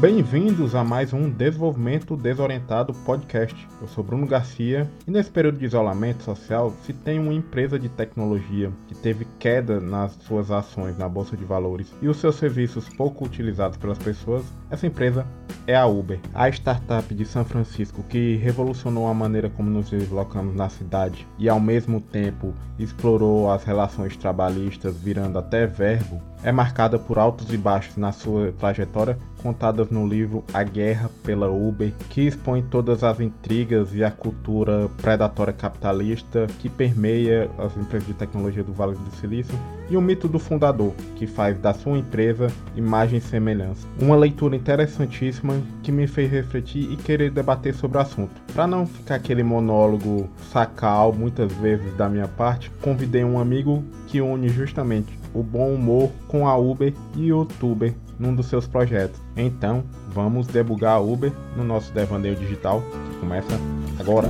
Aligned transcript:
Bem-vindos 0.00 0.76
a 0.76 0.84
mais 0.84 1.12
um 1.12 1.28
Desenvolvimento 1.28 2.16
Desorientado 2.16 2.94
podcast. 3.04 3.66
Eu 3.82 3.88
sou 3.88 4.04
Bruno 4.04 4.28
Garcia 4.28 4.88
e 5.04 5.10
nesse 5.10 5.28
período 5.28 5.58
de 5.58 5.64
isolamento 5.64 6.22
social, 6.22 6.72
se 6.84 6.92
tem 6.92 7.18
uma 7.18 7.34
empresa 7.34 7.80
de 7.80 7.88
tecnologia 7.88 8.70
que 8.86 8.94
teve 8.94 9.26
queda 9.40 9.80
nas 9.80 10.12
suas 10.20 10.52
ações 10.52 10.96
na 10.96 11.08
bolsa 11.08 11.36
de 11.36 11.44
valores 11.44 11.92
e 12.00 12.06
os 12.06 12.16
seus 12.18 12.36
serviços 12.36 12.88
pouco 12.90 13.24
utilizados 13.24 13.76
pelas 13.76 13.98
pessoas, 13.98 14.44
essa 14.70 14.86
empresa 14.86 15.26
é 15.66 15.74
a 15.74 15.86
Uber, 15.86 16.20
a 16.32 16.48
startup 16.48 17.12
de 17.12 17.24
São 17.24 17.44
Francisco 17.44 18.04
que 18.04 18.36
revolucionou 18.36 19.08
a 19.08 19.14
maneira 19.14 19.50
como 19.50 19.68
nos 19.68 19.90
deslocamos 19.90 20.54
na 20.54 20.68
cidade 20.68 21.26
e 21.40 21.48
ao 21.48 21.58
mesmo 21.58 22.00
tempo 22.00 22.54
explorou 22.78 23.50
as 23.50 23.64
relações 23.64 24.16
trabalhistas 24.16 24.96
virando 24.96 25.40
até 25.40 25.66
verbo 25.66 26.22
é 26.42 26.52
marcada 26.52 26.98
por 26.98 27.18
altos 27.18 27.52
e 27.52 27.56
baixos 27.56 27.96
na 27.96 28.12
sua 28.12 28.52
trajetória, 28.52 29.18
contadas 29.42 29.90
no 29.90 30.06
livro 30.06 30.44
A 30.52 30.62
Guerra 30.62 31.10
pela 31.22 31.48
Uber, 31.48 31.92
que 32.10 32.22
expõe 32.22 32.62
todas 32.62 33.04
as 33.04 33.20
intrigas 33.20 33.94
e 33.94 34.02
a 34.02 34.10
cultura 34.10 34.88
predatória 35.00 35.52
capitalista 35.52 36.46
que 36.58 36.68
permeia 36.68 37.50
as 37.58 37.76
empresas 37.76 38.06
de 38.06 38.14
tecnologia 38.14 38.64
do 38.64 38.72
Vale 38.72 38.96
do 38.96 39.16
Silício, 39.16 39.58
e 39.90 39.96
o 39.96 40.02
mito 40.02 40.28
do 40.28 40.38
fundador, 40.38 40.92
que 41.16 41.26
faz 41.26 41.58
da 41.58 41.72
sua 41.72 41.96
empresa 41.96 42.48
imagem 42.76 43.18
e 43.18 43.22
semelhança. 43.22 43.86
Uma 44.00 44.16
leitura 44.16 44.54
interessantíssima 44.54 45.54
que 45.82 45.90
me 45.90 46.06
fez 46.06 46.30
refletir 46.30 46.92
e 46.92 46.96
querer 46.96 47.30
debater 47.30 47.74
sobre 47.74 47.98
o 47.98 48.00
assunto. 48.00 48.32
Para 48.52 48.66
não 48.66 48.86
ficar 48.86 49.14
aquele 49.14 49.42
monólogo 49.42 50.28
sacal 50.52 51.12
muitas 51.12 51.50
vezes 51.54 51.94
da 51.96 52.08
minha 52.08 52.28
parte, 52.28 52.70
convidei 52.82 53.24
um 53.24 53.38
amigo 53.38 53.82
que 54.06 54.20
une 54.20 54.48
justamente 54.48 55.17
o 55.34 55.42
bom 55.42 55.74
humor 55.74 56.10
com 56.26 56.46
a 56.46 56.56
Uber 56.56 56.92
e 57.16 57.32
o 57.32 57.40
YouTuber 57.40 57.94
num 58.18 58.34
dos 58.34 58.46
seus 58.46 58.66
projetos. 58.66 59.20
Então, 59.36 59.84
vamos 60.08 60.46
debugar 60.46 60.96
a 60.96 61.00
Uber 61.00 61.32
no 61.56 61.64
nosso 61.64 61.92
devaneio 61.92 62.34
digital, 62.36 62.82
que 63.10 63.18
começa 63.18 63.58
agora. 63.98 64.28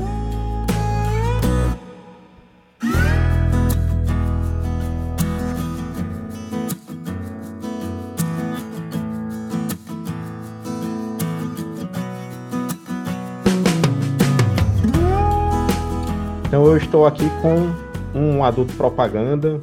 Então 16.48 16.64
eu 16.64 16.78
estou 16.78 17.06
aqui 17.06 17.28
com 17.42 17.70
um 18.18 18.42
adulto 18.42 18.74
propaganda 18.74 19.60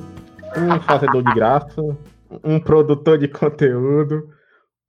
um 0.57 0.79
fazedor 0.81 1.23
de 1.23 1.33
graça, 1.33 1.81
um 2.43 2.59
produtor 2.59 3.17
de 3.17 3.27
conteúdo, 3.27 4.29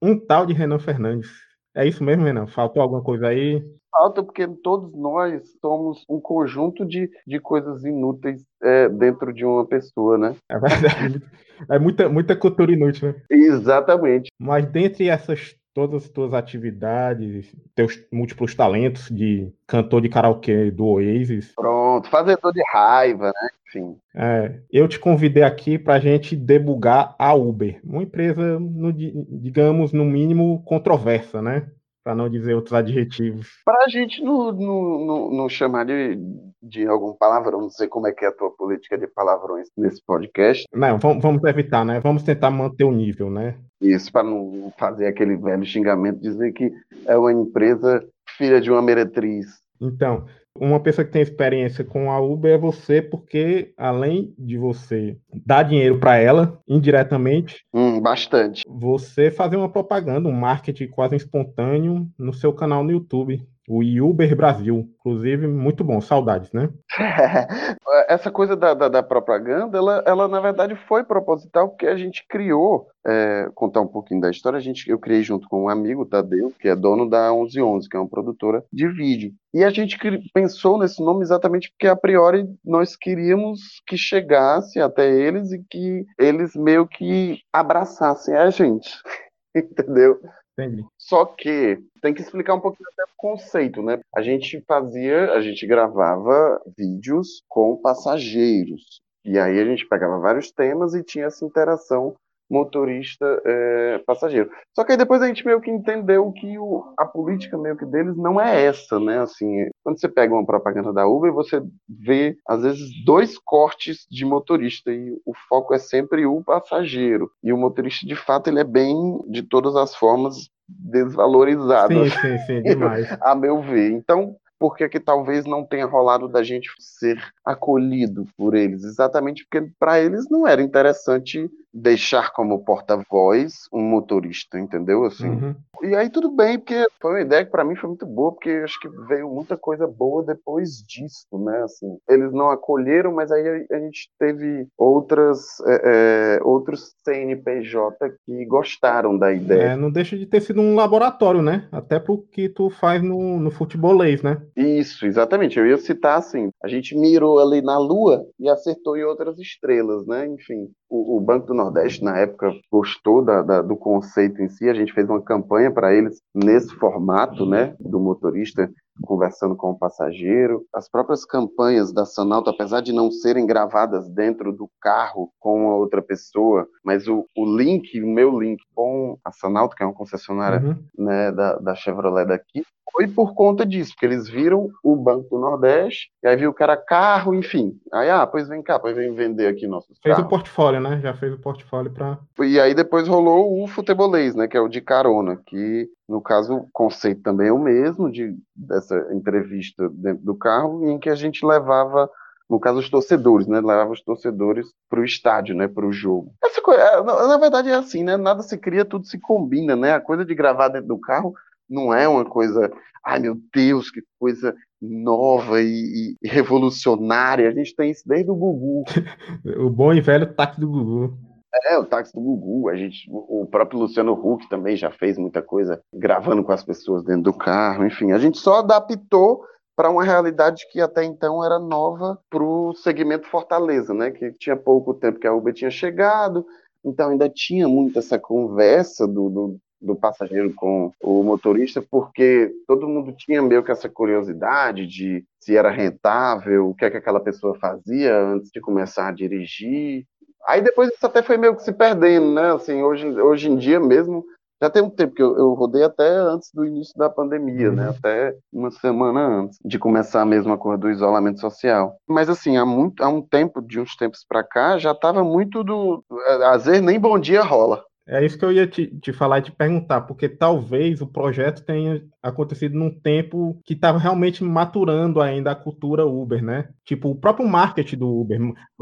um 0.00 0.18
tal 0.18 0.46
de 0.46 0.52
Renan 0.52 0.78
Fernandes. 0.78 1.30
É 1.74 1.86
isso 1.86 2.02
mesmo, 2.02 2.24
Renan? 2.24 2.46
Faltou 2.46 2.82
alguma 2.82 3.02
coisa 3.02 3.28
aí? 3.28 3.62
Falta 3.90 4.22
porque 4.22 4.46
todos 4.62 4.92
nós 4.94 5.42
somos 5.60 6.04
um 6.08 6.20
conjunto 6.20 6.84
de, 6.84 7.10
de 7.26 7.40
coisas 7.40 7.84
inúteis 7.84 8.44
é, 8.62 8.88
dentro 8.88 9.32
de 9.32 9.44
uma 9.44 9.66
pessoa, 9.66 10.18
né? 10.18 10.36
É 10.50 10.58
verdade. 10.58 11.22
É 11.70 11.78
muita, 11.78 12.08
muita 12.08 12.36
cultura 12.36 12.72
inútil, 12.72 13.08
né? 13.08 13.22
Exatamente. 13.30 14.30
Mas 14.38 14.66
dentre 14.66 15.08
essas 15.08 15.56
todas 15.76 16.04
as 16.04 16.08
tuas 16.08 16.32
atividades, 16.32 17.54
teus 17.74 18.02
múltiplos 18.10 18.54
talentos 18.54 19.10
de 19.10 19.52
cantor 19.66 20.00
de 20.00 20.08
karaokê 20.08 20.70
do 20.70 20.86
Oasis. 20.86 21.52
Pronto, 21.54 22.08
fazedor 22.08 22.50
de 22.50 22.62
raiva, 22.72 23.26
né? 23.26 23.48
Enfim. 23.68 23.98
É, 24.14 24.58
eu 24.72 24.88
te 24.88 24.98
convidei 24.98 25.42
aqui 25.42 25.78
para 25.78 25.96
a 25.96 25.98
gente 25.98 26.34
debugar 26.34 27.14
a 27.18 27.34
Uber, 27.34 27.78
uma 27.84 28.02
empresa, 28.02 28.58
no, 28.58 28.90
digamos, 28.90 29.92
no 29.92 30.06
mínimo 30.06 30.62
controversa, 30.64 31.42
né? 31.42 31.66
Para 32.06 32.14
não 32.14 32.30
dizer 32.30 32.54
outros 32.54 32.72
adjetivos. 32.72 33.48
Para 33.64 33.84
a 33.84 33.88
gente 33.88 34.22
não, 34.22 34.52
não, 34.52 35.30
não, 35.32 35.48
chamar 35.48 35.84
de, 35.84 36.16
de 36.62 36.86
algum 36.86 37.12
palavrão, 37.12 37.62
não 37.62 37.68
sei 37.68 37.88
como 37.88 38.06
é 38.06 38.12
que 38.12 38.24
é 38.24 38.28
a 38.28 38.32
tua 38.32 38.48
política 38.52 38.96
de 38.96 39.08
palavrões 39.08 39.66
nesse 39.76 40.00
podcast. 40.06 40.64
Não, 40.72 41.00
vamos, 41.00 41.20
vamos 41.20 41.42
evitar, 41.42 41.84
né? 41.84 41.98
Vamos 41.98 42.22
tentar 42.22 42.52
manter 42.52 42.84
o 42.84 42.92
nível, 42.92 43.28
né? 43.28 43.56
Isso, 43.80 44.12
para 44.12 44.22
não 44.22 44.72
fazer 44.78 45.08
aquele 45.08 45.36
velho 45.36 45.64
xingamento, 45.64 46.20
dizer 46.20 46.52
que 46.52 46.70
é 47.06 47.18
uma 47.18 47.32
empresa 47.32 48.06
filha 48.38 48.60
de 48.60 48.70
uma 48.70 48.80
meretriz. 48.80 49.46
Então, 49.80 50.26
uma 50.60 50.80
pessoa 50.80 51.04
que 51.04 51.12
tem 51.12 51.22
experiência 51.22 51.84
com 51.84 52.10
a 52.10 52.20
Uber 52.20 52.54
é 52.54 52.58
você, 52.58 53.00
porque 53.02 53.72
além 53.76 54.34
de 54.38 54.56
você 54.56 55.16
dar 55.44 55.62
dinheiro 55.62 55.98
para 55.98 56.16
ela 56.16 56.60
indiretamente, 56.66 57.64
hum, 57.72 58.00
bastante. 58.00 58.62
Você 58.68 59.30
fazer 59.30 59.56
uma 59.56 59.70
propaganda, 59.70 60.28
um 60.28 60.32
marketing 60.32 60.88
quase 60.88 61.16
espontâneo 61.16 62.08
no 62.18 62.32
seu 62.32 62.52
canal 62.52 62.82
no 62.82 62.90
YouTube 62.90 63.46
o 63.68 63.80
Uber 64.04 64.36
Brasil. 64.36 64.88
Inclusive, 64.98 65.46
muito 65.46 65.82
bom, 65.82 66.00
saudades, 66.00 66.52
né? 66.52 66.68
Essa 68.08 68.30
coisa 68.30 68.54
da, 68.54 68.74
da, 68.74 68.88
da, 68.88 69.02
propaganda, 69.02 69.78
ela, 69.78 70.02
ela 70.06 70.28
na 70.28 70.40
verdade 70.40 70.76
foi 70.86 71.02
proposital, 71.04 71.70
porque 71.70 71.86
a 71.86 71.96
gente 71.96 72.24
criou, 72.28 72.86
é, 73.06 73.48
contar 73.54 73.80
um 73.80 73.86
pouquinho 73.86 74.20
da 74.20 74.30
história, 74.30 74.58
a 74.58 74.60
gente, 74.60 74.88
eu 74.88 74.98
criei 74.98 75.22
junto 75.22 75.48
com 75.48 75.64
um 75.64 75.68
amigo, 75.68 76.06
Tadeu, 76.06 76.52
que 76.58 76.68
é 76.68 76.76
dono 76.76 77.08
da 77.08 77.32
1111, 77.32 77.88
que 77.88 77.96
é 77.96 78.00
uma 78.00 78.08
produtora 78.08 78.64
de 78.72 78.88
vídeo. 78.88 79.32
E 79.54 79.64
a 79.64 79.70
gente 79.70 79.98
pensou 80.34 80.78
nesse 80.78 81.02
nome 81.02 81.22
exatamente 81.22 81.70
porque, 81.70 81.86
a 81.86 81.96
priori, 81.96 82.46
nós 82.64 82.94
queríamos 82.94 83.60
que 83.86 83.96
chegasse 83.96 84.78
até 84.80 85.10
eles 85.10 85.52
e 85.52 85.64
que 85.70 86.04
eles 86.18 86.54
meio 86.54 86.86
que 86.86 87.40
abraçassem 87.52 88.34
a 88.36 88.50
gente. 88.50 88.90
Entendeu? 89.56 90.20
Entendi. 90.58 90.84
Só 90.96 91.26
que 91.26 91.78
tem 92.00 92.14
que 92.14 92.22
explicar 92.22 92.54
um 92.54 92.60
pouquinho 92.60 92.88
até 92.92 93.04
o 93.04 93.14
conceito, 93.16 93.82
né? 93.82 94.00
A 94.16 94.22
gente 94.22 94.62
fazia, 94.66 95.32
a 95.32 95.40
gente 95.42 95.66
gravava 95.66 96.60
vídeos 96.76 97.42
com 97.46 97.76
passageiros. 97.76 99.02
E 99.24 99.38
aí 99.38 99.60
a 99.60 99.64
gente 99.64 99.86
pegava 99.86 100.18
vários 100.18 100.50
temas 100.50 100.94
e 100.94 101.02
tinha 101.02 101.26
essa 101.26 101.44
interação 101.44 102.14
motorista 102.48 103.42
é, 103.44 103.98
passageiro. 104.06 104.50
Só 104.74 104.84
que 104.84 104.92
aí 104.92 104.98
depois 104.98 105.20
a 105.20 105.26
gente 105.26 105.44
meio 105.44 105.60
que 105.60 105.70
entendeu 105.70 106.32
que 106.32 106.58
o, 106.58 106.94
a 106.96 107.04
política 107.04 107.58
meio 107.58 107.76
que 107.76 107.84
deles 107.84 108.16
não 108.16 108.40
é 108.40 108.64
essa, 108.64 108.98
né? 109.00 109.18
Assim, 109.18 109.68
quando 109.86 110.00
você 110.00 110.08
pega 110.08 110.34
uma 110.34 110.44
propaganda 110.44 110.92
da 110.92 111.06
Uber, 111.06 111.32
você 111.32 111.62
vê 111.88 112.36
às 112.44 112.60
vezes 112.60 112.90
dois 113.04 113.38
cortes 113.38 114.04
de 114.10 114.24
motorista 114.24 114.90
e 114.90 115.12
o 115.24 115.32
foco 115.48 115.72
é 115.72 115.78
sempre 115.78 116.26
o 116.26 116.42
passageiro. 116.42 117.30
E 117.40 117.52
o 117.52 117.56
motorista, 117.56 118.04
de 118.04 118.16
fato, 118.16 118.50
ele 118.50 118.58
é 118.58 118.64
bem 118.64 118.96
de 119.28 119.44
todas 119.44 119.76
as 119.76 119.94
formas 119.94 120.50
desvalorizado. 120.68 122.04
Sim, 122.04 122.10
sim, 122.20 122.38
sim, 122.38 122.62
demais. 122.62 123.06
a 123.22 123.36
meu 123.36 123.62
ver. 123.62 123.92
Então, 123.92 124.34
por 124.58 124.76
que, 124.76 124.88
que 124.88 125.00
talvez 125.00 125.44
não 125.44 125.64
tenha 125.64 125.86
rolado 125.86 126.28
da 126.28 126.42
gente 126.42 126.70
ser 126.78 127.22
acolhido 127.44 128.26
por 128.36 128.54
eles? 128.54 128.84
Exatamente 128.84 129.44
porque 129.44 129.70
para 129.78 130.00
eles 130.00 130.28
não 130.30 130.46
era 130.46 130.62
interessante 130.62 131.50
deixar 131.76 132.32
como 132.32 132.64
porta-voz 132.64 133.68
um 133.72 133.82
motorista, 133.82 134.58
entendeu? 134.58 135.04
Assim. 135.04 135.28
Uhum. 135.28 135.54
E 135.82 135.94
aí 135.94 136.08
tudo 136.08 136.30
bem, 136.30 136.58
porque 136.58 136.86
foi 137.00 137.12
uma 137.12 137.20
ideia 137.20 137.44
que 137.44 137.50
para 137.50 137.64
mim 137.64 137.76
foi 137.76 137.88
muito 137.90 138.06
boa, 138.06 138.32
porque 138.32 138.50
acho 138.64 138.80
que 138.80 138.88
veio 139.06 139.28
muita 139.28 139.58
coisa 139.58 139.86
boa 139.86 140.24
depois 140.24 140.82
disso, 140.82 141.26
né? 141.38 141.62
Assim, 141.62 141.98
eles 142.08 142.32
não 142.32 142.50
acolheram, 142.50 143.12
mas 143.12 143.30
aí 143.30 143.66
a 143.70 143.78
gente 143.78 144.10
teve 144.18 144.66
outras 144.76 145.60
é, 145.66 146.38
é, 146.38 146.40
outros 146.42 146.94
CNPJ 147.04 148.10
que 148.24 148.44
gostaram 148.46 149.18
da 149.18 149.32
ideia. 149.32 149.72
É, 149.72 149.76
não 149.76 149.90
deixa 149.90 150.16
de 150.16 150.24
ter 150.24 150.40
sido 150.40 150.62
um 150.62 150.74
laboratório, 150.74 151.42
né? 151.42 151.68
Até 151.70 151.98
pro 151.98 152.22
que 152.32 152.48
tu 152.48 152.70
faz 152.70 153.02
no, 153.02 153.38
no 153.38 153.50
futebolês, 153.50 154.22
né? 154.22 154.40
Isso, 154.54 155.06
exatamente. 155.06 155.58
Eu 155.58 155.66
ia 155.66 155.78
citar 155.78 156.18
assim, 156.18 156.50
a 156.62 156.68
gente 156.68 156.96
mirou 156.96 157.38
ali 157.38 157.62
na 157.62 157.78
Lua 157.78 158.24
e 158.38 158.48
acertou 158.48 158.96
em 158.96 159.04
outras 159.04 159.38
estrelas, 159.38 160.06
né? 160.06 160.26
Enfim, 160.26 160.68
o, 160.88 161.16
o 161.16 161.20
Banco 161.20 161.46
do 161.46 161.54
Nordeste, 161.54 162.04
na 162.04 162.18
época, 162.18 162.52
gostou 162.70 163.24
da, 163.24 163.42
da, 163.42 163.62
do 163.62 163.76
conceito 163.76 164.42
em 164.42 164.48
si. 164.48 164.68
A 164.68 164.74
gente 164.74 164.92
fez 164.92 165.08
uma 165.08 165.22
campanha 165.22 165.70
para 165.70 165.94
eles 165.94 166.20
nesse 166.34 166.74
formato, 166.76 167.46
né, 167.46 167.74
do 167.80 167.98
motorista 167.98 168.70
conversando 169.02 169.56
com 169.56 169.70
o 169.70 169.78
passageiro. 169.78 170.64
As 170.74 170.88
próprias 170.88 171.24
campanhas 171.24 171.92
da 171.92 172.04
Sanalto, 172.04 172.50
apesar 172.50 172.80
de 172.80 172.92
não 172.92 173.10
serem 173.10 173.46
gravadas 173.46 174.08
dentro 174.08 174.52
do 174.52 174.70
carro 174.80 175.30
com 175.38 175.70
a 175.70 175.76
outra 175.76 176.02
pessoa, 176.02 176.66
mas 176.84 177.06
o, 177.08 177.26
o 177.36 177.56
link, 177.56 178.00
o 178.00 178.06
meu 178.06 178.38
link 178.38 178.62
com 178.74 179.18
a 179.24 179.32
Sanalto, 179.32 179.76
que 179.76 179.82
é 179.82 179.86
uma 179.86 179.94
concessionária 179.94 180.60
uhum. 180.60 180.76
né, 180.98 181.32
da, 181.32 181.56
da 181.56 181.74
Chevrolet 181.74 182.26
daqui, 182.26 182.62
foi 182.92 183.08
por 183.08 183.34
conta 183.34 183.66
disso, 183.66 183.92
porque 183.92 184.06
eles 184.06 184.28
viram 184.28 184.70
o 184.82 184.96
Banco 184.96 185.28
do 185.28 185.38
Nordeste, 185.38 186.08
e 186.22 186.28
aí 186.28 186.36
viu 186.36 186.54
que 186.54 186.62
era 186.62 186.76
carro, 186.76 187.34
enfim. 187.34 187.72
Aí, 187.92 188.08
ah, 188.08 188.26
pois 188.26 188.48
vem 188.48 188.62
cá, 188.62 188.78
pois 188.78 188.96
vem 188.96 189.12
vender 189.12 189.48
aqui 189.48 189.66
nossos 189.66 189.98
Fez 190.02 190.14
carros. 190.14 190.26
o 190.26 190.30
portfólio, 190.30 190.80
né? 190.80 191.00
Já 191.02 191.12
fez 191.14 191.34
o 191.34 191.38
portfólio 191.38 191.92
para. 191.92 192.18
E 192.40 192.58
aí 192.58 192.74
depois 192.74 193.08
rolou 193.08 193.62
o 193.62 193.66
futebolês, 193.66 194.34
né? 194.34 194.46
Que 194.48 194.56
é 194.56 194.60
o 194.60 194.68
de 194.68 194.80
carona, 194.80 195.36
que 195.46 195.88
no 196.08 196.20
caso 196.20 196.54
o 196.54 196.68
conceito 196.72 197.22
também 197.22 197.48
é 197.48 197.52
o 197.52 197.58
mesmo, 197.58 198.10
de, 198.10 198.36
dessa 198.54 198.96
entrevista 199.12 199.88
dentro 199.92 200.24
do 200.24 200.36
carro, 200.36 200.88
em 200.88 200.98
que 200.98 201.10
a 201.10 201.14
gente 201.14 201.44
levava 201.44 202.08
no 202.48 202.60
caso 202.60 202.78
os 202.78 202.88
torcedores, 202.88 203.46
né? 203.46 203.56
Levava 203.56 203.90
os 203.90 204.00
torcedores 204.02 204.66
para 204.88 205.00
o 205.00 205.04
estádio, 205.04 205.54
né? 205.54 205.66
Para 205.66 205.86
o 205.86 205.92
jogo. 205.92 206.32
Essa 206.44 206.62
coisa, 206.62 206.80
é, 206.80 207.02
na 207.02 207.38
verdade 207.38 207.68
é 207.68 207.74
assim, 207.74 208.04
né? 208.04 208.16
Nada 208.16 208.42
se 208.42 208.56
cria, 208.56 208.84
tudo 208.84 209.04
se 209.04 209.18
combina, 209.18 209.74
né? 209.74 209.94
A 209.94 210.00
coisa 210.00 210.24
de 210.24 210.34
gravar 210.34 210.68
dentro 210.68 210.88
do 210.88 210.98
carro 210.98 211.34
não 211.68 211.92
é 211.92 212.06
uma 212.06 212.24
coisa, 212.24 212.70
ai 213.04 213.18
meu 213.18 213.36
Deus, 213.52 213.90
que 213.90 214.00
coisa 214.18 214.54
nova 214.80 215.60
e, 215.60 216.16
e 216.22 216.28
revolucionária. 216.28 217.48
A 217.48 217.52
gente 217.52 217.74
tem 217.74 217.90
isso 217.90 218.06
desde 218.06 218.30
o 218.30 218.36
Gugu. 218.36 218.84
o 219.58 219.68
bom 219.68 219.92
e 219.92 220.00
velho 220.00 220.32
táxi 220.32 220.60
do 220.60 220.68
Gugu. 220.68 221.18
É, 221.64 221.78
o 221.78 221.84
táxi 221.84 222.12
do 222.12 222.20
Gugu, 222.20 222.68
a 222.68 222.76
gente, 222.76 223.08
o 223.10 223.46
próprio 223.50 223.78
Luciano 223.78 224.12
Huck 224.12 224.48
também 224.48 224.76
já 224.76 224.90
fez 224.90 225.16
muita 225.16 225.40
coisa 225.40 225.80
gravando 225.92 226.44
com 226.44 226.52
as 226.52 226.62
pessoas 226.62 227.02
dentro 227.02 227.22
do 227.22 227.32
carro, 227.32 227.86
enfim, 227.86 228.12
a 228.12 228.18
gente 228.18 228.38
só 228.38 228.58
adaptou 228.58 229.42
para 229.76 229.90
uma 229.90 230.02
realidade 230.02 230.66
que 230.72 230.80
até 230.80 231.04
então 231.04 231.44
era 231.44 231.58
nova 231.58 232.18
para 232.30 232.42
o 232.42 232.74
segmento 232.74 233.28
Fortaleza, 233.28 233.92
né? 233.92 234.10
Que 234.10 234.32
tinha 234.32 234.56
pouco 234.56 234.94
tempo 234.94 235.20
que 235.20 235.26
a 235.26 235.34
Uber 235.34 235.52
tinha 235.52 235.70
chegado, 235.70 236.46
então 236.82 237.10
ainda 237.10 237.28
tinha 237.28 237.68
muito 237.68 237.98
essa 237.98 238.18
conversa 238.18 239.06
do, 239.06 239.28
do, 239.28 239.56
do 239.80 239.94
passageiro 239.94 240.54
com 240.54 240.90
o 241.02 241.22
motorista, 241.22 241.82
porque 241.90 242.50
todo 242.66 242.88
mundo 242.88 243.12
tinha 243.12 243.42
meio 243.42 243.62
que 243.62 243.70
essa 243.70 243.88
curiosidade 243.88 244.86
de 244.86 245.22
se 245.38 245.56
era 245.56 245.70
rentável, 245.70 246.70
o 246.70 246.74
que 246.74 246.86
é 246.86 246.90
que 246.90 246.96
aquela 246.96 247.20
pessoa 247.20 247.54
fazia 247.58 248.16
antes 248.18 248.50
de 248.50 248.60
começar 248.60 249.08
a 249.08 249.12
dirigir. 249.12 250.06
Aí 250.46 250.62
depois 250.62 250.90
isso 250.90 251.04
até 251.04 251.22
foi 251.22 251.36
meio 251.36 251.56
que 251.56 251.62
se 251.62 251.72
perdendo, 251.72 252.32
né? 252.32 252.52
Assim, 252.52 252.82
hoje, 252.82 253.06
hoje 253.20 253.50
em 253.50 253.56
dia 253.56 253.80
mesmo 253.80 254.24
já 254.60 254.70
tem 254.70 254.82
um 254.82 254.88
tempo 254.88 255.14
que 255.14 255.22
eu, 255.22 255.36
eu 255.36 255.52
rodei 255.52 255.82
até 255.82 256.08
antes 256.08 256.50
do 256.52 256.64
início 256.64 256.94
da 256.96 257.10
pandemia, 257.10 257.70
né? 257.70 257.84
uhum. 257.84 257.90
Até 257.90 258.34
uma 258.52 258.70
semana 258.70 259.20
antes 259.42 259.58
de 259.62 259.78
começar 259.78 260.22
a 260.22 260.56
coisa 260.56 260.78
do 260.78 260.90
isolamento 260.90 261.40
social. 261.40 261.96
Mas 262.08 262.30
assim, 262.30 262.56
há, 262.56 262.64
muito, 262.64 263.02
há 263.02 263.08
um 263.08 263.20
tempo, 263.20 263.60
de 263.60 263.78
uns 263.78 263.94
tempos 263.96 264.24
para 264.26 264.42
cá, 264.42 264.78
já 264.78 264.92
estava 264.92 265.22
muito 265.22 265.62
do. 265.62 266.02
Às 266.50 266.64
vezes 266.64 266.80
nem 266.80 266.98
bom 266.98 267.18
dia 267.18 267.42
rola. 267.42 267.84
É 268.08 268.24
isso 268.24 268.38
que 268.38 268.44
eu 268.44 268.52
ia 268.52 268.68
te, 268.68 268.86
te 268.86 269.12
falar 269.12 269.40
e 269.40 269.42
te 269.42 269.52
perguntar, 269.52 270.02
porque 270.02 270.28
talvez 270.28 271.00
o 271.02 271.06
projeto 271.08 271.64
tenha 271.64 272.04
acontecido 272.22 272.78
num 272.78 272.90
tempo 272.90 273.60
que 273.64 273.74
estava 273.74 273.98
realmente 273.98 274.44
maturando 274.44 275.20
ainda 275.20 275.50
a 275.50 275.56
cultura 275.56 276.06
Uber, 276.06 276.42
né? 276.42 276.68
Tipo, 276.84 277.10
o 277.10 277.16
próprio 277.16 277.48
marketing 277.48 277.96
do 277.96 278.20
Uber. 278.20 278.38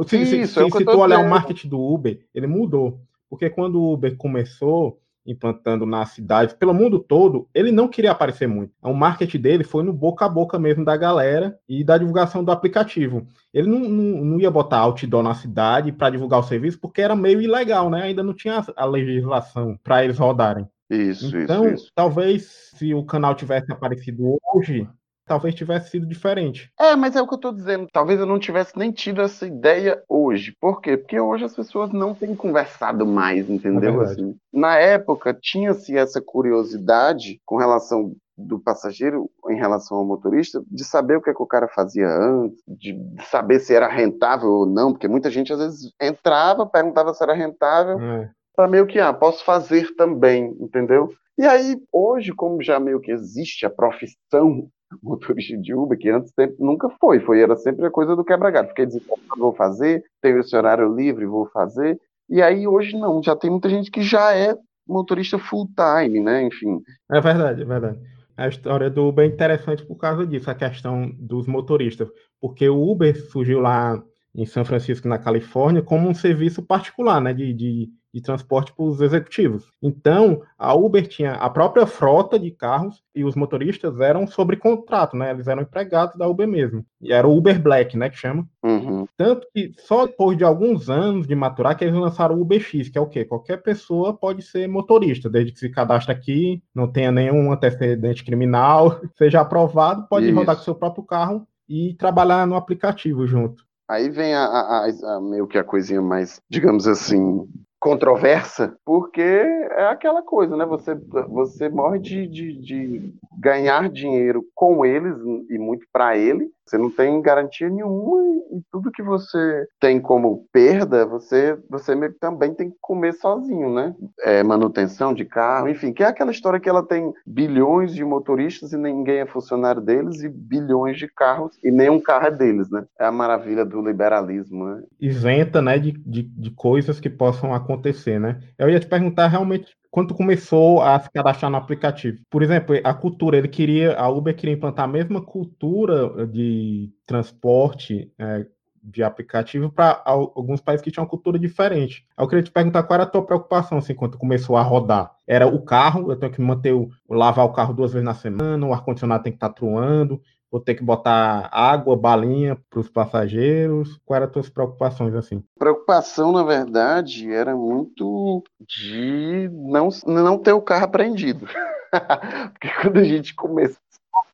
Se, 0.07 0.21
isso, 0.21 0.31
se, 0.31 0.47
se, 0.47 0.61
é 0.61 0.71
se 0.71 0.85
tu 0.85 0.99
olhar 0.99 1.21
o 1.21 1.31
marketing 1.31 1.69
do 1.69 1.81
Uber, 1.81 2.21
ele 2.35 2.47
mudou. 2.47 3.01
Porque 3.31 3.49
quando 3.49 3.81
o 3.81 3.95
Uber 3.95 4.15
começou, 4.17 5.01
implantando 5.27 5.87
na 5.87 6.05
cidade, 6.05 6.55
pelo 6.55 6.75
mundo 6.75 6.99
todo, 6.99 7.49
ele 7.55 7.73
não 7.73 7.89
queria 7.89 8.13
aparecer 8.13 8.47
muito. 8.47 8.73
O 8.83 8.93
marketing 8.93 9.39
dele 9.39 9.65
foi 9.65 9.83
no 9.83 9.93
boca 9.93 10.25
a 10.25 10.29
boca 10.29 10.59
mesmo 10.59 10.85
da 10.85 10.97
galera 10.97 11.59
e 11.69 11.83
da 11.83 11.97
divulgação 11.97 12.45
do 12.45 12.53
aplicativo. 12.53 13.27
Ele 13.53 13.69
não, 13.69 13.81
não, 13.81 14.25
não 14.25 14.41
ia 14.41 14.51
botar 14.51 14.79
outdoor 14.79 15.23
na 15.23 15.35
cidade 15.35 15.93
para 15.93 16.11
divulgar 16.11 16.41
o 16.41 16.45
serviço, 16.45 16.79
porque 16.79 17.01
era 17.01 17.17
meio 17.17 17.41
ilegal, 17.41 17.89
né? 17.89 18.03
Ainda 18.03 18.23
não 18.23 18.35
tinha 18.35 18.63
a 18.77 18.85
legislação 18.85 19.79
para 19.83 20.05
eles 20.05 20.19
rodarem. 20.19 20.69
Isso, 20.91 21.37
então, 21.37 21.65
isso, 21.67 21.85
isso. 21.85 21.93
talvez 21.95 22.71
se 22.75 22.93
o 22.93 23.05
canal 23.05 23.35
tivesse 23.35 23.73
aparecido 23.73 24.39
hoje, 24.53 24.87
talvez 25.27 25.55
tivesse 25.55 25.91
sido 25.91 26.07
diferente. 26.07 26.71
É, 26.79 26.95
mas 26.95 27.17
é 27.17 27.23
o 27.23 27.27
que 27.27 27.35
eu 27.35 27.39
tô 27.39 27.53
dizendo. 27.53 27.89
Talvez 27.93 28.21
eu 28.21 28.27
não 28.27 28.39
tivesse 28.39 28.77
nem 28.79 28.91
tido 28.93 29.21
essa 29.21 29.47
ideia 29.47 30.03
hoje. 30.09 30.55
Por 30.61 30.81
quê? 30.81 30.97
Porque 30.97 31.19
hoje 31.19 31.45
as 31.45 31.55
pessoas 31.55 31.93
não 31.93 32.15
têm 32.15 32.35
conversado 32.35 33.07
mais, 33.07 33.49
entendeu? 33.49 34.03
É 34.03 34.05
assim, 34.05 34.37
na 34.53 34.77
época, 34.77 35.37
tinha-se 35.41 35.97
essa 35.97 36.21
curiosidade 36.21 37.41
com 37.45 37.57
relação 37.57 38.15
do 38.37 38.59
passageiro 38.59 39.31
em 39.49 39.57
relação 39.57 39.97
ao 39.97 40.05
motorista, 40.05 40.63
de 40.69 40.85
saber 40.85 41.17
o 41.17 41.23
que, 41.23 41.31
é 41.31 41.35
que 41.35 41.43
o 41.43 41.47
cara 41.47 41.69
fazia 41.69 42.09
antes, 42.09 42.61
de 42.67 42.99
saber 43.31 43.61
se 43.61 43.73
era 43.73 43.89
rentável 43.89 44.51
ou 44.51 44.67
não, 44.67 44.93
porque 44.93 45.07
muita 45.07 45.31
gente 45.31 45.53
às 45.53 45.59
vezes 45.61 45.93
entrava, 46.01 46.67
perguntava 46.67 47.15
se 47.15 47.23
era 47.23 47.33
rentável, 47.33 48.01
é. 48.01 48.31
para 48.57 48.69
meio 48.69 48.87
que, 48.87 48.99
ah, 48.99 49.13
posso 49.13 49.45
fazer 49.45 49.95
também, 49.95 50.57
entendeu? 50.61 51.11
E 51.39 51.45
aí, 51.45 51.77
hoje, 51.93 52.33
como 52.33 52.63
já 52.63 52.79
meio 52.79 53.01
que 53.01 53.11
existe 53.11 53.67
a 53.67 53.71
profissão 53.71 54.69
motorista 55.03 55.57
de 55.57 55.75
Uber, 55.75 55.99
que 55.99 56.09
antes 56.11 56.33
sempre, 56.35 56.57
nunca 56.59 56.89
foi, 57.01 57.21
foi 57.21 57.41
era 57.41 57.57
sempre 57.57 57.87
a 57.87 57.91
coisa 57.91 58.15
do 58.15 58.25
quebra-galho. 58.25 58.69
Fiquei 58.69 58.87
dizendo, 58.87 59.05
vou 59.37 59.55
fazer, 59.55 60.03
tenho 60.21 60.41
esse 60.41 60.57
horário 60.57 60.95
livre, 60.95 61.27
vou 61.27 61.47
fazer. 61.47 61.99
E 62.29 62.41
aí 62.41 62.67
hoje 62.67 62.99
não, 62.99 63.23
já 63.23 63.37
tem 63.37 63.51
muita 63.51 63.69
gente 63.69 63.91
que 63.91 64.03
já 64.03 64.35
é 64.35 64.57
motorista 64.87 65.39
full 65.39 65.69
time, 65.75 66.21
né? 66.21 66.43
Enfim. 66.43 66.81
É 67.11 67.21
verdade, 67.21 67.63
é 67.63 67.65
verdade. 67.65 67.99
A 68.37 68.49
história 68.49 68.91
do 68.91 69.09
Uber 69.09 69.25
é 69.25 69.29
interessante 69.33 69.87
por 69.87 69.97
causa 69.97 70.27
disso, 70.27 70.51
a 70.51 70.55
questão 70.55 71.11
dos 71.19 71.47
motoristas, 71.47 72.09
porque 72.41 72.69
o 72.69 72.91
Uber 72.91 73.15
surgiu 73.31 73.61
lá 73.61 74.03
em 74.35 74.47
São 74.47 74.65
Francisco, 74.65 75.09
na 75.09 75.19
Califórnia, 75.19 75.83
como 75.83 76.09
um 76.09 76.15
serviço 76.15 76.63
particular, 76.63 77.21
né, 77.21 77.33
de, 77.33 77.53
de 77.53 77.91
de 78.15 78.23
transporte 78.23 78.73
para 78.73 78.85
os 78.85 79.01
executivos. 79.01 79.73
Então, 79.83 80.41
a 80.57 80.73
Uber 80.73 81.05
tinha 81.05 81.33
a 81.33 81.51
própria 81.51 81.85
frota 81.85 82.39
de 82.39 82.53
carros 82.53 83.03
e 83.13 83.25
os 83.25 83.35
motoristas 83.35 83.99
eram 83.99 84.25
sobre 84.25 84.57
contrato, 84.57 85.17
né? 85.17 85.33
Eles 85.33 85.49
eram 85.49 85.63
empregados 85.63 86.17
da 86.17 86.29
Uber 86.29 86.47
mesmo. 86.47 86.87
E 87.03 87.13
era 87.13 87.27
o 87.27 87.37
Uber 87.37 87.61
Black, 87.61 87.97
né, 87.97 88.09
que 88.09 88.17
chama. 88.17 88.47
Uhum. 88.63 89.05
Tanto 89.17 89.49
que 89.53 89.73
só 89.79 90.07
depois 90.07 90.39
de 90.39 90.45
alguns 90.45 90.89
anos 90.89 91.27
de 91.27 91.35
maturar 91.35 91.77
que 91.77 91.83
eles 91.83 91.97
lançaram 91.97 92.37
o 92.37 92.41
Uber 92.41 92.61
X, 92.61 92.89
que 92.89 92.97
é 92.97 93.01
o 93.01 93.09
quê? 93.09 93.25
Qualquer 93.25 93.61
pessoa 93.61 94.17
pode 94.17 94.43
ser 94.43 94.69
motorista, 94.69 95.29
desde 95.29 95.51
que 95.51 95.59
se 95.59 95.69
cadastre 95.69 96.13
aqui, 96.13 96.63
não 96.73 96.87
tenha 96.87 97.11
nenhum 97.11 97.51
antecedente 97.51 98.25
criminal, 98.25 99.01
seja 99.19 99.41
aprovado, 99.41 100.07
pode 100.09 100.27
Isso. 100.27 100.37
rodar 100.37 100.55
com 100.55 100.63
seu 100.63 100.77
próprio 100.77 101.03
carro 101.03 101.45
e 101.69 101.95
trabalhar 101.95 102.47
no 102.47 102.55
aplicativo 102.55 103.27
junto. 103.27 103.65
Aí 103.89 104.09
vem 104.09 104.35
a, 104.35 104.45
a, 104.45 104.87
a, 104.87 105.21
meio 105.21 105.47
que 105.47 105.59
a 105.59 105.65
coisinha 105.65 106.01
mais, 106.01 106.41
digamos 106.49 106.87
assim, 106.87 107.47
controversa, 107.79 108.75
porque 108.83 109.21
é 109.21 109.85
aquela 109.89 110.23
coisa, 110.23 110.57
né? 110.57 110.65
Você, 110.65 110.95
você 111.29 111.69
morre 111.69 111.99
de, 111.99 112.27
de, 112.27 112.59
de 112.63 113.15
ganhar 113.39 113.91
dinheiro 113.91 114.43
com 114.55 114.87
eles 114.87 115.15
e 115.51 115.59
muito 115.59 115.87
para 115.93 116.17
ele, 116.17 116.51
você 116.65 116.79
não 116.79 116.91
tem 116.91 117.21
garantia 117.21 117.69
nenhuma 117.69 118.23
e, 118.53 118.63
tudo 118.71 118.91
que 118.91 119.03
você 119.03 119.67
tem 119.81 120.01
como 120.01 120.47
perda, 120.53 121.05
você, 121.07 121.59
você 121.69 121.95
também 122.21 122.55
tem 122.55 122.71
que 122.71 122.77
comer 122.81 123.13
sozinho, 123.15 123.73
né? 123.75 123.95
É, 124.23 124.43
manutenção 124.43 125.13
de 125.13 125.25
carro, 125.25 125.69
enfim, 125.69 125.93
que 125.93 126.03
é 126.03 126.07
aquela 126.07 126.31
história 126.31 126.61
que 126.61 126.69
ela 126.69 126.83
tem 126.83 127.13
bilhões 127.27 127.95
de 127.95 128.05
motoristas 128.05 128.73
e 128.73 128.77
ninguém 128.77 129.21
é 129.21 129.27
funcionário 129.27 129.81
deles 129.81 130.23
e 130.23 130.29
bilhões 130.29 130.97
de 130.99 131.09
carros 131.09 131.59
e 131.63 131.71
nenhum 131.71 132.01
carro 132.01 132.27
é 132.27 132.31
deles, 132.31 132.71
né? 132.71 132.85
É 132.99 133.07
a 133.07 133.13
maravilha 133.13 133.65
do 133.65 133.83
liberalismo, 133.83 134.65
né? 134.65 134.83
Isenta, 135.01 135.61
né, 135.61 135.79
de, 135.79 135.93
de, 135.93 136.23
de 136.23 136.51
coisas 136.51 136.99
que 136.99 137.11
possam 137.11 137.53
acontecer, 137.55 138.19
né? 138.19 138.41
Eu 138.59 138.69
ia 138.71 138.81
te 138.81 138.87
perguntar 138.87 139.27
realmente 139.29 139.77
quando 139.95 140.13
começou 140.13 140.83
a 140.83 140.99
se 140.99 141.09
cadastrar 141.09 141.49
no 141.49 141.57
aplicativo. 141.57 142.19
Por 142.29 142.43
exemplo, 142.43 142.75
a 142.83 142.93
cultura, 142.93 143.39
ele 143.39 143.47
queria, 143.47 143.95
a 143.95 144.09
Uber 144.09 144.35
queria 144.35 144.53
implantar 144.53 144.87
a 144.87 144.89
mesma 144.89 145.23
cultura 145.23 146.27
de 146.27 146.91
transporte 147.07 148.11
é, 148.19 148.45
de 148.83 149.05
aplicativo 149.05 149.71
para 149.71 150.03
alguns 150.05 150.61
países 150.61 150.83
que 150.83 150.91
tinham 150.91 151.05
uma 151.05 151.09
cultura 151.09 151.39
diferente. 151.39 152.05
Eu 152.19 152.27
queria 152.27 152.43
te 152.43 152.51
perguntar 152.51 152.83
qual 152.83 152.97
era 152.97 153.05
a 153.05 153.09
tua 153.09 153.25
preocupação 153.25 153.79
assim, 153.79 153.95
quando 153.95 154.19
começou 154.19 154.57
a 154.57 154.63
rodar. 154.63 155.13
Era 155.29 155.47
o 155.47 155.63
carro, 155.63 156.11
eu 156.11 156.17
tenho 156.17 156.33
que 156.33 156.43
manter 156.43 156.73
o, 156.73 156.91
lavar 157.09 157.47
o 157.47 157.53
carro 157.53 157.73
duas 157.73 157.93
vezes 157.93 158.05
na 158.05 158.15
semana, 158.15 158.67
o 158.67 158.75
ar-condicionado 158.75 159.23
tem 159.23 159.33
que 159.33 159.37
estar 159.37 159.51
tá 159.51 159.55
truando, 159.55 160.21
vou 160.55 160.61
ter 160.61 160.77
que 160.77 160.85
botar 160.85 161.49
água, 161.51 161.97
balinha 161.97 162.57
para 162.71 162.79
os 162.79 162.89
passageiros? 162.89 163.99
Quais 164.05 164.19
eram 164.19 164.27
as 164.27 164.33
tuas 164.33 164.49
preocupações 164.49 165.13
assim? 165.13 165.43
Preocupação, 165.59 166.31
na 166.31 166.45
verdade, 166.45 167.29
era 167.29 167.57
muito 167.57 168.41
de 168.61 169.51
não, 169.53 169.89
não 170.07 170.39
ter 170.39 170.53
o 170.53 170.63
carro 170.63 170.85
apreendido. 170.85 171.49
Porque 172.53 172.71
quando 172.81 173.01
a 173.01 173.05
gente 173.05 173.35
começou, 173.35 173.83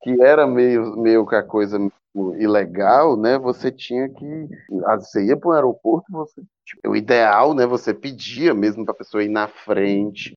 que 0.03 0.21
era 0.21 0.47
meio, 0.47 0.95
meio 0.95 1.27
que 1.27 1.37
a 1.37 1.43
coisa 1.43 1.79
ilegal, 2.39 3.17
né? 3.17 3.39
Você 3.39 3.71
tinha 3.71 4.07
que. 4.11 4.49
Você 4.99 5.25
ia 5.25 5.39
para 5.39 5.49
o 5.49 5.53
aeroporto, 5.53 6.12
você. 6.12 6.43
Tipo, 6.67 6.91
o 6.91 6.97
ideal, 6.97 7.55
né? 7.55 7.67
Você 7.67 7.95
pedia 7.95 8.53
mesmo 8.53 8.85
para 8.85 8.93
a 8.93 8.99
pessoa 8.99 9.25
ir 9.25 9.31
na 9.31 9.49
frente, 9.49 10.37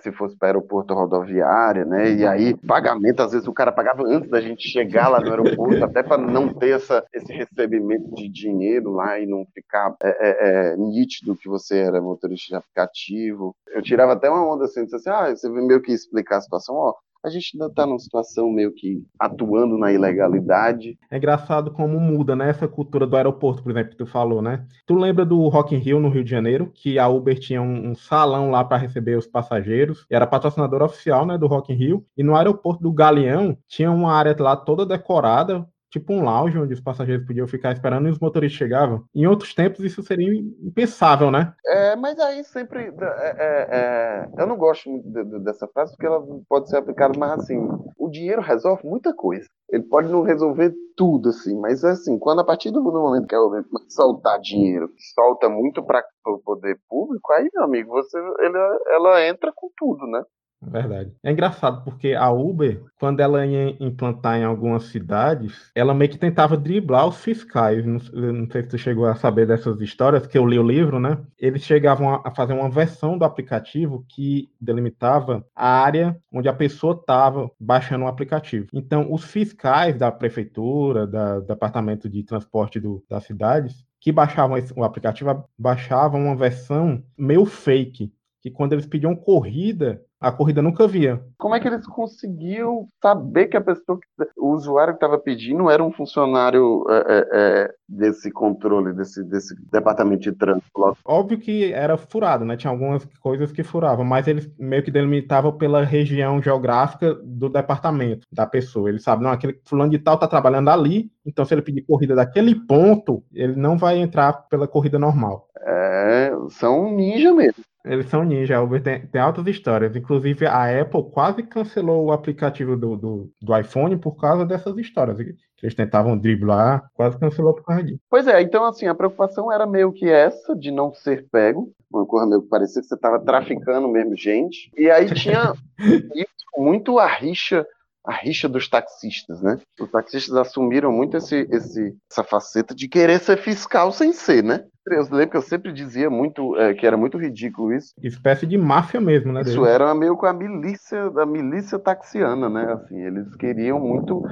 se 0.00 0.12
fosse 0.12 0.36
para 0.36 0.48
aeroporto 0.48 0.94
rodoviária, 0.94 1.84
né? 1.84 2.12
E 2.12 2.26
aí, 2.26 2.56
pagamento, 2.56 3.20
às 3.20 3.32
vezes 3.32 3.46
o 3.46 3.52
cara 3.52 3.72
pagava 3.72 4.02
antes 4.04 4.30
da 4.30 4.40
gente 4.40 4.68
chegar 4.68 5.08
lá 5.08 5.20
no 5.20 5.30
aeroporto, 5.30 5.82
até 5.84 6.02
para 6.02 6.18
não 6.18 6.52
ter 6.52 6.76
essa, 6.76 7.04
esse 7.12 7.32
recebimento 7.32 8.14
de 8.14 8.28
dinheiro 8.28 8.92
lá 8.92 9.18
e 9.18 9.26
não 9.26 9.46
ficar 9.54 9.94
é, 10.02 10.08
é, 10.08 10.72
é, 10.72 10.76
nítido 10.76 11.36
que 11.36 11.48
você 11.48 11.78
era 11.78 12.00
motorista 12.00 12.48
de 12.48 12.56
aplicativo. 12.56 13.54
Eu 13.68 13.82
tirava 13.82 14.12
até 14.12 14.28
uma 14.28 14.46
onda 14.46 14.64
assim, 14.64 14.84
disse 14.84 14.96
assim, 14.96 15.10
ah, 15.10 15.34
você 15.34 15.50
veio 15.50 15.66
meio 15.66 15.82
que 15.82 15.92
explicar 15.92 16.38
a 16.38 16.42
situação, 16.42 16.74
ó, 16.74 16.94
a 17.24 17.30
gente 17.30 17.52
ainda 17.54 17.66
está 17.66 17.86
numa 17.86 17.98
situação 17.98 18.50
meio 18.50 18.72
que 18.72 19.02
atuando 19.18 19.78
na 19.78 19.92
ilegalidade. 19.92 20.98
É 21.10 21.16
engraçado 21.16 21.70
como 21.70 22.00
muda, 22.00 22.34
né, 22.34 22.50
essa 22.50 22.66
cultura 22.66 23.06
do 23.06 23.16
aeroporto, 23.16 23.62
por 23.62 23.70
exemplo, 23.70 23.90
que 23.90 23.96
tu 23.96 24.06
falou, 24.06 24.42
né? 24.42 24.64
Tu 24.86 24.94
lembra 24.94 25.24
do 25.24 25.48
Rock 25.48 25.74
in 25.74 25.78
Rio, 25.78 26.00
no 26.00 26.08
Rio 26.08 26.24
de 26.24 26.30
Janeiro, 26.30 26.70
que 26.74 26.98
a 26.98 27.08
Uber 27.08 27.38
tinha 27.38 27.62
um, 27.62 27.94
salão 27.94 28.50
lá 28.50 28.64
para 28.64 28.78
receber 28.78 29.16
os 29.16 29.26
passageiros, 29.26 30.06
era 30.10 30.26
patrocinador 30.26 30.82
oficial, 30.82 31.24
né, 31.24 31.38
do 31.38 31.46
Rock 31.46 31.72
in 31.72 31.76
Rio, 31.76 32.06
e 32.16 32.22
no 32.22 32.34
aeroporto 32.34 32.82
do 32.82 32.92
Galeão 32.92 33.56
tinha 33.68 33.90
uma 33.90 34.12
área 34.12 34.34
lá 34.38 34.56
toda 34.56 34.84
decorada 34.84 35.66
tipo 35.92 36.12
um 36.12 36.24
lounge 36.24 36.58
onde 36.58 36.72
os 36.72 36.80
passageiros 36.80 37.26
podiam 37.26 37.46
ficar 37.46 37.72
esperando 37.72 38.08
e 38.08 38.10
os 38.10 38.18
motoristas 38.18 38.58
chegavam. 38.58 39.04
Em 39.14 39.26
outros 39.26 39.54
tempos 39.54 39.84
isso 39.84 40.02
seria 40.02 40.32
impensável, 40.34 41.30
né? 41.30 41.52
É, 41.66 41.94
mas 41.94 42.18
aí 42.18 42.42
sempre. 42.44 42.80
É, 42.80 43.36
é, 43.38 43.68
é, 43.70 44.28
eu 44.38 44.46
não 44.46 44.56
gosto 44.56 44.88
muito 44.88 45.06
de, 45.08 45.24
de, 45.24 45.38
dessa 45.40 45.68
frase 45.68 45.92
porque 45.92 46.06
ela 46.06 46.24
pode 46.48 46.70
ser 46.70 46.78
aplicada, 46.78 47.16
mas 47.18 47.42
assim, 47.42 47.68
o 47.98 48.08
dinheiro 48.08 48.40
resolve 48.40 48.88
muita 48.88 49.14
coisa. 49.14 49.46
Ele 49.70 49.82
pode 49.84 50.10
não 50.10 50.22
resolver 50.22 50.72
tudo, 50.96 51.30
assim, 51.30 51.58
mas 51.58 51.84
assim, 51.84 52.18
quando 52.18 52.40
a 52.40 52.44
partir 52.44 52.70
do 52.70 52.82
momento 52.82 53.26
que 53.26 53.34
ela 53.34 53.64
soltar 53.88 54.38
dinheiro, 54.40 54.90
solta 55.14 55.48
muito 55.48 55.82
para 55.82 56.04
o 56.26 56.38
poder 56.38 56.78
público, 56.88 57.32
aí, 57.32 57.48
meu 57.54 57.64
amigo, 57.64 57.90
você, 57.90 58.18
ele, 58.40 58.58
ela 58.90 59.26
entra 59.26 59.50
com 59.54 59.70
tudo, 59.76 60.06
né? 60.06 60.22
Verdade. 60.62 61.12
É 61.22 61.32
engraçado 61.32 61.82
porque 61.82 62.14
a 62.14 62.30
Uber, 62.30 62.84
quando 62.98 63.20
ela 63.20 63.44
ia 63.44 63.76
implantar 63.80 64.38
em 64.38 64.44
algumas 64.44 64.84
cidades, 64.84 65.70
ela 65.74 65.92
meio 65.92 66.10
que 66.10 66.18
tentava 66.18 66.56
driblar 66.56 67.08
os 67.08 67.22
fiscais. 67.22 67.84
Não, 67.84 67.98
não 68.32 68.50
sei 68.50 68.62
se 68.62 68.68
tu 68.68 68.78
chegou 68.78 69.06
a 69.06 69.14
saber 69.14 69.46
dessas 69.46 69.80
histórias, 69.80 70.26
que 70.26 70.38
eu 70.38 70.46
li 70.46 70.58
o 70.58 70.66
livro, 70.66 71.00
né? 71.00 71.18
Eles 71.38 71.62
chegavam 71.62 72.20
a 72.24 72.30
fazer 72.30 72.52
uma 72.52 72.70
versão 72.70 73.18
do 73.18 73.24
aplicativo 73.24 74.04
que 74.08 74.50
delimitava 74.60 75.44
a 75.54 75.68
área 75.68 76.16
onde 76.32 76.48
a 76.48 76.54
pessoa 76.54 76.94
estava 76.94 77.50
baixando 77.58 78.04
o 78.04 78.08
aplicativo. 78.08 78.68
Então, 78.72 79.12
os 79.12 79.24
fiscais 79.24 79.96
da 79.96 80.12
prefeitura, 80.12 81.06
da, 81.06 81.40
do 81.40 81.46
departamento 81.46 82.08
de 82.08 82.22
transporte 82.22 82.78
do, 82.78 83.04
das 83.08 83.24
cidades, 83.24 83.84
que 84.00 84.12
baixavam 84.12 84.56
esse, 84.56 84.72
o 84.76 84.84
aplicativo, 84.84 85.44
baixavam 85.58 86.24
uma 86.24 86.36
versão 86.36 87.02
meio 87.16 87.44
fake, 87.44 88.12
que 88.40 88.50
quando 88.50 88.72
eles 88.72 88.86
pediam 88.86 89.14
corrida, 89.14 90.02
a 90.22 90.30
corrida 90.30 90.62
nunca 90.62 90.86
via. 90.86 91.20
Como 91.36 91.54
é 91.54 91.60
que 91.60 91.66
eles 91.66 91.84
conseguiam 91.86 92.88
saber 93.02 93.48
que 93.48 93.56
a 93.56 93.60
pessoa, 93.60 93.98
o 94.36 94.52
usuário 94.52 94.94
que 94.94 94.98
estava 94.98 95.18
pedindo 95.18 95.68
era 95.68 95.82
um 95.82 95.92
funcionário 95.92 96.84
é, 96.88 96.94
é, 96.94 97.28
é, 97.32 97.74
desse 97.92 98.30
controle, 98.30 98.92
desse, 98.94 99.22
desse 99.22 99.54
departamento 99.70 100.22
de 100.22 100.32
trânsito? 100.32 100.70
Óbvio 101.04 101.38
que 101.38 101.72
era 101.72 101.96
furado, 101.96 102.44
né? 102.44 102.56
Tinha 102.56 102.70
algumas 102.70 103.04
coisas 103.20 103.52
que 103.52 103.62
furavam, 103.62 104.04
mas 104.04 104.26
eles 104.26 104.50
meio 104.58 104.82
que 104.82 104.90
delimitavam 104.90 105.52
pela 105.52 105.84
região 105.84 106.42
geográfica 106.42 107.14
do 107.14 107.48
departamento 107.48 108.26
da 108.32 108.46
pessoa. 108.46 108.88
Eles 108.88 109.02
sabem, 109.02 109.24
não, 109.24 109.32
aquele 109.32 109.60
fulano 109.64 109.90
de 109.90 109.98
tal 109.98 110.14
está 110.14 110.26
trabalhando 110.26 110.70
ali, 110.70 111.10
então 111.24 111.44
se 111.44 111.54
ele 111.54 111.62
pedir 111.62 111.82
corrida 111.82 112.14
daquele 112.14 112.54
ponto, 112.54 113.22
ele 113.32 113.56
não 113.56 113.76
vai 113.76 113.98
entrar 113.98 114.32
pela 114.48 114.66
corrida 114.66 114.98
normal. 114.98 115.48
É, 115.64 116.32
são 116.48 116.94
ninja 116.94 117.32
mesmo. 117.32 117.62
Eles 117.84 118.08
são 118.08 118.22
ninja, 118.22 118.56
tem, 118.82 119.06
tem 119.06 119.20
altas 119.20 119.46
histórias. 119.48 119.96
Inclusive, 119.96 120.46
a 120.46 120.80
Apple 120.80 121.10
quase 121.10 121.42
cancelou 121.42 122.06
o 122.06 122.12
aplicativo 122.12 122.76
do, 122.76 122.96
do, 122.96 123.30
do 123.42 123.58
iPhone 123.58 123.96
por 123.96 124.16
causa 124.16 124.46
dessas 124.46 124.76
histórias. 124.78 125.18
Eles 125.62 125.74
tentavam 125.74 126.18
driblar, 126.18 126.90
quase 126.94 127.18
cancelou 127.18 127.54
por 127.54 127.64
causa 127.64 127.84
disso. 127.84 128.00
Pois 128.10 128.26
é, 128.26 128.42
então 128.42 128.64
assim, 128.64 128.86
a 128.86 128.94
preocupação 128.94 129.50
era 129.52 129.66
meio 129.66 129.92
que 129.92 130.08
essa, 130.08 130.56
de 130.56 130.70
não 130.70 130.92
ser 130.92 131.26
pego. 131.30 131.72
Uma 131.92 132.04
coisa 132.04 132.26
meio 132.26 132.42
que 132.42 132.48
parecia 132.48 132.82
que 132.82 132.88
você 132.88 132.94
estava 132.94 133.20
traficando 133.20 133.86
mesmo 133.88 134.16
gente. 134.16 134.70
E 134.76 134.90
aí 134.90 135.12
tinha 135.14 135.52
muito 136.56 136.98
a 136.98 137.06
rixa 137.06 137.66
a 138.04 138.12
rixa 138.12 138.48
dos 138.48 138.68
taxistas, 138.68 139.40
né? 139.40 139.58
Os 139.80 139.90
taxistas 139.90 140.34
assumiram 140.36 140.90
muito 140.90 141.16
esse, 141.16 141.46
esse, 141.50 141.94
essa 142.10 142.24
faceta 142.24 142.74
de 142.74 142.88
querer 142.88 143.20
ser 143.20 143.38
fiscal 143.38 143.92
sem 143.92 144.12
ser, 144.12 144.42
né? 144.42 144.64
Eu 144.86 145.02
lembro 145.02 145.30
que 145.30 145.36
eu 145.36 145.42
sempre 145.42 145.72
dizia 145.72 146.10
muito 146.10 146.56
é, 146.56 146.74
que 146.74 146.84
era 146.84 146.96
muito 146.96 147.16
ridículo 147.16 147.72
isso. 147.72 147.94
Espécie 148.02 148.44
de 148.46 148.58
máfia 148.58 149.00
mesmo, 149.00 149.32
né? 149.32 149.42
Isso 149.42 149.60
dele? 149.60 149.74
era 149.74 149.94
meio 149.94 150.16
com 150.16 150.26
a 150.26 150.32
milícia 150.32 151.08
da 151.10 151.24
milícia 151.24 151.78
taxiana, 151.78 152.48
né? 152.48 152.72
Assim, 152.72 153.00
eles 153.00 153.32
queriam 153.36 153.78
muito 153.78 154.24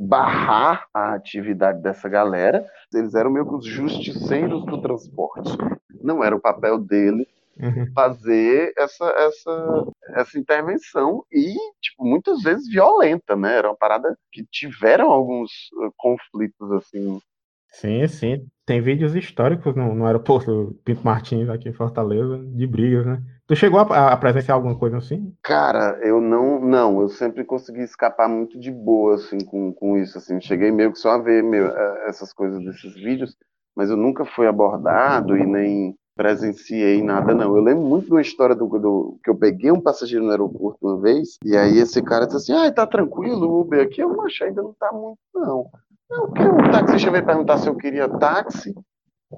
barrar 0.00 0.86
a 0.94 1.12
atividade 1.12 1.82
dessa 1.82 2.08
galera. 2.08 2.64
Eles 2.92 3.14
eram 3.14 3.30
meio 3.30 3.46
que 3.46 3.54
os 3.54 3.66
justiceiros 3.66 4.64
do 4.64 4.80
transporte. 4.80 5.56
Não 6.02 6.24
era 6.24 6.34
o 6.34 6.40
papel 6.40 6.78
deles 6.78 7.26
uhum. 7.58 7.92
fazer 7.94 8.72
essa, 8.78 9.04
essa, 9.04 9.86
essa 10.14 10.38
intervenção 10.38 11.22
e, 11.30 11.54
tipo, 11.82 12.04
muitas 12.04 12.42
vezes 12.42 12.66
violenta, 12.68 13.36
né? 13.36 13.56
Era 13.56 13.68
uma 13.68 13.76
parada 13.76 14.16
que 14.32 14.44
tiveram 14.50 15.10
alguns 15.10 15.50
uh, 15.74 15.92
conflitos, 15.98 16.72
assim. 16.72 17.20
Sim, 17.70 18.06
sim. 18.08 18.46
Tem 18.66 18.80
vídeos 18.80 19.14
históricos 19.14 19.74
no, 19.74 19.94
no 19.94 20.06
aeroporto 20.06 20.76
Pinto 20.84 21.04
Martins, 21.04 21.48
aqui 21.48 21.68
em 21.68 21.72
Fortaleza, 21.72 22.38
de 22.38 22.66
brigas, 22.66 23.06
né? 23.06 23.22
Tu 23.46 23.56
chegou 23.56 23.80
a, 23.80 24.12
a, 24.12 24.16
presenciar 24.16 24.56
alguma 24.56 24.78
coisa 24.78 24.98
assim? 24.98 25.34
Cara, 25.42 25.98
eu 26.02 26.20
não, 26.20 26.60
não, 26.60 27.00
eu 27.00 27.08
sempre 27.08 27.44
consegui 27.44 27.82
escapar 27.82 28.28
muito 28.28 28.58
de 28.60 28.70
boa, 28.70 29.16
assim, 29.16 29.38
com, 29.44 29.72
com 29.72 29.98
isso, 29.98 30.18
assim, 30.18 30.40
cheguei 30.40 30.70
meio 30.70 30.92
que 30.92 30.98
só 30.98 31.12
a 31.12 31.18
ver 31.18 31.44
eh, 31.44 32.04
essas 32.06 32.32
coisas 32.32 32.62
desses 32.64 32.94
vídeos, 32.94 33.36
mas 33.74 33.90
eu 33.90 33.96
nunca 33.96 34.24
fui 34.24 34.46
abordado 34.46 35.36
e 35.36 35.44
nem, 35.44 35.96
presenciei 36.20 37.02
nada, 37.02 37.34
não. 37.34 37.56
Eu 37.56 37.62
lembro 37.62 37.82
muito 37.82 38.04
de 38.04 38.12
uma 38.12 38.20
história 38.20 38.54
do, 38.54 38.66
do, 38.66 39.18
que 39.24 39.30
eu 39.30 39.34
peguei 39.34 39.70
um 39.70 39.80
passageiro 39.80 40.22
no 40.22 40.30
aeroporto 40.30 40.78
uma 40.82 41.00
vez, 41.00 41.38
e 41.42 41.56
aí 41.56 41.78
esse 41.78 42.02
cara 42.02 42.26
disse 42.26 42.36
assim: 42.36 42.52
ah, 42.52 42.70
tá 42.70 42.86
tranquilo, 42.86 43.60
Uber 43.60 43.82
aqui. 43.82 44.02
Eu 44.02 44.20
acho 44.20 44.44
ainda 44.44 44.60
não 44.60 44.74
tá 44.78 44.92
muito, 44.92 45.18
não. 45.34 45.70
Não, 46.10 46.26
porque 46.26 46.42
o 46.42 46.70
taxista 46.72 47.10
veio 47.10 47.24
perguntar 47.24 47.58
se 47.58 47.68
eu 47.68 47.76
queria 47.76 48.08
táxi, 48.08 48.74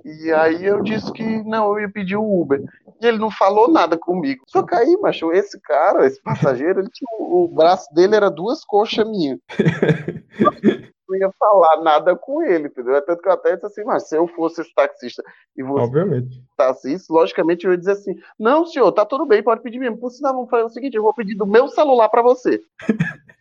e 0.04 0.32
aí 0.32 0.64
eu 0.64 0.82
disse 0.82 1.12
que 1.12 1.22
não, 1.44 1.72
eu 1.72 1.80
ia 1.80 1.90
pedir 1.90 2.16
o 2.16 2.40
Uber. 2.40 2.62
E 3.00 3.06
ele 3.06 3.18
não 3.18 3.30
falou 3.30 3.70
nada 3.70 3.98
comigo. 3.98 4.42
Só 4.46 4.62
que 4.62 4.74
aí, 4.74 4.96
macho, 5.00 5.32
esse 5.32 5.60
cara, 5.60 6.06
esse 6.06 6.22
passageiro, 6.22 6.80
ele 6.80 6.88
tinha, 6.90 7.08
o 7.20 7.46
braço 7.46 7.92
dele 7.92 8.16
era 8.16 8.30
duas 8.30 8.64
coxas 8.64 9.06
minhas. 9.08 9.38
não 11.12 11.18
ia 11.18 11.30
falar 11.38 11.82
nada 11.82 12.16
com 12.16 12.42
ele, 12.42 12.68
entendeu? 12.68 13.00
Tanto 13.04 13.22
que 13.22 13.28
eu 13.28 13.32
até 13.32 13.54
disse 13.54 13.66
assim, 13.66 13.84
mas 13.84 14.08
se 14.08 14.16
eu 14.16 14.26
fosse 14.26 14.62
esse 14.62 14.74
taxista 14.74 15.22
e 15.56 15.62
você 15.62 15.84
Obviamente. 15.84 16.42
isso, 16.84 17.12
logicamente 17.12 17.64
eu 17.66 17.72
ia 17.72 17.78
dizer 17.78 17.92
assim, 17.92 18.14
não, 18.38 18.64
senhor, 18.66 18.90
tá 18.92 19.04
tudo 19.04 19.26
bem, 19.26 19.42
pode 19.42 19.62
pedir 19.62 19.78
mesmo. 19.78 19.98
Por 19.98 20.10
sinal, 20.10 20.34
vamos 20.34 20.50
fazer 20.50 20.64
o 20.64 20.70
seguinte, 20.70 20.96
eu 20.96 21.02
vou 21.02 21.14
pedir 21.14 21.36
do 21.36 21.46
meu 21.46 21.68
celular 21.68 22.08
para 22.08 22.22
você. 22.22 22.60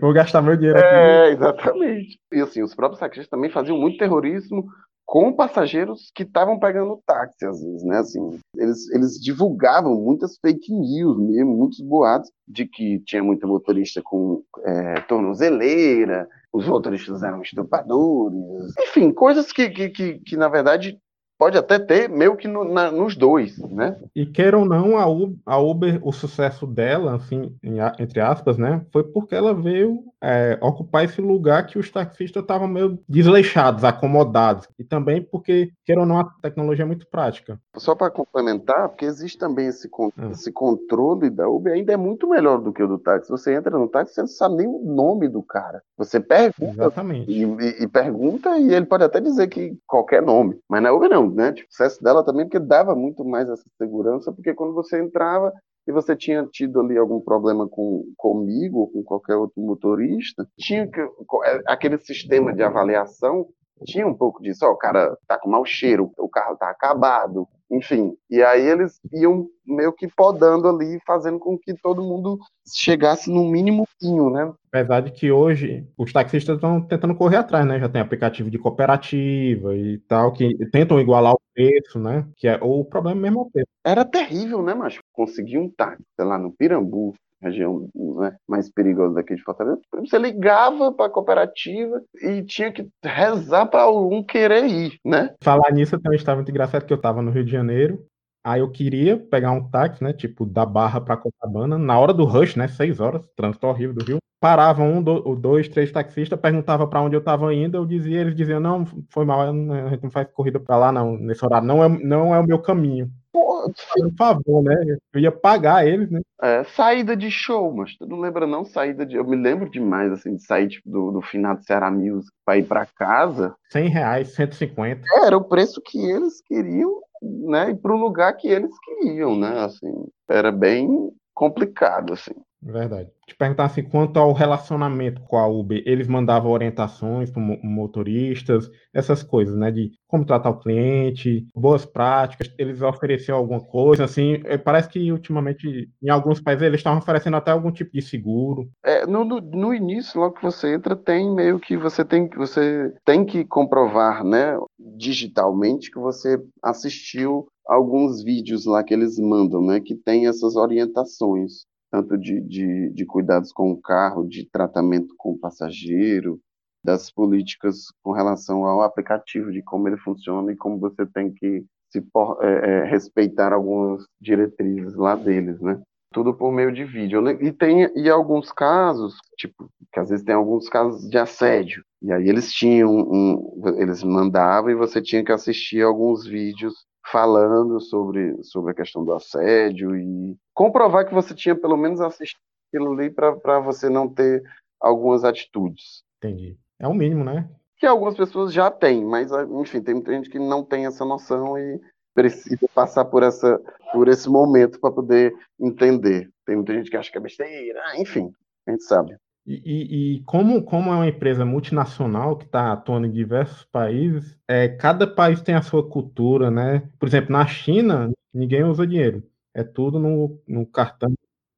Vou 0.00 0.12
gastar 0.12 0.40
meu 0.40 0.56
dinheiro 0.56 0.78
aqui. 0.78 0.88
É, 0.88 1.30
exatamente. 1.30 2.20
E 2.32 2.40
assim, 2.40 2.62
os 2.62 2.74
próprios 2.76 3.00
taxistas 3.00 3.28
também 3.28 3.50
faziam 3.50 3.76
muito 3.76 3.98
terrorismo 3.98 4.68
com 5.12 5.30
passageiros 5.30 6.10
que 6.14 6.22
estavam 6.22 6.58
pegando 6.58 6.98
táxi, 7.04 7.44
às 7.44 7.62
vezes, 7.62 7.84
né? 7.84 7.98
Assim, 7.98 8.40
eles, 8.56 8.88
eles 8.88 9.20
divulgavam 9.20 9.94
muitas 9.94 10.38
fake 10.38 10.72
news 10.72 11.18
mesmo, 11.18 11.54
muitos 11.54 11.82
boatos 11.82 12.30
de 12.48 12.64
que 12.64 12.98
tinha 13.00 13.22
muita 13.22 13.46
motorista 13.46 14.00
com 14.02 14.42
é, 14.64 15.02
tornozeleira, 15.02 16.26
os 16.50 16.66
motoristas 16.66 17.22
eram 17.22 17.42
estupradores, 17.42 18.72
enfim, 18.80 19.12
coisas 19.12 19.52
que, 19.52 19.68
que, 19.68 19.90
que, 19.90 20.18
que 20.20 20.34
na 20.34 20.48
verdade 20.48 20.98
pode 21.42 21.58
até 21.58 21.76
ter 21.76 22.08
meio 22.08 22.36
que 22.36 22.46
no, 22.46 22.62
na, 22.62 22.88
nos 22.92 23.16
dois, 23.16 23.58
né? 23.58 23.96
E 24.14 24.24
queira 24.24 24.56
ou 24.56 24.64
não, 24.64 24.96
a 24.96 25.08
Uber, 25.08 25.36
a 25.44 25.58
Uber, 25.58 25.98
o 26.00 26.12
sucesso 26.12 26.64
dela, 26.68 27.16
assim, 27.16 27.52
entre 27.98 28.20
aspas, 28.20 28.56
né, 28.56 28.86
foi 28.92 29.02
porque 29.02 29.34
ela 29.34 29.52
veio 29.52 30.04
é, 30.22 30.56
ocupar 30.62 31.04
esse 31.04 31.20
lugar 31.20 31.66
que 31.66 31.80
os 31.80 31.90
taxistas 31.90 32.42
estavam 32.42 32.68
meio 32.68 32.96
desleixados, 33.08 33.82
acomodados. 33.82 34.68
E 34.78 34.84
também 34.84 35.20
porque, 35.20 35.72
queira 35.84 36.02
ou 36.02 36.06
não, 36.06 36.20
a 36.20 36.30
tecnologia 36.40 36.84
é 36.84 36.86
muito 36.86 37.08
prática. 37.08 37.58
Só 37.76 37.96
para 37.96 38.08
complementar, 38.08 38.88
porque 38.88 39.04
existe 39.04 39.36
também 39.36 39.66
esse, 39.66 39.90
ah. 40.16 40.28
esse 40.30 40.52
controle 40.52 41.28
da 41.28 41.48
Uber, 41.48 41.72
ainda 41.72 41.92
é 41.92 41.96
muito 41.96 42.28
melhor 42.28 42.60
do 42.60 42.72
que 42.72 42.84
o 42.84 42.86
do 42.86 42.98
táxi. 42.98 43.30
Você 43.30 43.52
entra 43.52 43.76
no 43.76 43.88
táxi, 43.88 44.14
você 44.14 44.20
não 44.20 44.28
sabe 44.28 44.56
nem 44.58 44.68
o 44.68 44.78
nome 44.84 45.28
do 45.28 45.42
cara. 45.42 45.82
Você 45.98 46.20
pergunta 46.20 46.82
Exatamente. 46.82 47.28
E, 47.28 47.42
e, 47.42 47.82
e 47.82 47.88
pergunta 47.88 48.56
e 48.58 48.72
ele 48.72 48.86
pode 48.86 49.02
até 49.02 49.20
dizer 49.20 49.48
que 49.48 49.76
qualquer 49.88 50.22
nome. 50.22 50.56
Mas 50.68 50.82
na 50.82 50.92
Uber 50.92 51.10
não, 51.10 51.31
né? 51.34 51.52
Tipo, 51.52 51.68
o 51.68 51.72
sucesso 51.72 52.02
dela 52.02 52.24
também 52.24 52.46
porque 52.46 52.58
dava 52.58 52.94
muito 52.94 53.24
mais 53.24 53.48
essa 53.48 53.64
segurança, 53.78 54.32
porque 54.32 54.54
quando 54.54 54.74
você 54.74 55.00
entrava, 55.00 55.52
e 55.86 55.92
você 55.92 56.14
tinha 56.14 56.46
tido 56.46 56.80
ali 56.80 56.96
algum 56.96 57.20
problema 57.20 57.68
com 57.68 58.04
comigo 58.16 58.80
ou 58.80 58.88
com 58.88 59.02
qualquer 59.02 59.34
outro 59.36 59.60
motorista, 59.60 60.46
tinha 60.56 60.86
que, 60.86 61.00
é, 61.00 61.62
aquele 61.66 61.98
sistema 61.98 62.54
de 62.54 62.62
avaliação 62.62 63.48
tinha 63.84 64.06
um 64.06 64.14
pouco 64.14 64.40
disso, 64.40 64.64
ó, 64.64 64.70
o 64.70 64.76
cara 64.76 65.16
tá 65.26 65.38
com 65.38 65.50
mau 65.50 65.64
cheiro, 65.64 66.12
o 66.16 66.28
carro 66.28 66.56
tá 66.56 66.70
acabado, 66.70 67.48
enfim. 67.72 68.14
E 68.30 68.42
aí 68.42 68.68
eles 68.68 69.00
iam 69.12 69.48
meio 69.66 69.92
que 69.92 70.06
podando 70.06 70.68
ali, 70.68 70.98
fazendo 71.06 71.38
com 71.38 71.56
que 71.58 71.74
todo 71.82 72.02
mundo 72.02 72.38
chegasse 72.66 73.30
no 73.30 73.44
mínimo 73.48 73.88
pinho, 73.98 74.28
né? 74.28 74.52
Apesar 74.68 75.00
de 75.00 75.10
que 75.10 75.32
hoje 75.32 75.86
os 75.96 76.12
taxistas 76.12 76.56
estão 76.56 76.80
tentando 76.82 77.14
correr 77.14 77.36
atrás, 77.36 77.66
né? 77.66 77.80
Já 77.80 77.88
tem 77.88 78.02
aplicativo 78.02 78.50
de 78.50 78.58
cooperativa 78.58 79.74
e 79.74 79.98
tal, 80.06 80.32
que 80.32 80.54
tentam 80.66 81.00
igualar 81.00 81.32
o 81.32 81.40
preço, 81.54 81.98
né? 81.98 82.26
Que 82.36 82.46
é 82.48 82.58
o 82.60 82.84
problema 82.84 83.20
mesmo 83.20 83.40
é 83.40 83.42
o 83.42 83.50
preço. 83.50 83.68
Era 83.84 84.04
terrível, 84.04 84.62
né, 84.62 84.74
mas 84.74 84.98
conseguir 85.12 85.58
um 85.58 85.68
táxi, 85.68 86.02
sei 86.14 86.24
lá, 86.24 86.38
no 86.38 86.52
Pirambu, 86.52 87.14
região 87.42 87.88
né, 87.94 88.36
mais 88.48 88.70
perigosa 88.70 89.14
daqui 89.14 89.34
de 89.34 89.42
Fortaleza, 89.42 89.80
você 89.98 90.18
ligava 90.18 90.92
para 90.92 91.06
a 91.06 91.10
cooperativa 91.10 92.00
e 92.22 92.42
tinha 92.42 92.72
que 92.72 92.88
rezar 93.04 93.66
para 93.66 93.82
algum 93.82 94.22
querer 94.22 94.64
ir, 94.64 94.98
né? 95.04 95.34
Falar 95.42 95.72
nisso 95.72 95.98
também 95.98 96.16
estava 96.16 96.36
muito 96.36 96.50
engraçado 96.50 96.84
que 96.84 96.92
eu 96.92 96.96
estava 96.96 97.20
no 97.20 97.30
Rio 97.30 97.44
de 97.44 97.50
Janeiro, 97.50 98.04
aí 98.44 98.60
eu 98.60 98.70
queria 98.70 99.16
pegar 99.16 99.52
um 99.52 99.68
táxi, 99.68 100.02
né, 100.02 100.12
tipo 100.12 100.46
da 100.46 100.64
Barra 100.64 101.00
para 101.00 101.16
Copacabana, 101.16 101.78
na 101.78 101.98
hora 101.98 102.14
do 102.14 102.24
rush, 102.24 102.56
né, 102.56 102.68
seis 102.68 103.00
horas, 103.00 103.22
trânsito 103.36 103.66
horrível 103.66 103.94
do 103.94 104.04
Rio. 104.04 104.18
paravam 104.40 104.98
um, 104.98 105.02
dois, 105.36 105.68
três 105.68 105.92
taxistas, 105.92 106.38
perguntava 106.40 106.86
para 106.86 107.00
onde 107.00 107.14
eu 107.14 107.20
estava 107.20 107.54
indo, 107.54 107.76
eu 107.76 107.86
dizia, 107.86 108.20
eles 108.20 108.34
diziam, 108.34 108.58
não, 108.58 108.84
foi 109.08 109.24
mal, 109.24 109.40
a 109.42 109.88
gente 109.90 110.02
não 110.02 110.10
faz 110.10 110.26
corrida 110.32 110.58
para 110.58 110.76
lá 110.76 110.90
não, 110.90 111.16
nesse 111.16 111.44
horário, 111.44 111.66
não 111.66 111.84
é, 111.84 111.88
não 111.88 112.34
é 112.34 112.40
o 112.40 112.46
meu 112.46 112.58
caminho. 112.58 113.08
Por 113.32 113.72
favor, 114.16 114.62
né? 114.62 114.98
Eu 115.12 115.20
ia 115.20 115.32
pagar 115.32 115.86
eles, 115.86 116.10
né? 116.10 116.20
É, 116.40 116.64
saída 116.64 117.16
de 117.16 117.30
show, 117.30 117.72
mas 117.72 117.96
tu 117.96 118.06
não 118.06 118.20
lembra 118.20 118.46
não? 118.46 118.64
Saída 118.64 119.06
de. 119.06 119.16
Eu 119.16 119.24
me 119.24 119.36
lembro 119.36 119.70
demais, 119.70 120.12
assim, 120.12 120.36
de 120.36 120.44
sair 120.44 120.68
tipo, 120.68 120.90
do, 120.90 121.12
do 121.12 121.22
final 121.22 121.56
do 121.56 121.64
Ceará 121.64 121.90
Music 121.90 122.30
pra 122.44 122.58
ir 122.58 122.64
pra 122.64 122.86
casa. 122.86 123.54
100 123.70 123.88
reais, 123.88 124.34
150. 124.34 125.02
É, 125.10 125.26
era 125.26 125.36
o 125.36 125.44
preço 125.44 125.80
que 125.80 125.98
eles 125.98 126.42
queriam, 126.42 127.00
né? 127.22 127.70
E 127.70 127.74
pro 127.74 127.96
lugar 127.96 128.36
que 128.36 128.48
eles 128.48 128.72
queriam, 128.84 129.38
né? 129.38 129.64
Assim, 129.64 130.06
era 130.28 130.52
bem 130.52 131.10
complicado, 131.42 132.12
assim. 132.12 132.34
Verdade. 132.62 133.10
Te 133.26 133.34
perguntar 133.34 133.64
assim, 133.64 133.82
quanto 133.82 134.18
ao 134.20 134.32
relacionamento 134.32 135.20
com 135.22 135.36
a 135.36 135.48
Uber, 135.48 135.82
eles 135.84 136.06
mandavam 136.06 136.52
orientações 136.52 137.28
para 137.28 137.42
motoristas, 137.42 138.70
essas 138.94 139.24
coisas, 139.24 139.56
né? 139.56 139.72
De 139.72 139.90
como 140.06 140.24
tratar 140.24 140.50
o 140.50 140.60
cliente, 140.60 141.44
boas 141.56 141.84
práticas, 141.84 142.54
eles 142.56 142.80
ofereciam 142.80 143.36
alguma 143.36 143.60
coisa, 143.60 144.04
assim, 144.04 144.40
é, 144.44 144.56
parece 144.56 144.88
que 144.88 145.10
ultimamente 145.10 145.90
em 146.00 146.08
alguns 146.08 146.40
países 146.40 146.62
eles 146.62 146.78
estavam 146.78 147.00
oferecendo 147.00 147.36
até 147.36 147.50
algum 147.50 147.72
tipo 147.72 147.90
de 147.92 148.02
seguro. 148.02 148.68
É, 148.84 149.06
no, 149.06 149.24
no, 149.24 149.40
no 149.40 149.74
início, 149.74 150.20
logo 150.20 150.36
que 150.36 150.42
você 150.42 150.74
entra, 150.74 150.94
tem 150.94 151.34
meio 151.34 151.58
que 151.58 151.76
você 151.76 152.04
tem, 152.04 152.28
você 152.28 152.94
tem 153.04 153.24
que 153.24 153.44
comprovar, 153.44 154.22
né, 154.22 154.56
digitalmente 154.96 155.90
que 155.90 155.98
você 155.98 156.38
assistiu 156.62 157.48
alguns 157.66 158.22
vídeos 158.22 158.66
lá 158.66 158.82
que 158.82 158.94
eles 158.94 159.18
mandam, 159.18 159.60
né, 159.64 159.80
que 159.80 159.94
tem 159.94 160.26
essas 160.26 160.56
orientações 160.56 161.64
tanto 161.92 162.16
de, 162.16 162.40
de, 162.40 162.90
de 162.90 163.04
cuidados 163.04 163.52
com 163.52 163.70
o 163.70 163.80
carro, 163.80 164.26
de 164.26 164.48
tratamento 164.50 165.14
com 165.18 165.32
o 165.32 165.38
passageiro, 165.38 166.40
das 166.82 167.12
políticas 167.12 167.92
com 168.02 168.12
relação 168.12 168.64
ao 168.64 168.80
aplicativo, 168.80 169.52
de 169.52 169.62
como 169.62 169.86
ele 169.88 169.98
funciona 169.98 170.50
e 170.50 170.56
como 170.56 170.78
você 170.78 171.04
tem 171.04 171.30
que 171.30 171.64
se 171.90 171.98
é, 172.40 172.46
é, 172.46 172.84
respeitar 172.84 173.52
algumas 173.52 174.06
diretrizes 174.18 174.94
lá 174.94 175.14
deles, 175.14 175.60
né? 175.60 175.80
Tudo 176.12 176.34
por 176.34 176.52
meio 176.52 176.72
de 176.72 176.84
vídeo. 176.84 177.26
E 177.42 177.52
tem 177.52 177.90
e 177.96 178.08
alguns 178.10 178.52
casos, 178.52 179.16
tipo, 179.36 179.70
que 179.92 179.98
às 179.98 180.10
vezes 180.10 180.24
tem 180.24 180.34
alguns 180.34 180.68
casos 180.68 181.08
de 181.08 181.18
assédio. 181.18 181.84
E 182.00 182.12
aí 182.12 182.28
eles 182.28 182.52
tinham 182.52 182.90
um, 182.90 183.62
eles 183.78 184.02
mandavam 184.02 184.70
e 184.70 184.74
você 184.74 185.00
tinha 185.00 185.24
que 185.24 185.32
assistir 185.32 185.82
alguns 185.82 186.26
vídeos 186.26 186.74
falando 187.10 187.80
sobre, 187.80 188.42
sobre 188.42 188.72
a 188.72 188.74
questão 188.74 189.04
do 189.04 189.12
assédio 189.12 189.96
e 189.96 190.36
comprovar 190.54 191.06
que 191.06 191.14
você 191.14 191.34
tinha 191.34 191.54
pelo 191.54 191.76
menos 191.76 192.00
assistido 192.00 192.40
aquilo 192.68 192.92
ali 192.92 193.10
para 193.10 193.60
você 193.60 193.88
não 193.88 194.08
ter 194.08 194.42
algumas 194.80 195.24
atitudes. 195.24 196.02
Entendi. 196.18 196.56
É 196.78 196.88
o 196.88 196.94
mínimo, 196.94 197.24
né? 197.24 197.48
Que 197.76 197.86
algumas 197.86 198.16
pessoas 198.16 198.52
já 198.52 198.70
têm, 198.70 199.04
mas 199.04 199.30
enfim, 199.60 199.82
tem 199.82 199.94
muita 199.94 200.12
gente 200.12 200.30
que 200.30 200.38
não 200.38 200.64
tem 200.64 200.86
essa 200.86 201.04
noção 201.04 201.58
e 201.58 201.80
precisa 202.14 202.66
passar 202.74 203.04
por 203.04 203.22
essa 203.22 203.60
por 203.92 204.08
esse 204.08 204.28
momento 204.28 204.80
para 204.80 204.90
poder 204.90 205.34
entender. 205.60 206.30
Tem 206.46 206.56
muita 206.56 206.72
gente 206.74 206.90
que 206.90 206.96
acha 206.96 207.10
que 207.10 207.18
é 207.18 207.20
besteira, 207.20 207.80
enfim, 207.98 208.32
a 208.66 208.70
gente 208.70 208.84
sabe. 208.84 209.14
E, 209.44 209.54
e, 209.64 210.16
e, 210.16 210.22
como, 210.22 210.62
como 210.62 210.90
é 210.90 210.94
uma 210.94 211.08
empresa 211.08 211.44
multinacional 211.44 212.36
que 212.36 212.44
está 212.44 212.72
atuando 212.72 213.08
em 213.08 213.12
diversos 213.12 213.64
países, 213.64 214.38
é, 214.48 214.68
cada 214.68 215.06
país 215.06 215.42
tem 215.42 215.54
a 215.54 215.62
sua 215.62 215.86
cultura, 215.86 216.50
né? 216.50 216.88
Por 216.98 217.08
exemplo, 217.08 217.32
na 217.32 217.44
China, 217.44 218.12
ninguém 218.32 218.62
usa 218.62 218.86
dinheiro. 218.86 219.22
É 219.52 219.64
tudo 219.64 219.98
no, 219.98 220.40
no 220.46 220.64
cartão 220.64 221.12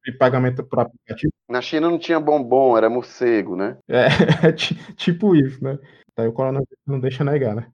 de 0.04 0.12
pagamento 0.12 0.64
por 0.64 0.80
aplicativo. 0.80 1.32
Na 1.49 1.61
China 1.61 1.90
não 1.90 1.99
tinha 1.99 2.18
bombom, 2.18 2.76
era 2.76 2.88
morcego, 2.88 3.54
né? 3.54 3.76
É, 3.87 4.06
é 4.49 4.52
tipo 4.52 5.37
isso, 5.37 5.62
né? 5.62 5.78
Daí 6.16 6.26
o 6.26 6.32
coronavírus 6.32 6.78
não 6.87 7.00
deixa 7.00 7.23
negar, 7.23 7.54
né? 7.54 7.66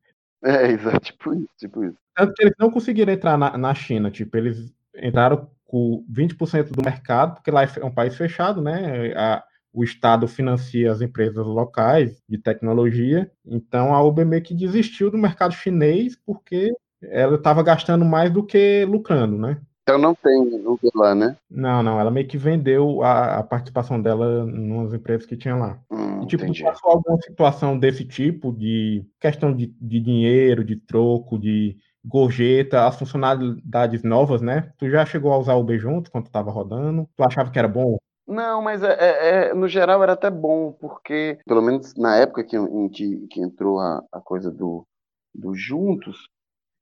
É, 0.45 0.69
exato, 0.69 1.01
tipo 1.01 1.35
isso, 1.35 1.49
tipo 1.59 1.85
isso. 1.85 1.99
Tanto 2.17 2.33
que 2.35 2.43
eles 2.43 2.55
não 2.59 2.71
conseguiram 2.71 3.13
entrar 3.13 3.37
na, 3.37 3.59
na 3.59 3.75
China, 3.75 4.11
tipo, 4.11 4.35
eles 4.37 4.73
entraram 4.97 5.51
com 5.67 6.05
20% 6.09 6.73
do 6.73 6.83
mercado, 6.83 7.35
porque 7.35 7.51
lá 7.51 7.63
é 7.63 7.85
um 7.85 7.93
país 7.93 8.17
fechado, 8.17 8.61
né? 8.63 9.13
A, 9.15 9.45
o 9.73 9.85
Estado 9.85 10.27
financia 10.27 10.91
as 10.91 11.01
empresas 11.01 11.47
locais 11.47 12.23
de 12.29 12.39
tecnologia. 12.39 13.31
Então 13.47 13.95
a 13.95 14.03
Uber 14.03 14.27
meio 14.27 14.43
que 14.43 14.55
desistiu 14.55 15.11
do 15.11 15.19
mercado 15.19 15.55
chinês 15.55 16.17
porque 16.27 16.73
ela 17.03 17.37
estava 17.37 17.63
gastando 17.63 18.05
mais 18.05 18.33
do 18.33 18.45
que 18.45 18.85
lucrando, 18.85 19.39
né? 19.39 19.61
Então 19.83 19.99
não 19.99 20.15
tem 20.15 20.41
Uber 20.67 20.91
lá, 20.95 21.15
né? 21.15 21.37
Não, 21.51 21.83
não. 21.83 21.99
Ela 21.99 22.11
meio 22.11 22.29
que 22.29 22.39
vendeu 22.39 23.03
a, 23.03 23.39
a 23.39 23.43
participação 23.43 24.01
dela 24.01 24.45
nas 24.47 24.93
empresas 24.93 25.27
que 25.27 25.37
tinha 25.37 25.57
lá. 25.57 25.79
Hum, 25.91 26.23
e, 26.23 26.27
tipo, 26.27 26.45
entendi. 26.45 26.63
passou 26.63 26.93
alguma 26.93 27.21
situação 27.21 27.79
desse 27.79 28.05
tipo, 28.05 28.53
de 28.53 29.05
questão 29.19 29.55
de, 29.55 29.67
de 29.81 30.01
dinheiro, 30.01 30.65
de 30.65 30.77
troco, 30.77 31.39
de 31.39 31.77
gorjeta, 32.05 32.87
as 32.87 32.99
funcionalidades 32.99 34.03
novas, 34.03 34.41
né? 34.41 34.73
Tu 34.79 34.89
já 34.91 35.05
chegou 35.05 35.33
a 35.33 35.39
usar 35.39 35.55
o 35.55 35.61
Uber 35.61 35.79
junto 35.79 36.11
quando 36.11 36.25
tu 36.25 36.31
tava 36.31 36.51
rodando? 36.51 37.09
Tu 37.17 37.23
achava 37.23 37.51
que 37.51 37.59
era 37.59 37.69
bom? 37.69 37.99
Não, 38.27 38.63
mas 38.63 38.83
é, 38.83 38.93
é, 38.93 39.49
é, 39.51 39.55
no 39.55 39.67
geral 39.67 40.03
era 40.03 40.13
até 40.13 40.31
bom, 40.31 40.73
porque, 40.73 41.39
pelo 41.45 41.61
menos 41.61 41.95
na 41.97 42.17
época 42.17 42.45
que, 42.45 42.57
em 42.57 42.89
que, 42.89 43.27
que 43.29 43.41
entrou 43.41 43.81
a, 43.81 44.05
a 44.13 44.21
coisa 44.21 44.51
do, 44.53 44.87
do 45.35 45.53
Juntos, 45.53 46.29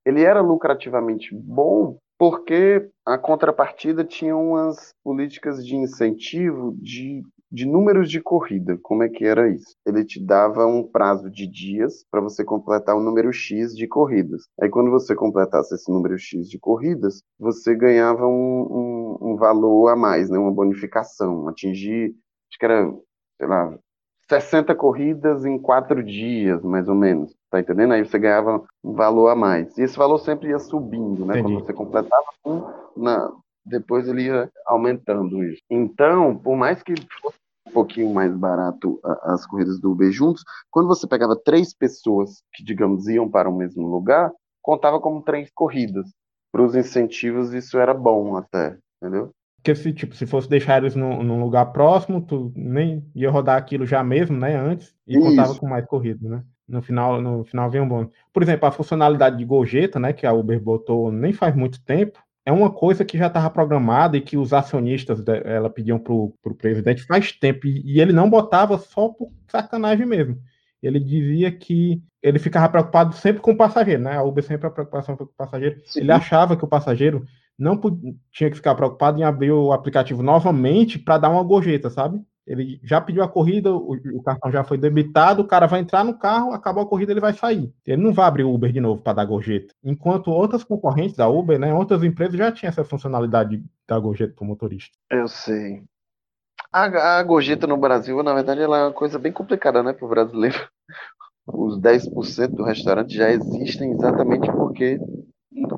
ele 0.05 0.23
era 0.23 0.43
lucrativamente 0.43 1.35
bom 1.35 1.97
porque 2.19 2.91
a 3.07 3.17
contrapartida 3.17 4.05
tinha 4.05 4.37
umas 4.37 4.93
políticas 5.05 5.65
de 5.65 5.77
incentivo 5.77 6.77
de 6.81 7.23
de 7.51 7.67
números 7.67 8.11
de 8.11 8.21
corrida. 8.21 8.79
Como 8.83 9.03
é 9.03 9.09
que 9.09 9.25
era 9.25 9.49
isso? 9.49 9.75
Ele 9.87 10.05
te 10.05 10.25
dava 10.25 10.67
um 10.67 10.83
prazo 10.83 11.31
de 11.31 11.47
dias 11.47 12.05
para 12.11 12.21
você 12.21 12.45
completar 12.45 12.95
o 12.95 13.01
um 13.01 13.03
número 13.03 13.33
X 13.33 13.75
de 13.75 13.87
corridas. 13.87 14.43
Aí, 14.61 14.69
quando 14.69 14.91
você 14.91 15.15
completasse 15.15 15.75
esse 15.75 15.91
número 15.91 16.19
X 16.19 16.49
de 16.49 16.59
corridas, 16.59 17.23
você 17.39 17.75
ganhava 17.75 18.27
um, 18.27 19.19
um, 19.23 19.33
um 19.33 19.37
valor 19.37 19.89
a 19.89 19.97
mais, 19.97 20.29
né? 20.29 20.39
uma 20.39 20.53
bonificação. 20.53 21.49
Atingir, 21.49 22.15
acho 22.51 22.59
que 22.59 22.65
era, 22.65 22.93
sei 23.39 23.49
lá, 23.49 23.79
60 24.29 24.75
corridas 24.75 25.45
em 25.45 25.59
quatro 25.59 26.03
dias, 26.03 26.63
mais 26.63 26.89
ou 26.89 26.95
menos. 26.95 27.35
Tá 27.51 27.61
entendendo? 27.61 27.93
Aí 27.93 28.05
você 28.05 28.19
ganhava 28.19 28.63
um 28.85 28.93
valor 28.93 29.29
a 29.29 29.35
mais. 29.35 29.77
E 29.79 29.83
esse 29.83 29.97
valor 29.97 30.19
sempre 30.19 30.51
ia 30.51 30.59
subindo, 30.59 31.25
né? 31.25 31.39
Entendi. 31.39 31.55
Quando 31.55 31.67
você 31.67 31.73
completava 31.73 32.27
um, 32.45 32.63
na, 32.97 33.33
depois 33.65 34.07
ele 34.09 34.25
ia 34.25 34.51
aumentando 34.67 35.43
isso. 35.45 35.63
Então, 35.71 36.37
por 36.37 36.57
mais 36.57 36.83
que 36.83 36.95
fosse 37.21 37.39
um 37.67 37.73
pouquinho 37.73 38.13
mais 38.13 38.35
barato 38.35 38.99
as 39.23 39.47
corridas 39.47 39.79
do 39.79 39.93
Uber 39.93 40.11
juntos, 40.11 40.43
quando 40.71 40.89
você 40.89 41.07
pegava 41.07 41.37
três 41.37 41.75
pessoas 41.75 42.43
que, 42.53 42.65
digamos, 42.65 43.09
iam 43.09 43.29
para 43.29 43.49
o 43.49 43.57
mesmo 43.57 43.87
lugar, 43.87 44.33
contava 44.63 45.01
como 45.01 45.23
três 45.23 45.51
corridas. 45.55 46.07
Para 46.51 46.63
os 46.63 46.75
incentivos, 46.75 47.53
isso 47.53 47.79
era 47.79 47.93
bom 47.93 48.37
até, 48.37 48.79
entendeu? 48.97 49.31
Porque 49.69 49.75
se, 49.75 49.93
tipo, 49.93 50.15
se 50.15 50.25
fosse 50.25 50.49
deixar 50.49 50.79
eles 50.79 50.95
num, 50.95 51.23
num, 51.23 51.43
lugar 51.43 51.67
próximo, 51.67 52.23
tu 52.23 52.51
nem 52.57 53.05
ia 53.15 53.31
rodar 53.31 53.59
aquilo 53.59 53.85
já 53.85 54.03
mesmo, 54.03 54.35
né, 54.39 54.57
antes, 54.57 54.95
e 55.07 55.15
Isso. 55.15 55.21
contava 55.21 55.55
com 55.57 55.69
mais 55.69 55.85
corridas, 55.85 56.23
né? 56.23 56.43
No 56.67 56.81
final, 56.81 57.21
no 57.21 57.45
final 57.45 57.71
vem 57.71 57.83
um 57.83 57.89
bônus. 57.89 58.11
Por 58.33 58.43
exemplo, 58.43 58.67
a 58.67 58.73
funcionalidade 58.73 59.37
de 59.37 59.45
gorjeta, 59.45 59.99
né, 59.99 60.15
que 60.15 60.27
a 60.27 60.33
Uber 60.33 60.59
botou 60.59 61.13
nem 61.13 61.35
faz 61.35 61.55
muito 61.55 61.83
tempo, 61.83 62.19
é 62.47 62.53
uma 62.53 62.71
coisa 62.71 63.05
que 63.05 63.19
já 63.19 63.27
estava 63.27 63.51
programada 63.51 64.17
e 64.17 64.23
que 64.23 64.39
os 64.39 64.55
acionistas 64.55 65.23
ela 65.45 65.69
pediam 65.69 65.99
para 65.99 66.15
o 66.15 66.33
presidente 66.57 67.03
faz 67.03 67.33
tempo 67.33 67.67
e, 67.67 67.83
e 67.85 68.01
ele 68.01 68.13
não 68.13 68.31
botava 68.31 68.79
só 68.79 69.11
por 69.11 69.31
sacanagem 69.49 70.07
mesmo. 70.07 70.39
Ele 70.83 71.01
dizia 71.01 71.51
que 71.51 72.03
ele 72.23 72.39
ficava 72.39 72.69
preocupado 72.69 73.15
sempre 73.15 73.41
com 73.41 73.53
o 73.53 73.57
passageiro, 73.57 74.03
né? 74.03 74.17
A 74.17 74.23
Uber 74.23 74.45
sempre 74.45 74.67
a 74.67 74.71
preocupação 74.71 75.17
com 75.17 75.25
o 75.25 75.27
passageiro. 75.27 75.81
Sim. 75.87 76.01
Ele 76.01 76.13
achava 76.13 76.57
que 76.57 76.65
o 76.65 76.69
passageiro 76.69 77.25
não 77.59 77.77
podia, 77.77 78.15
tinha 78.33 78.51
que 78.51 78.57
ficar 78.57 78.75
preocupado 78.75 79.19
em 79.19 79.25
abrir 79.25 79.51
o 79.51 79.73
aplicativo 79.73 80.23
novamente 80.23 80.99
para 80.99 81.19
dar 81.19 81.31
uma 81.31 81.43
gorjeta, 81.43 81.91
sabe? 81.91 82.23
ele 82.49 82.81
já 82.83 82.99
pediu 82.99 83.23
a 83.23 83.29
corrida, 83.29 83.71
o, 83.71 83.93
o, 83.93 84.23
cartão 84.23 84.51
já 84.51 84.65
foi 84.65 84.79
debitado, 84.79 85.43
o 85.43 85.47
cara 85.47 85.67
vai 85.67 85.81
entrar 85.81 86.03
no 86.03 86.19
carro, 86.19 86.53
acabou 86.53 86.83
a 86.83 86.87
corrida, 86.87 87.13
ele 87.13 87.21
vai 87.21 87.35
sair. 87.35 87.71
Ele 87.87 88.03
não 88.03 88.13
vai 88.13 88.27
abrir 88.27 88.45
o 88.45 88.55
Uber 88.55 88.73
de 88.73 88.81
novo 88.81 89.03
para 89.03 89.13
dar 89.13 89.27
gorjeta. 89.27 89.75
Enquanto 89.85 90.31
outras 90.31 90.65
concorrentes 90.65 91.15
da 91.15 91.29
Uber, 91.29 91.59
né, 91.59 91.75
outras 91.75 92.03
empresas 92.03 92.39
já 92.39 92.51
tinham 92.51 92.71
essa 92.71 92.83
funcionalidade 92.83 93.63
da 93.87 93.99
gorjeta 93.99 94.33
para 94.35 94.45
o 94.45 94.47
motorista. 94.47 94.97
Eu 95.11 95.29
sei. 95.29 95.83
A, 96.73 97.19
a 97.19 97.23
gorjeta 97.23 97.67
no 97.67 97.77
Brasil, 97.77 98.23
na 98.23 98.35
verdade, 98.35 98.61
ela 98.61 98.79
é 98.79 98.83
uma 98.85 98.93
coisa 98.93 99.19
bem 99.19 99.33
complicada, 99.33 99.83
né, 99.83 99.93
para 99.93 100.05
o 100.05 100.09
brasileiro. 100.09 100.69
Os 101.47 101.81
10% 101.81 102.49
do 102.49 102.63
restaurante 102.63 103.15
já 103.15 103.31
existem 103.31 103.93
exatamente 103.93 104.51
porque 104.53 104.99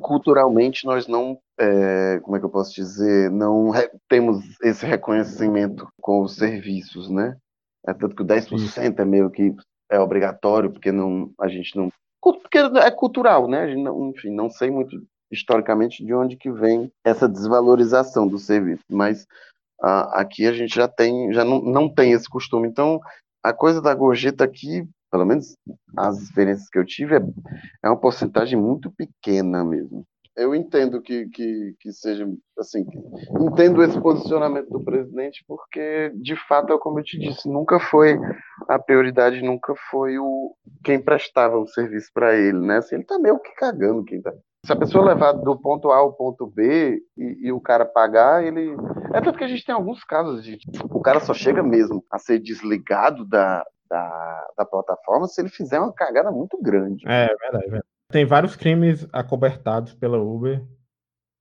culturalmente 0.01 0.85
nós 0.85 1.07
não, 1.07 1.39
é, 1.57 2.19
como 2.21 2.35
é 2.35 2.39
que 2.39 2.45
eu 2.45 2.49
posso 2.49 2.73
dizer, 2.73 3.31
não 3.31 3.71
temos 4.09 4.43
esse 4.61 4.85
reconhecimento 4.85 5.87
com 6.01 6.21
os 6.21 6.35
serviços, 6.35 7.09
né? 7.09 7.37
É 7.85 7.93
tanto 7.93 8.15
que 8.15 8.21
o 8.21 8.25
10% 8.25 8.99
é 8.99 9.05
meio 9.05 9.29
que 9.29 9.55
é 9.89 9.99
obrigatório, 9.99 10.71
porque 10.71 10.91
não, 10.91 11.31
a 11.39 11.47
gente 11.47 11.75
não. 11.75 11.89
Porque 12.21 12.57
é 12.57 12.91
cultural, 12.91 13.47
né? 13.47 13.61
A 13.61 13.67
gente 13.67 13.81
não, 13.81 14.09
enfim, 14.09 14.29
não 14.29 14.49
sei 14.49 14.69
muito 14.69 15.01
historicamente 15.31 16.05
de 16.05 16.13
onde 16.13 16.35
que 16.35 16.51
vem 16.51 16.91
essa 17.03 17.27
desvalorização 17.27 18.27
do 18.27 18.37
serviço, 18.37 18.83
mas 18.89 19.25
aqui 19.81 20.47
a 20.47 20.53
gente 20.53 20.75
já 20.75 20.87
tem, 20.87 21.33
já 21.33 21.43
não, 21.43 21.61
não 21.61 21.93
tem 21.93 22.11
esse 22.13 22.29
costume. 22.29 22.67
Então, 22.67 22.99
a 23.43 23.53
coisa 23.53 23.81
da 23.81 23.93
gorjeta 23.93 24.43
aqui, 24.43 24.87
pelo 25.11 25.25
menos 25.25 25.55
as 25.97 26.19
experiências 26.19 26.69
que 26.69 26.79
eu 26.79 26.85
tive, 26.85 27.15
é, 27.15 27.21
é 27.83 27.89
uma 27.89 27.99
porcentagem 27.99 28.59
muito 28.59 28.91
pequena 28.91 29.63
mesmo 29.63 30.05
eu 30.35 30.55
entendo 30.55 31.01
que, 31.01 31.27
que, 31.29 31.75
que 31.79 31.91
seja 31.91 32.27
assim, 32.57 32.85
entendo 33.39 33.83
esse 33.83 33.99
posicionamento 33.99 34.69
do 34.69 34.83
presidente, 34.83 35.43
porque 35.47 36.11
de 36.15 36.35
fato 36.47 36.73
é 36.73 36.79
como 36.79 36.99
eu 36.99 37.03
te 37.03 37.19
disse, 37.19 37.49
nunca 37.49 37.79
foi 37.79 38.17
a 38.67 38.79
prioridade, 38.79 39.41
nunca 39.41 39.73
foi 39.89 40.17
o 40.17 40.55
quem 40.83 41.01
prestava 41.01 41.57
o 41.57 41.67
serviço 41.67 42.09
para 42.13 42.35
ele, 42.35 42.59
né? 42.59 42.77
Assim, 42.77 42.95
ele 42.95 43.03
tá 43.03 43.19
meio 43.19 43.39
que 43.39 43.53
cagando 43.55 44.03
quem 44.03 44.21
tá. 44.21 44.33
Se 44.65 44.71
a 44.71 44.75
pessoa 44.75 45.05
levar 45.05 45.33
do 45.33 45.57
ponto 45.59 45.91
A 45.91 45.97
ao 45.97 46.13
ponto 46.13 46.45
B 46.45 47.01
e, 47.17 47.47
e, 47.47 47.51
o 47.51 47.59
cara 47.59 47.83
pagar, 47.83 48.43
ele. 48.43 48.75
É 49.13 49.19
tanto 49.19 49.37
que 49.37 49.43
a 49.43 49.47
gente 49.47 49.65
tem 49.65 49.73
alguns 49.73 50.03
casos 50.03 50.43
de. 50.43 50.59
O 50.83 51.01
cara 51.01 51.19
só 51.19 51.33
chega 51.33 51.63
mesmo 51.63 52.03
a 52.11 52.19
ser 52.19 52.39
desligado 52.39 53.25
da, 53.25 53.63
da, 53.89 54.47
da 54.57 54.65
plataforma 54.65 55.27
se 55.27 55.41
ele 55.41 55.49
fizer 55.49 55.79
uma 55.79 55.91
cagada 55.91 56.31
muito 56.31 56.61
grande. 56.61 57.03
É, 57.07 57.25
é 57.25 57.27
verdade, 57.27 57.65
é 57.65 57.69
verdade. 57.69 57.85
Tem 58.09 58.25
vários 58.25 58.55
crimes 58.55 59.07
acobertados 59.11 59.95
pela 59.95 60.21
Uber 60.21 60.63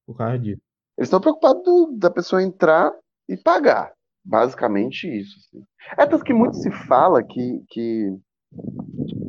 por 0.07 0.17
causa 0.17 0.39
disso. 0.39 0.63
Eles 0.97 1.09
estão 1.09 1.21
preocupados 1.21 1.63
do, 1.63 1.97
da 1.99 2.11
pessoa 2.11 2.43
entrar 2.43 2.93
e 3.29 3.37
pagar. 3.37 3.93
Basicamente 4.25 5.07
isso. 5.07 5.37
Assim. 5.39 5.65
É 5.99 6.07
tanto 6.07 6.25
que 6.25 6.33
muito 6.33 6.57
se 6.57 6.71
fala 6.71 7.23
que, 7.23 7.63
que 7.69 8.17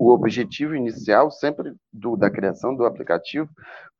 o 0.01 0.09
objetivo 0.09 0.75
inicial 0.75 1.29
sempre 1.29 1.75
do, 1.93 2.17
da 2.17 2.27
criação 2.27 2.75
do 2.75 2.85
aplicativo 2.85 3.47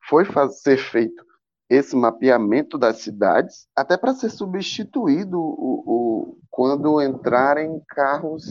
foi 0.08 0.24
fazer, 0.24 0.54
ser 0.54 0.76
feito 0.78 1.24
esse 1.70 1.94
mapeamento 1.94 2.76
das 2.76 2.98
cidades, 2.98 3.68
até 3.74 3.96
para 3.96 4.12
ser 4.12 4.28
substituído 4.28 5.38
o, 5.40 5.82
o, 5.86 6.38
quando 6.50 7.00
entrarem 7.00 7.80
carros 7.88 8.44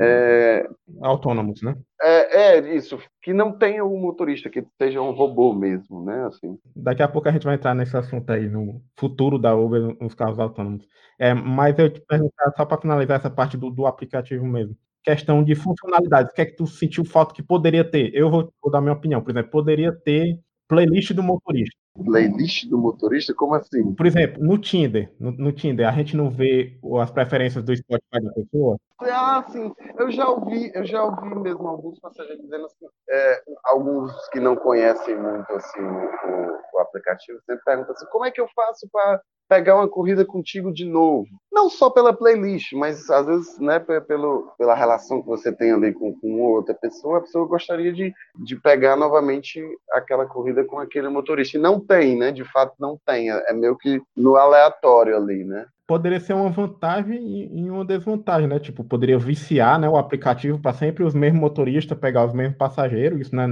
é, 0.00 0.66
autônomos, 1.02 1.60
né? 1.62 1.76
É, 2.00 2.58
é, 2.58 2.76
isso, 2.76 2.98
que 3.20 3.34
não 3.34 3.58
tenha 3.58 3.84
um 3.84 4.00
motorista, 4.00 4.48
que 4.48 4.64
seja 4.80 5.02
um 5.02 5.10
robô 5.10 5.52
mesmo, 5.52 6.04
né? 6.04 6.26
Assim. 6.26 6.56
Daqui 6.76 7.02
a 7.02 7.08
pouco 7.08 7.28
a 7.28 7.32
gente 7.32 7.44
vai 7.44 7.56
entrar 7.56 7.74
nesse 7.74 7.96
assunto 7.96 8.30
aí, 8.30 8.48
no 8.48 8.80
futuro 8.96 9.36
da 9.36 9.54
Uber 9.54 9.96
nos 10.00 10.14
carros 10.14 10.38
autônomos. 10.38 10.86
É, 11.18 11.34
mas 11.34 11.78
eu 11.78 11.92
te 11.92 12.00
perguntar, 12.00 12.52
só 12.56 12.64
para 12.64 12.80
finalizar 12.80 13.18
essa 13.18 13.30
parte 13.30 13.56
do, 13.56 13.68
do 13.68 13.84
aplicativo 13.84 14.46
mesmo. 14.46 14.76
Questão 15.04 15.44
de 15.44 15.54
funcionalidades, 15.54 16.32
o 16.32 16.34
que 16.34 16.40
é 16.40 16.46
que 16.46 16.56
tu 16.56 16.66
sentiu 16.66 17.04
falta 17.04 17.34
que 17.34 17.42
poderia 17.42 17.84
ter? 17.84 18.10
Eu 18.14 18.30
vou, 18.30 18.52
vou 18.62 18.72
dar 18.72 18.80
minha 18.80 18.94
opinião, 18.94 19.22
por 19.22 19.30
exemplo, 19.30 19.50
poderia 19.50 19.92
ter 19.92 20.40
playlist 20.66 21.12
do 21.12 21.22
motorista 21.22 21.76
playlist 22.02 22.68
do 22.68 22.76
motorista? 22.76 23.34
Como 23.34 23.54
assim? 23.54 23.94
Por 23.94 24.06
exemplo, 24.06 24.42
no 24.42 24.58
Tinder, 24.58 25.12
no, 25.18 25.30
no, 25.32 25.52
Tinder, 25.52 25.88
a 25.88 25.92
gente 25.92 26.16
não 26.16 26.30
vê 26.30 26.76
as 27.00 27.10
preferências 27.10 27.64
do 27.64 27.74
Spotify 27.74 28.22
da 28.22 28.32
pessoa? 28.32 28.76
Ah, 29.00 29.44
sim. 29.48 29.72
Eu 29.98 30.10
já 30.10 30.28
ouvi, 30.28 30.72
eu 30.74 30.84
já 30.84 31.04
ouvi 31.04 31.34
mesmo 31.36 31.66
alguns 31.68 31.98
passageiros 32.00 32.42
dizendo 32.42 32.66
assim, 32.66 32.86
é, 33.08 33.42
alguns 33.64 34.12
que 34.28 34.40
não 34.40 34.56
conhecem 34.56 35.16
muito 35.16 35.52
assim 35.52 35.80
o, 35.80 36.76
o, 36.76 36.78
aplicativo 36.80 37.38
sempre 37.46 37.64
perguntam 37.64 37.92
assim, 37.92 38.06
como 38.10 38.24
é 38.24 38.30
que 38.30 38.40
eu 38.40 38.48
faço 38.54 38.88
para 38.90 39.20
pegar 39.48 39.76
uma 39.76 39.88
corrida 39.88 40.24
contigo 40.24 40.72
de 40.72 40.84
novo. 40.84 41.28
Não 41.52 41.68
só 41.70 41.90
pela 41.90 42.12
playlist, 42.12 42.72
mas 42.72 43.08
às 43.10 43.26
vezes, 43.26 43.58
né, 43.58 43.78
pelo, 43.78 44.52
pela 44.58 44.74
relação 44.74 45.20
que 45.20 45.28
você 45.28 45.52
tem 45.52 45.72
ali 45.72 45.92
com, 45.92 46.12
com 46.18 46.40
outra 46.42 46.74
pessoa, 46.74 47.18
a 47.18 47.20
pessoa 47.20 47.46
gostaria 47.46 47.92
de, 47.92 48.12
de 48.44 48.56
pegar 48.56 48.96
novamente 48.96 49.62
aquela 49.92 50.26
corrida 50.26 50.64
com 50.64 50.78
aquele 50.78 51.08
motorista. 51.08 51.56
E 51.56 51.60
não 51.60 51.78
tem, 51.78 52.16
né? 52.16 52.32
De 52.32 52.44
fato, 52.44 52.74
não 52.78 52.98
tem. 53.06 53.30
É, 53.30 53.50
é 53.50 53.52
meio 53.52 53.76
que 53.76 54.02
no 54.16 54.36
aleatório 54.36 55.16
ali, 55.16 55.44
né? 55.44 55.66
Poderia 55.86 56.18
ser 56.18 56.32
uma 56.32 56.50
vantagem 56.50 57.50
e 57.52 57.70
uma 57.70 57.84
desvantagem, 57.84 58.48
né? 58.48 58.58
Tipo, 58.58 58.82
poderia 58.82 59.18
viciar 59.18 59.78
né, 59.78 59.86
o 59.86 59.98
aplicativo 59.98 60.58
para 60.58 60.72
sempre 60.72 61.04
os 61.04 61.14
mesmos 61.14 61.40
motoristas 61.40 61.98
pegar 61.98 62.24
os 62.24 62.32
mesmos 62.32 62.56
passageiros. 62.56 63.20
Isso 63.20 63.36
não 63.36 63.42
é, 63.42 63.48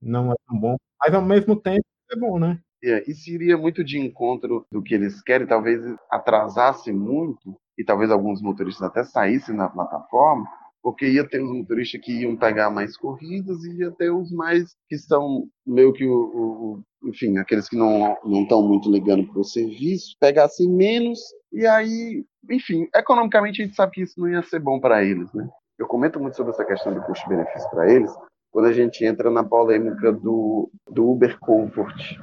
não 0.00 0.32
é 0.32 0.34
tão 0.48 0.58
bom. 0.58 0.76
Mas 0.98 1.14
ao 1.14 1.22
mesmo 1.22 1.54
tempo 1.60 1.84
é 2.10 2.16
bom, 2.16 2.38
né? 2.38 2.58
Isso 3.06 3.30
iria 3.30 3.56
muito 3.56 3.82
de 3.82 3.98
encontro 3.98 4.64
do 4.70 4.82
que 4.82 4.94
eles 4.94 5.22
querem, 5.22 5.46
talvez 5.46 5.82
atrasasse 6.10 6.92
muito, 6.92 7.56
e 7.76 7.84
talvez 7.84 8.10
alguns 8.10 8.42
motoristas 8.42 8.88
até 8.88 9.04
saíssem 9.04 9.54
na 9.54 9.68
plataforma, 9.68 10.46
porque 10.82 11.06
ia 11.06 11.26
ter 11.26 11.40
os 11.42 11.50
motoristas 11.50 12.00
que 12.00 12.22
iam 12.22 12.36
pegar 12.36 12.70
mais 12.70 12.96
corridas 12.96 13.64
e 13.64 13.78
ia 13.78 13.90
ter 13.92 14.10
os 14.10 14.32
mais 14.32 14.74
que 14.88 14.96
são 14.98 15.48
meio 15.66 15.92
que 15.92 16.04
o, 16.04 16.12
o 16.14 17.08
enfim, 17.08 17.38
aqueles 17.38 17.68
que 17.68 17.76
não 17.76 18.16
não 18.24 18.42
estão 18.42 18.62
muito 18.62 18.90
ligando 18.90 19.26
para 19.26 19.40
o 19.40 19.44
serviço, 19.44 20.16
pegassem 20.20 20.68
menos 20.68 21.20
e 21.52 21.66
aí, 21.66 22.24
enfim, 22.50 22.88
economicamente 22.94 23.62
a 23.62 23.64
gente 23.64 23.76
sabe 23.76 23.92
que 23.92 24.02
isso 24.02 24.20
não 24.20 24.28
ia 24.28 24.42
ser 24.42 24.60
bom 24.60 24.80
para 24.80 25.04
eles, 25.04 25.32
né? 25.32 25.48
Eu 25.78 25.86
comento 25.86 26.18
muito 26.18 26.36
sobre 26.36 26.52
essa 26.52 26.64
questão 26.64 26.92
do 26.92 27.02
custo-benefício 27.02 27.70
para 27.70 27.92
eles, 27.92 28.12
quando 28.50 28.66
a 28.66 28.72
gente 28.72 29.04
entra 29.04 29.30
na 29.30 29.44
polêmica 29.44 30.12
do, 30.12 30.70
do 30.90 31.10
Uber 31.10 31.38
Comfort, 31.38 32.18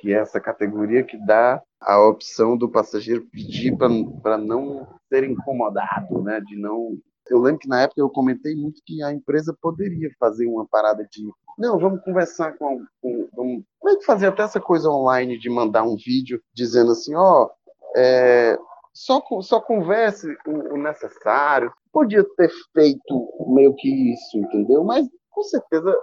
que 0.00 0.12
é 0.12 0.18
essa 0.18 0.40
categoria 0.40 1.04
que 1.04 1.16
dá 1.24 1.62
a 1.80 2.00
opção 2.00 2.56
do 2.56 2.70
passageiro 2.70 3.26
pedir 3.30 3.76
para 3.76 4.38
não 4.38 4.86
ser 5.08 5.24
incomodado, 5.24 6.22
né? 6.22 6.40
De 6.40 6.56
não. 6.56 6.98
Eu 7.28 7.38
lembro 7.38 7.60
que 7.60 7.68
na 7.68 7.82
época 7.82 8.00
eu 8.00 8.08
comentei 8.08 8.56
muito 8.56 8.82
que 8.84 9.02
a 9.02 9.12
empresa 9.12 9.56
poderia 9.60 10.10
fazer 10.18 10.46
uma 10.46 10.66
parada 10.66 11.06
de 11.10 11.22
não, 11.60 11.78
vamos 11.78 12.02
conversar 12.02 12.56
com, 12.56 12.82
com 13.02 13.28
vamos, 13.34 13.62
vamos 13.82 14.04
fazer 14.06 14.28
até 14.28 14.42
essa 14.42 14.58
coisa 14.58 14.88
online 14.88 15.38
de 15.38 15.50
mandar 15.50 15.82
um 15.82 15.94
vídeo 15.94 16.40
dizendo 16.54 16.92
assim, 16.92 17.14
ó, 17.14 17.44
oh, 17.44 17.50
é, 17.94 18.58
só, 18.94 19.22
só 19.42 19.60
converse 19.60 20.26
o, 20.46 20.74
o 20.74 20.78
necessário. 20.78 21.70
Podia 21.92 22.24
ter 22.36 22.50
feito 22.72 23.28
meio 23.48 23.74
que 23.74 24.12
isso, 24.12 24.38
entendeu? 24.38 24.82
Mas 24.84 25.06
com 25.30 25.42
certeza 25.42 25.94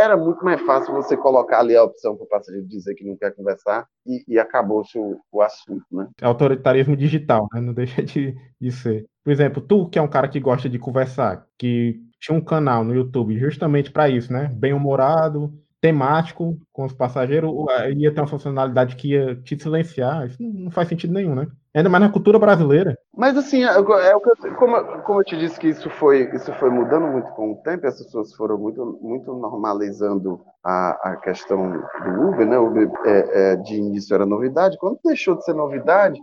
era 0.00 0.16
muito 0.16 0.44
mais 0.44 0.60
fácil 0.62 0.94
você 0.94 1.16
colocar 1.16 1.60
ali 1.60 1.76
a 1.76 1.84
opção 1.84 2.16
para 2.16 2.24
o 2.24 2.28
passageiro 2.28 2.66
dizer 2.66 2.94
que 2.94 3.04
não 3.04 3.16
quer 3.16 3.34
conversar 3.34 3.86
e, 4.06 4.24
e 4.26 4.38
acabou-se 4.38 4.98
o, 4.98 5.18
o, 5.30 5.42
assunto, 5.42 5.84
né? 5.92 6.08
É 6.20 6.26
autoritarismo 6.26 6.96
digital, 6.96 7.46
né? 7.52 7.60
Não 7.60 7.72
deixa 7.74 8.02
de, 8.02 8.34
de 8.60 8.72
ser. 8.72 9.06
Por 9.22 9.30
exemplo, 9.30 9.62
tu 9.62 9.88
que 9.88 9.98
é 9.98 10.02
um 10.02 10.08
cara 10.08 10.28
que 10.28 10.40
gosta 10.40 10.68
de 10.68 10.78
conversar, 10.78 11.46
que 11.58 12.00
tinha 12.18 12.36
um 12.36 12.44
canal 12.44 12.84
no 12.84 12.94
YouTube 12.94 13.38
justamente 13.38 13.90
para 13.90 14.08
isso, 14.08 14.32
né? 14.32 14.50
Bem-humorado, 14.54 15.52
temático 15.80 16.58
com 16.72 16.84
os 16.84 16.92
passageiros, 16.92 17.50
ia 17.96 18.12
ter 18.12 18.20
uma 18.20 18.26
funcionalidade 18.26 18.96
que 18.96 19.12
ia 19.12 19.34
te 19.36 19.58
silenciar. 19.58 20.26
Isso 20.26 20.36
não 20.40 20.70
faz 20.70 20.88
sentido 20.88 21.14
nenhum, 21.14 21.34
né? 21.34 21.46
Ainda 21.74 21.88
mais 21.88 22.02
na 22.02 22.10
cultura 22.10 22.38
brasileira. 22.38 22.98
Mas 23.16 23.36
assim, 23.36 23.64
é, 23.64 23.68
é 23.68 23.78
o 23.78 23.94
eu, 23.94 24.20
como, 24.56 25.02
como 25.02 25.20
eu 25.20 25.24
te 25.24 25.38
disse 25.38 25.58
que 25.58 25.68
isso 25.68 25.88
foi, 25.88 26.28
isso 26.34 26.52
foi 26.54 26.68
mudando 26.68 27.06
muito 27.06 27.30
com 27.32 27.52
o 27.52 27.62
tempo, 27.62 27.86
as 27.86 27.96
pessoas 27.96 28.34
foram 28.34 28.58
muito, 28.58 28.98
muito 29.00 29.32
normalizando 29.32 30.40
a, 30.64 31.12
a 31.12 31.16
questão 31.16 31.70
do 31.70 32.28
Uber, 32.28 32.46
né? 32.46 32.58
O 32.58 32.66
Uber 32.66 32.90
é, 33.06 33.52
é, 33.52 33.56
de 33.56 33.76
início 33.76 34.14
era 34.14 34.26
novidade. 34.26 34.76
Quando 34.78 34.98
deixou 35.04 35.36
de 35.36 35.44
ser 35.44 35.54
novidade, 35.54 36.20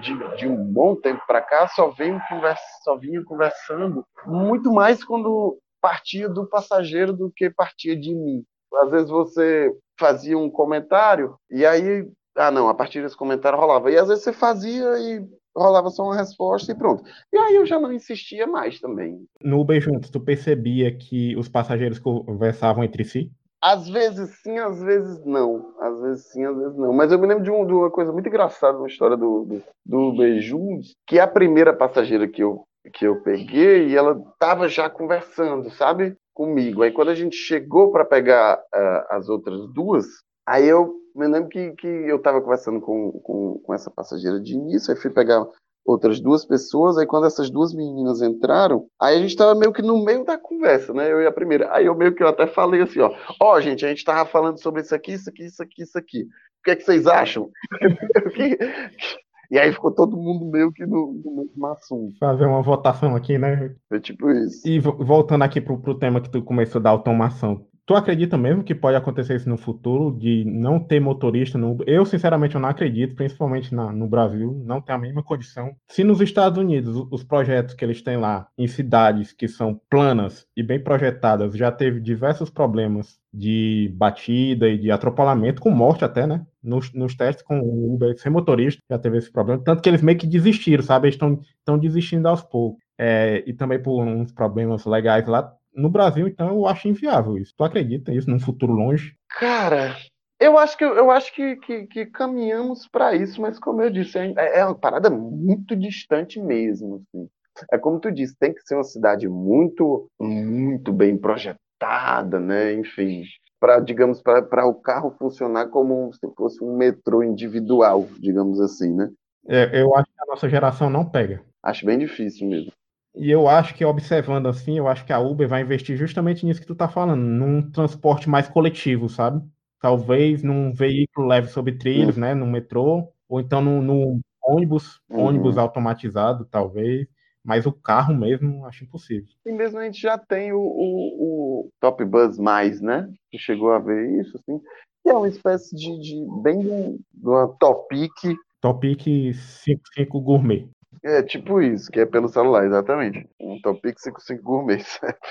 de, 0.00 0.36
de 0.36 0.48
um 0.48 0.56
bom 0.72 0.96
tempo 0.96 1.22
para 1.26 1.42
cá, 1.42 1.68
só, 1.68 1.90
vem 1.90 2.18
conversa, 2.28 2.64
só 2.82 2.96
vinha 2.96 3.22
conversando 3.24 4.04
muito 4.26 4.72
mais 4.72 5.04
quando 5.04 5.58
partia 5.80 6.28
do 6.28 6.48
passageiro 6.48 7.12
do 7.12 7.30
que 7.30 7.50
partia 7.50 7.94
de 7.94 8.14
mim. 8.14 8.44
Às 8.82 8.90
vezes 8.90 9.08
você 9.08 9.72
fazia 9.98 10.38
um 10.38 10.50
comentário 10.50 11.36
e 11.50 11.64
aí, 11.64 12.06
ah 12.36 12.50
não, 12.50 12.68
a 12.68 12.74
partir 12.74 13.02
desse 13.02 13.16
comentário 13.16 13.58
rolava. 13.58 13.90
E 13.90 13.96
às 13.96 14.08
vezes 14.08 14.24
você 14.24 14.32
fazia 14.32 14.98
e 14.98 15.26
rolava 15.56 15.90
só 15.90 16.04
uma 16.04 16.16
resposta 16.16 16.70
e 16.70 16.74
pronto. 16.74 17.02
E 17.32 17.36
aí 17.36 17.56
eu 17.56 17.66
já 17.66 17.80
não 17.80 17.92
insistia 17.92 18.46
mais 18.46 18.78
também. 18.78 19.24
No 19.42 19.60
Uber 19.60 19.80
Juntos, 19.80 20.10
tu 20.10 20.20
percebia 20.20 20.94
que 20.96 21.34
os 21.36 21.48
passageiros 21.48 21.98
conversavam 21.98 22.84
entre 22.84 23.04
si? 23.04 23.30
Às 23.62 23.88
vezes 23.88 24.30
sim, 24.42 24.58
às 24.58 24.80
vezes 24.80 25.24
não. 25.24 25.74
Às 25.80 26.00
vezes 26.00 26.30
sim, 26.30 26.44
às 26.44 26.56
vezes 26.56 26.76
não. 26.76 26.92
Mas 26.92 27.10
eu 27.10 27.18
me 27.18 27.26
lembro 27.26 27.42
de, 27.42 27.50
um, 27.50 27.66
de 27.66 27.72
uma 27.72 27.90
coisa 27.90 28.12
muito 28.12 28.28
engraçada 28.28 28.78
na 28.78 28.86
história 28.86 29.16
do, 29.16 29.44
do, 29.44 29.62
do 29.84 29.98
Uber 30.10 30.40
Juntos, 30.40 30.94
que 31.06 31.18
a 31.18 31.26
primeira 31.26 31.72
passageira 31.72 32.28
que 32.28 32.42
eu, 32.42 32.64
que 32.92 33.06
eu 33.06 33.22
peguei, 33.22 33.96
ela 33.96 34.20
tava 34.38 34.68
já 34.68 34.90
conversando, 34.90 35.70
sabe? 35.70 36.14
Comigo. 36.36 36.82
Aí 36.82 36.92
quando 36.92 37.08
a 37.08 37.14
gente 37.14 37.34
chegou 37.34 37.90
para 37.90 38.04
pegar 38.04 38.58
uh, 38.58 39.14
as 39.14 39.28
outras 39.30 39.66
duas, 39.72 40.04
aí 40.46 40.68
eu 40.68 40.94
me 41.14 41.26
lembro 41.26 41.48
que, 41.48 41.70
que 41.72 41.86
eu 41.86 42.16
estava 42.16 42.42
conversando 42.42 42.78
com, 42.78 43.10
com, 43.22 43.58
com, 43.64 43.74
essa 43.74 43.90
passageira 43.90 44.38
de 44.38 44.52
início, 44.52 44.92
aí 44.92 45.00
fui 45.00 45.10
pegar 45.10 45.46
outras 45.82 46.20
duas 46.20 46.44
pessoas, 46.44 46.98
aí 46.98 47.06
quando 47.06 47.26
essas 47.26 47.48
duas 47.48 47.72
meninas 47.72 48.20
entraram, 48.20 48.86
aí 49.00 49.16
a 49.16 49.18
gente 49.18 49.30
estava 49.30 49.54
meio 49.54 49.72
que 49.72 49.80
no 49.80 50.04
meio 50.04 50.24
da 50.24 50.36
conversa, 50.36 50.92
né? 50.92 51.10
Eu 51.10 51.22
e 51.22 51.26
a 51.26 51.32
primeira. 51.32 51.72
Aí 51.72 51.86
eu 51.86 51.94
meio 51.94 52.14
que 52.14 52.22
eu 52.22 52.28
até 52.28 52.46
falei 52.46 52.82
assim, 52.82 53.00
ó, 53.00 53.14
ó, 53.40 53.54
oh, 53.54 53.60
gente, 53.60 53.86
a 53.86 53.88
gente 53.88 53.98
estava 53.98 54.28
falando 54.28 54.60
sobre 54.60 54.82
isso 54.82 54.94
aqui, 54.94 55.12
isso 55.12 55.30
aqui, 55.30 55.44
isso 55.44 55.62
aqui, 55.62 55.82
isso 55.82 55.98
aqui. 55.98 56.22
O 56.22 56.62
que 56.64 56.70
é 56.72 56.76
que 56.76 56.82
vocês 56.82 57.06
acham? 57.06 57.48
E 59.50 59.58
aí 59.58 59.72
ficou 59.72 59.92
todo 59.92 60.16
mundo 60.16 60.44
meio 60.46 60.72
que 60.72 60.84
no, 60.84 61.20
no 61.24 61.36
mesmo 61.36 61.66
assunto. 61.66 62.18
Fazer 62.18 62.46
uma 62.46 62.62
votação 62.62 63.14
aqui, 63.14 63.38
né? 63.38 63.74
Foi 63.88 64.00
tipo 64.00 64.30
isso. 64.30 64.66
E 64.66 64.78
voltando 64.78 65.42
aqui 65.42 65.60
pro, 65.60 65.78
pro 65.78 65.98
tema 65.98 66.20
que 66.20 66.30
tu 66.30 66.42
começou 66.42 66.80
da 66.80 66.90
automação. 66.90 67.66
Tu 67.86 67.94
acredita 67.94 68.36
mesmo 68.36 68.64
que 68.64 68.74
pode 68.74 68.96
acontecer 68.96 69.36
isso 69.36 69.48
no 69.48 69.56
futuro, 69.56 70.18
de 70.18 70.44
não 70.44 70.80
ter 70.80 70.98
motorista 70.98 71.56
no 71.56 71.70
Uber? 71.70 71.88
Eu, 71.88 72.04
sinceramente, 72.04 72.56
eu 72.56 72.60
não 72.60 72.68
acredito, 72.68 73.14
principalmente 73.14 73.72
na, 73.72 73.92
no 73.92 74.08
Brasil, 74.08 74.60
não 74.66 74.80
tem 74.80 74.92
a 74.92 74.98
mínima 74.98 75.22
condição. 75.22 75.72
Se 75.86 76.02
nos 76.02 76.20
Estados 76.20 76.58
Unidos, 76.58 77.06
os 77.12 77.22
projetos 77.22 77.74
que 77.74 77.84
eles 77.84 78.02
têm 78.02 78.16
lá, 78.16 78.48
em 78.58 78.66
cidades 78.66 79.32
que 79.32 79.46
são 79.46 79.80
planas 79.88 80.48
e 80.56 80.64
bem 80.64 80.82
projetadas, 80.82 81.56
já 81.56 81.70
teve 81.70 82.00
diversos 82.00 82.50
problemas 82.50 83.20
de 83.32 83.88
batida 83.94 84.68
e 84.68 84.76
de 84.78 84.90
atropelamento, 84.90 85.62
com 85.62 85.70
morte 85.70 86.04
até, 86.04 86.26
né? 86.26 86.44
Nos, 86.60 86.92
nos 86.92 87.14
testes 87.14 87.44
com 87.44 87.60
o 87.60 87.94
Uber 87.94 88.18
sem 88.18 88.32
motorista, 88.32 88.82
já 88.90 88.98
teve 88.98 89.18
esse 89.18 89.30
problema. 89.30 89.62
Tanto 89.62 89.80
que 89.80 89.88
eles 89.88 90.02
meio 90.02 90.18
que 90.18 90.26
desistiram, 90.26 90.82
sabe? 90.82 91.06
Eles 91.06 91.14
estão 91.14 91.78
desistindo 91.78 92.26
aos 92.26 92.42
poucos. 92.42 92.84
É, 92.98 93.44
e 93.46 93.52
também 93.52 93.80
por 93.80 94.02
uns 94.02 94.32
problemas 94.32 94.86
legais 94.86 95.26
lá, 95.28 95.54
no 95.76 95.90
Brasil, 95.90 96.26
então, 96.26 96.48
eu 96.48 96.66
acho 96.66 96.88
inviável 96.88 97.36
isso. 97.36 97.52
Tu 97.56 97.62
acredita 97.62 98.10
nisso 98.10 98.30
num 98.30 98.40
futuro 98.40 98.72
longe? 98.72 99.14
Cara, 99.38 99.94
eu 100.40 100.58
acho 100.58 100.76
que, 100.76 100.84
eu 100.84 101.10
acho 101.10 101.34
que, 101.34 101.56
que, 101.56 101.86
que 101.86 102.06
caminhamos 102.06 102.88
para 102.88 103.14
isso, 103.14 103.40
mas 103.40 103.58
como 103.58 103.82
eu 103.82 103.90
disse, 103.90 104.18
é, 104.18 104.60
é 104.60 104.64
uma 104.64 104.74
parada 104.74 105.10
muito 105.10 105.76
distante 105.76 106.40
mesmo. 106.40 106.96
Assim. 106.96 107.28
É 107.72 107.78
como 107.78 108.00
tu 108.00 108.10
disse, 108.10 108.36
tem 108.38 108.52
que 108.52 108.62
ser 108.62 108.74
uma 108.74 108.84
cidade 108.84 109.28
muito, 109.28 110.08
muito 110.20 110.92
bem 110.92 111.16
projetada, 111.16 112.38
né? 112.38 112.74
Enfim, 112.74 113.24
para 113.58 113.80
digamos 113.80 114.22
para 114.22 114.66
o 114.66 114.74
carro 114.74 115.14
funcionar 115.18 115.68
como 115.68 116.12
se 116.12 116.26
fosse 116.36 116.62
um 116.62 116.76
metrô 116.76 117.22
individual, 117.22 118.06
digamos 118.18 118.60
assim, 118.60 118.94
né? 118.94 119.10
É, 119.48 119.80
eu 119.80 119.94
acho 119.94 120.06
que 120.06 120.20
a 120.20 120.26
nossa 120.26 120.48
geração 120.48 120.90
não 120.90 121.08
pega. 121.08 121.42
Acho 121.62 121.86
bem 121.86 121.98
difícil 121.98 122.48
mesmo. 122.48 122.72
E 123.16 123.30
eu 123.30 123.48
acho 123.48 123.74
que, 123.74 123.84
observando 123.84 124.46
assim, 124.46 124.76
eu 124.76 124.86
acho 124.86 125.04
que 125.06 125.12
a 125.12 125.18
Uber 125.18 125.48
vai 125.48 125.62
investir 125.62 125.96
justamente 125.96 126.44
nisso 126.44 126.60
que 126.60 126.66
tu 126.66 126.74
tá 126.74 126.86
falando, 126.86 127.20
num 127.20 127.70
transporte 127.70 128.28
mais 128.28 128.46
coletivo, 128.46 129.08
sabe? 129.08 129.42
Talvez 129.80 130.42
num 130.42 130.72
veículo 130.72 131.26
leve 131.26 131.48
sobre 131.48 131.78
trilhos, 131.78 132.16
uhum. 132.16 132.20
né? 132.20 132.34
No 132.34 132.46
metrô, 132.46 133.08
ou 133.26 133.40
então 133.40 133.62
no, 133.62 133.80
no 133.80 134.20
ônibus, 134.42 135.00
uhum. 135.08 135.20
ônibus 135.20 135.56
automatizado, 135.56 136.44
talvez. 136.44 137.06
Mas 137.42 137.64
o 137.64 137.72
carro 137.72 138.14
mesmo, 138.14 138.66
acho 138.66 138.84
impossível. 138.84 139.28
E 139.46 139.52
mesmo 139.52 139.78
a 139.78 139.84
gente 139.84 140.00
já 140.00 140.18
tem 140.18 140.52
o, 140.52 140.58
o, 140.58 141.62
o 141.66 141.70
Top 141.80 142.04
Bus 142.04 142.38
Mais, 142.38 142.80
né? 142.80 143.08
Que 143.30 143.38
chegou 143.38 143.70
a 143.70 143.78
ver 143.78 144.20
isso, 144.20 144.36
assim. 144.36 144.60
Que 145.02 145.10
é 145.10 145.14
uma 145.14 145.28
espécie 145.28 145.74
de, 145.74 145.98
de 146.00 146.42
bem 146.42 146.60
de 146.60 146.98
uma 147.28 147.48
Topic. 147.60 148.12
Topic 148.60 149.32
55 149.32 150.20
Gourmet. 150.20 150.68
É 151.06 151.22
tipo 151.22 151.60
isso, 151.60 151.88
que 151.88 152.00
é 152.00 152.04
pelo 152.04 152.28
celular, 152.28 152.66
exatamente. 152.66 153.28
Um 153.40 153.60
Topic 153.60 153.96
55 153.96 154.42
Gourmet. 154.42 154.82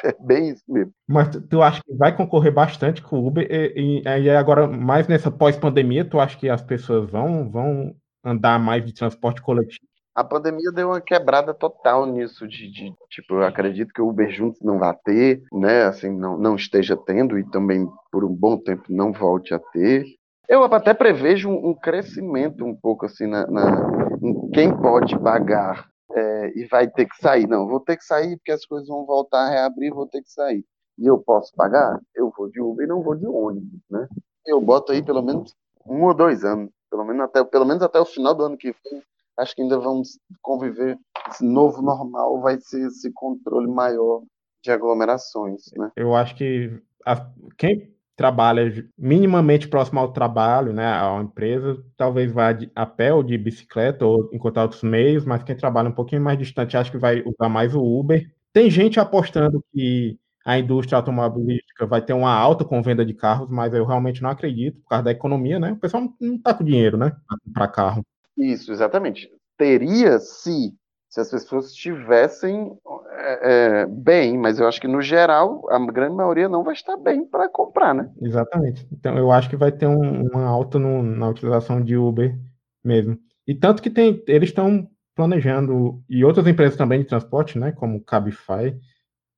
É 0.06 0.16
bem 0.22 0.50
isso 0.50 0.64
mesmo. 0.70 0.94
Mas 1.06 1.28
tu, 1.30 1.42
tu 1.42 1.62
acha 1.62 1.82
que 1.84 1.94
vai 1.96 2.16
concorrer 2.16 2.54
bastante 2.54 3.02
com 3.02 3.20
o 3.20 3.28
Uber? 3.28 3.46
E, 3.52 4.02
e, 4.02 4.24
e 4.24 4.30
agora, 4.30 4.68
mais 4.68 5.06
nessa 5.10 5.30
pós-pandemia, 5.30 6.06
tu 6.06 6.18
acha 6.18 6.38
que 6.38 6.48
as 6.48 6.62
pessoas 6.62 7.10
vão, 7.10 7.50
vão 7.52 7.94
andar 8.24 8.58
mais 8.58 8.86
de 8.86 8.94
transporte 8.94 9.42
coletivo? 9.42 9.86
A 10.16 10.24
pandemia 10.24 10.72
deu 10.72 10.88
uma 10.88 11.02
quebrada 11.02 11.54
total 11.54 12.06
nisso 12.06 12.48
de, 12.48 12.72
de, 12.72 12.94
tipo, 13.10 13.34
eu 13.34 13.44
acredito 13.44 13.94
que 13.94 14.02
o 14.02 14.08
Uber 14.08 14.32
juntos 14.32 14.62
não 14.62 14.80
vai 14.80 14.96
ter, 15.04 15.44
né, 15.52 15.84
assim, 15.84 16.10
não, 16.10 16.38
não 16.38 16.56
esteja 16.56 16.96
tendo 16.96 17.38
e 17.38 17.44
também 17.50 17.86
por 18.10 18.24
um 18.24 18.34
bom 18.34 18.58
tempo 18.58 18.84
não 18.88 19.12
volte 19.12 19.54
a 19.54 19.60
ter. 19.60 20.06
Eu 20.48 20.64
até 20.64 20.94
prevejo 20.94 21.50
um, 21.50 21.74
crescimento 21.74 22.64
um 22.64 22.76
pouco 22.76 23.06
assim 23.06 23.28
na, 23.28 23.48
na 23.48 23.90
em 24.22 24.50
quem 24.52 24.76
pode 24.76 25.18
pagar 25.20 25.90
é, 26.12 26.60
e 26.60 26.66
vai 26.66 26.88
ter 26.88 27.06
que 27.06 27.18
sair. 27.18 27.48
Não, 27.48 27.68
vou 27.68 27.80
ter 27.80 27.98
que 27.98 28.04
sair 28.04 28.38
porque 28.38 28.52
as 28.52 28.66
coisas 28.66 28.88
vão 28.88 29.06
voltar 29.06 29.46
a 29.46 29.50
reabrir, 29.50 29.94
vou 29.94 30.08
ter 30.08 30.22
que 30.22 30.32
sair. 30.32 30.64
E 30.98 31.06
eu 31.06 31.18
posso 31.18 31.54
pagar? 31.56 32.00
Eu 32.16 32.32
vou 32.36 32.50
de 32.50 32.62
Uber 32.62 32.86
e 32.86 32.90
não 32.90 33.04
vou 33.04 33.16
de 33.16 33.28
ônibus, 33.28 33.82
né? 33.90 34.08
Eu 34.46 34.62
boto 34.62 34.92
aí 34.92 35.04
pelo 35.04 35.22
menos 35.22 35.54
um 35.86 36.04
ou 36.04 36.14
dois 36.14 36.44
anos, 36.46 36.72
pelo 36.90 37.04
menos 37.04 37.24
até, 37.24 37.44
pelo 37.44 37.66
menos 37.66 37.84
até 37.84 38.00
o 38.00 38.06
final 38.06 38.34
do 38.34 38.44
ano 38.46 38.58
que 38.58 38.72
vem. 38.72 39.02
Acho 39.38 39.54
que 39.54 39.62
ainda 39.62 39.78
vamos 39.78 40.18
conviver. 40.42 40.98
Esse 41.30 41.44
novo 41.44 41.82
normal 41.82 42.40
vai 42.40 42.58
ser 42.62 42.88
esse 42.88 43.12
controle 43.12 43.68
maior 43.68 44.24
de 44.64 44.72
aglomerações, 44.72 45.64
né? 45.76 45.92
Eu 45.96 46.16
acho 46.16 46.36
que 46.36 46.82
a, 47.06 47.30
quem 47.58 47.95
trabalha 48.16 48.88
minimamente 48.98 49.68
próximo 49.68 50.00
ao 50.00 50.14
trabalho, 50.14 50.72
né, 50.72 50.86
à 50.86 51.20
empresa, 51.22 51.84
talvez 51.98 52.32
vá 52.32 52.54
de, 52.54 52.72
a 52.74 52.86
pé 52.86 53.14
ou 53.14 53.22
de 53.22 53.38
bicicleta 53.38 54.06
ou 54.06 54.30
encontrar 54.34 54.64
outros 54.64 54.84
meios, 54.84 55.26
mas 55.26 55.44
quem 55.44 55.56
trabalha 55.56 55.90
um 55.90 55.94
pouquinho 55.94 56.22
mais 56.22 56.38
distante 56.38 56.78
acho 56.78 56.92
que 56.92 56.98
vai 56.98 57.22
usar 57.26 57.50
mais 57.50 57.76
o 57.76 57.82
Uber. 57.82 58.30
Tem 58.54 58.70
gente 58.70 59.00
apostando 59.00 59.64
que 59.74 60.18
a 60.46 60.58
indústria 60.58 60.98
automobilística 60.98 61.86
vai 61.86 62.02
ter 62.02 62.14
uma 62.14 62.32
alta 62.32 62.64
com 62.64 62.82
venda 62.82 63.04
de 63.04 63.14
carros, 63.14 63.50
mas 63.50 63.74
eu 63.74 63.84
realmente 63.84 64.22
não 64.22 64.30
acredito, 64.30 64.80
por 64.82 64.90
causa 64.90 65.06
da 65.06 65.12
economia, 65.12 65.60
né? 65.60 65.72
O 65.72 65.78
pessoal 65.78 66.04
não 66.22 66.36
está 66.36 66.54
com 66.54 66.64
dinheiro, 66.64 66.98
né, 66.98 67.12
para 67.54 67.68
carro. 67.68 68.06
Isso, 68.38 68.72
exatamente. 68.72 69.30
Teria 69.58 70.20
se 70.20 70.74
se 71.16 71.22
as 71.22 71.30
pessoas 71.44 71.68
estivessem 71.68 72.78
é, 73.12 73.52
é, 73.82 73.86
bem, 73.86 74.38
mas 74.38 74.60
eu 74.60 74.68
acho 74.68 74.82
que 74.82 74.88
no 74.88 75.02
geral 75.02 75.66
a 75.72 75.80
grande 75.80 76.14
maioria 76.14 76.50
não 76.50 76.62
vai 76.62 76.74
estar 76.74 76.98
bem 76.98 77.26
para 77.26 77.48
comprar, 77.48 77.96
né? 77.96 78.12
Exatamente. 78.22 78.86
Então 78.92 79.18
eu 79.18 79.32
acho 79.32 79.50
que 79.50 79.56
vai 79.56 79.72
ter 79.72 79.88
um, 79.88 80.28
uma 80.28 80.46
alta 80.46 80.78
no, 80.78 81.02
na 81.02 81.30
utilização 81.30 81.82
de 81.82 81.96
Uber 81.96 82.38
mesmo. 82.84 83.18
E 83.48 83.56
tanto 83.56 83.82
que 83.82 83.90
tem, 83.90 84.22
eles 84.28 84.50
estão 84.50 84.90
planejando, 85.16 86.04
e 86.10 86.26
outras 86.26 86.46
empresas 86.46 86.76
também 86.76 87.00
de 87.00 87.08
transporte, 87.08 87.58
né, 87.58 87.72
como 87.72 88.04
Cabify, 88.04 88.78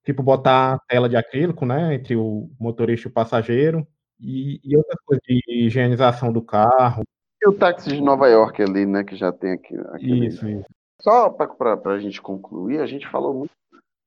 tipo 0.04 0.24
botar 0.24 0.80
tela 0.88 1.08
de 1.08 1.16
acrílico, 1.16 1.66
né, 1.66 1.94
entre 1.94 2.16
o 2.16 2.50
motorista 2.60 3.08
e 3.08 3.12
o 3.12 3.14
passageiro, 3.14 3.86
e, 4.20 4.60
e 4.64 4.76
outras 4.76 5.00
coisas 5.06 5.22
de 5.24 5.40
higienização 5.48 6.34
do 6.34 6.42
carro. 6.42 7.04
E 7.40 7.48
o 7.48 7.54
táxi 7.54 7.90
de 7.90 8.02
Nova 8.02 8.28
York 8.28 8.60
ali, 8.64 8.88
né, 8.88 9.04
que 9.04 9.16
já 9.16 9.32
tem 9.32 9.52
aqui. 9.52 9.78
Aquele, 9.94 10.26
isso, 10.26 10.50
isso. 10.50 10.77
Só 11.02 11.30
para 11.30 11.94
a 11.94 12.00
gente 12.00 12.22
concluir, 12.22 12.80
a 12.80 12.88
gente 12.88 13.08
falou 13.08 13.34
muito 13.34 13.52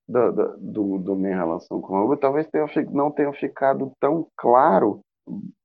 da, 0.08 0.30
do, 0.30 0.98
do 0.98 1.16
minha 1.16 1.36
relação 1.36 1.80
com 1.80 1.96
a 1.96 2.04
Uber, 2.04 2.18
talvez 2.18 2.48
tenha, 2.48 2.66
não 2.90 3.10
tenha 3.10 3.32
ficado 3.32 3.92
tão 4.00 4.26
claro 4.36 5.00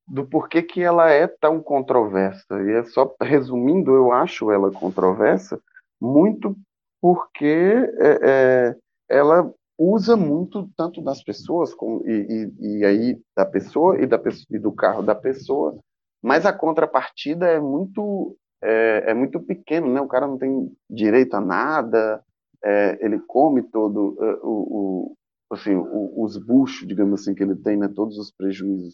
do 0.08 0.26
porquê 0.26 0.62
que 0.62 0.82
ela 0.82 1.10
é 1.10 1.28
tão 1.28 1.62
controversa. 1.62 2.62
E 2.62 2.72
é 2.74 2.84
só 2.84 3.14
resumindo, 3.20 3.92
eu 3.92 4.12
acho 4.12 4.52
ela 4.52 4.72
controversa 4.72 5.60
muito 6.00 6.56
porque 7.02 7.46
é, 8.00 8.20
é, 8.22 8.76
ela 9.10 9.52
usa 9.78 10.16
muito 10.16 10.70
tanto 10.78 11.02
das 11.02 11.24
pessoas 11.24 11.74
com, 11.74 12.02
e, 12.06 12.52
e, 12.60 12.80
e, 12.80 12.86
aí 12.86 13.22
da 13.36 13.46
pessoa 13.46 14.00
e, 14.02 14.06
da, 14.06 14.20
e 14.50 14.58
do 14.58 14.72
carro 14.72 15.02
da 15.02 15.14
pessoa, 15.14 15.78
mas 16.24 16.46
a 16.46 16.54
contrapartida 16.54 17.48
é 17.48 17.60
muito 17.60 18.38
é, 18.66 19.12
é, 19.12 19.14
muito 19.14 19.40
pequeno, 19.40 19.92
né? 19.92 20.02
O 20.02 20.08
cara 20.08 20.28
não 20.28 20.38
tem 20.38 20.72
direito 20.90 21.36
a 21.36 21.42
nada, 21.42 22.24
é, 22.64 22.98
ele 23.00 23.20
come 23.20 23.62
todo 23.62 24.18
uh, 24.20 24.48
o, 24.48 25.16
o, 25.52 25.54
assim, 25.54 25.76
o, 25.76 26.24
os 26.24 26.38
buchos, 26.38 26.88
digamos 26.88 27.22
assim, 27.22 27.36
que 27.36 27.44
ele 27.44 27.56
tem, 27.56 27.78
né? 27.78 27.88
Todos 27.88 28.18
os 28.18 28.32
prejuízos. 28.32 28.94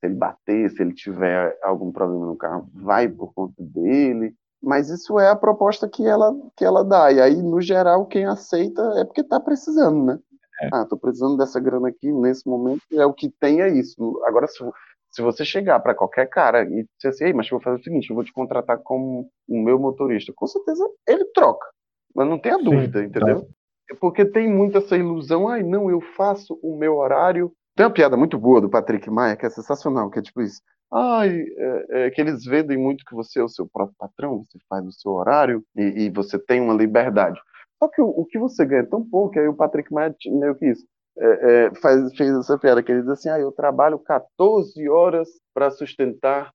Se 0.00 0.06
ele 0.06 0.14
bater, 0.14 0.70
se 0.70 0.82
ele 0.82 0.94
tiver 0.94 1.58
algum 1.62 1.92
problema 1.92 2.26
no 2.26 2.36
carro, 2.36 2.70
vai 2.74 3.08
por 3.08 3.34
conta 3.34 3.54
dele. 3.58 4.34
Mas 4.62 4.88
isso 4.88 5.18
é 5.18 5.28
a 5.28 5.36
proposta 5.36 5.88
que 5.88 6.06
ela, 6.06 6.34
que 6.56 6.64
ela 6.64 6.82
dá. 6.82 7.12
E 7.12 7.20
aí, 7.20 7.42
no 7.42 7.60
geral, 7.60 8.06
quem 8.06 8.24
aceita 8.24 8.82
é 8.96 9.04
porque 9.04 9.20
está 9.20 9.38
precisando, 9.38 10.04
né? 10.04 10.18
É. 10.62 10.68
Ah, 10.72 10.84
tô 10.84 10.96
precisando 10.96 11.36
dessa 11.36 11.58
grana 11.58 11.88
aqui 11.88 12.12
nesse 12.12 12.46
momento, 12.46 12.82
é 12.92 13.06
o 13.06 13.14
que 13.14 13.30
tem, 13.40 13.62
é 13.62 13.68
isso. 13.68 14.20
Agora, 14.26 14.46
se, 14.46 14.62
se 15.10 15.22
você 15.22 15.44
chegar 15.44 15.80
para 15.80 15.94
qualquer 15.94 16.26
cara 16.28 16.62
e 16.62 16.86
dizer 16.96 17.08
assim, 17.08 17.24
Ei, 17.24 17.32
mas 17.32 17.46
eu 17.46 17.52
vou 17.52 17.60
fazer 17.60 17.80
o 17.80 17.82
seguinte, 17.82 18.08
eu 18.10 18.14
vou 18.14 18.24
te 18.24 18.32
contratar 18.32 18.78
como 18.78 19.28
o 19.48 19.62
meu 19.62 19.78
motorista, 19.78 20.32
com 20.34 20.46
certeza 20.46 20.88
ele 21.06 21.24
troca. 21.26 21.66
Mas 22.14 22.28
não 22.28 22.38
tenha 22.38 22.58
dúvida, 22.58 23.00
Sim, 23.00 23.06
entendeu? 23.06 23.42
Tá. 23.42 23.96
Porque 24.00 24.24
tem 24.24 24.48
muito 24.48 24.78
essa 24.78 24.96
ilusão, 24.96 25.48
ai, 25.48 25.62
não, 25.62 25.90
eu 25.90 26.00
faço 26.00 26.58
o 26.62 26.76
meu 26.76 26.96
horário. 26.96 27.52
Tem 27.76 27.84
uma 27.84 27.92
piada 27.92 28.16
muito 28.16 28.38
boa 28.38 28.60
do 28.60 28.70
Patrick 28.70 29.10
Maia, 29.10 29.36
que 29.36 29.46
é 29.46 29.50
sensacional, 29.50 30.10
que 30.10 30.18
é 30.18 30.22
tipo 30.22 30.40
isso. 30.42 30.60
Ai, 30.92 31.44
é, 31.56 32.06
é, 32.06 32.10
que 32.10 32.20
eles 32.20 32.44
vendem 32.44 32.76
muito 32.76 33.04
que 33.04 33.14
você 33.14 33.40
é 33.40 33.44
o 33.44 33.48
seu 33.48 33.68
próprio 33.68 33.96
patrão, 33.96 34.44
você 34.44 34.58
faz 34.68 34.84
o 34.84 34.92
seu 34.92 35.12
horário 35.12 35.64
e, 35.76 36.04
e 36.04 36.10
você 36.10 36.38
tem 36.38 36.60
uma 36.60 36.74
liberdade. 36.74 37.40
Só 37.78 37.88
que 37.88 38.00
o, 38.00 38.08
o, 38.08 38.26
que 38.26 38.38
você 38.38 38.64
ganha 38.64 38.82
é 38.82 38.86
tão 38.86 39.04
pouco, 39.08 39.38
aí 39.38 39.48
o 39.48 39.54
Patrick 39.54 39.92
Maia 39.92 40.14
meio 40.26 40.54
que 40.56 40.66
isso 40.66 40.84
é, 41.18 41.66
é, 41.66 41.74
faz, 41.76 42.14
fez 42.16 42.34
essa 42.36 42.58
piada, 42.58 42.82
que 42.82 42.90
ele 42.90 43.02
diz 43.02 43.10
assim, 43.10 43.28
ah, 43.28 43.38
eu 43.38 43.52
trabalho 43.52 43.98
14 43.98 44.88
horas 44.88 45.28
para 45.52 45.70
sustentar 45.70 46.50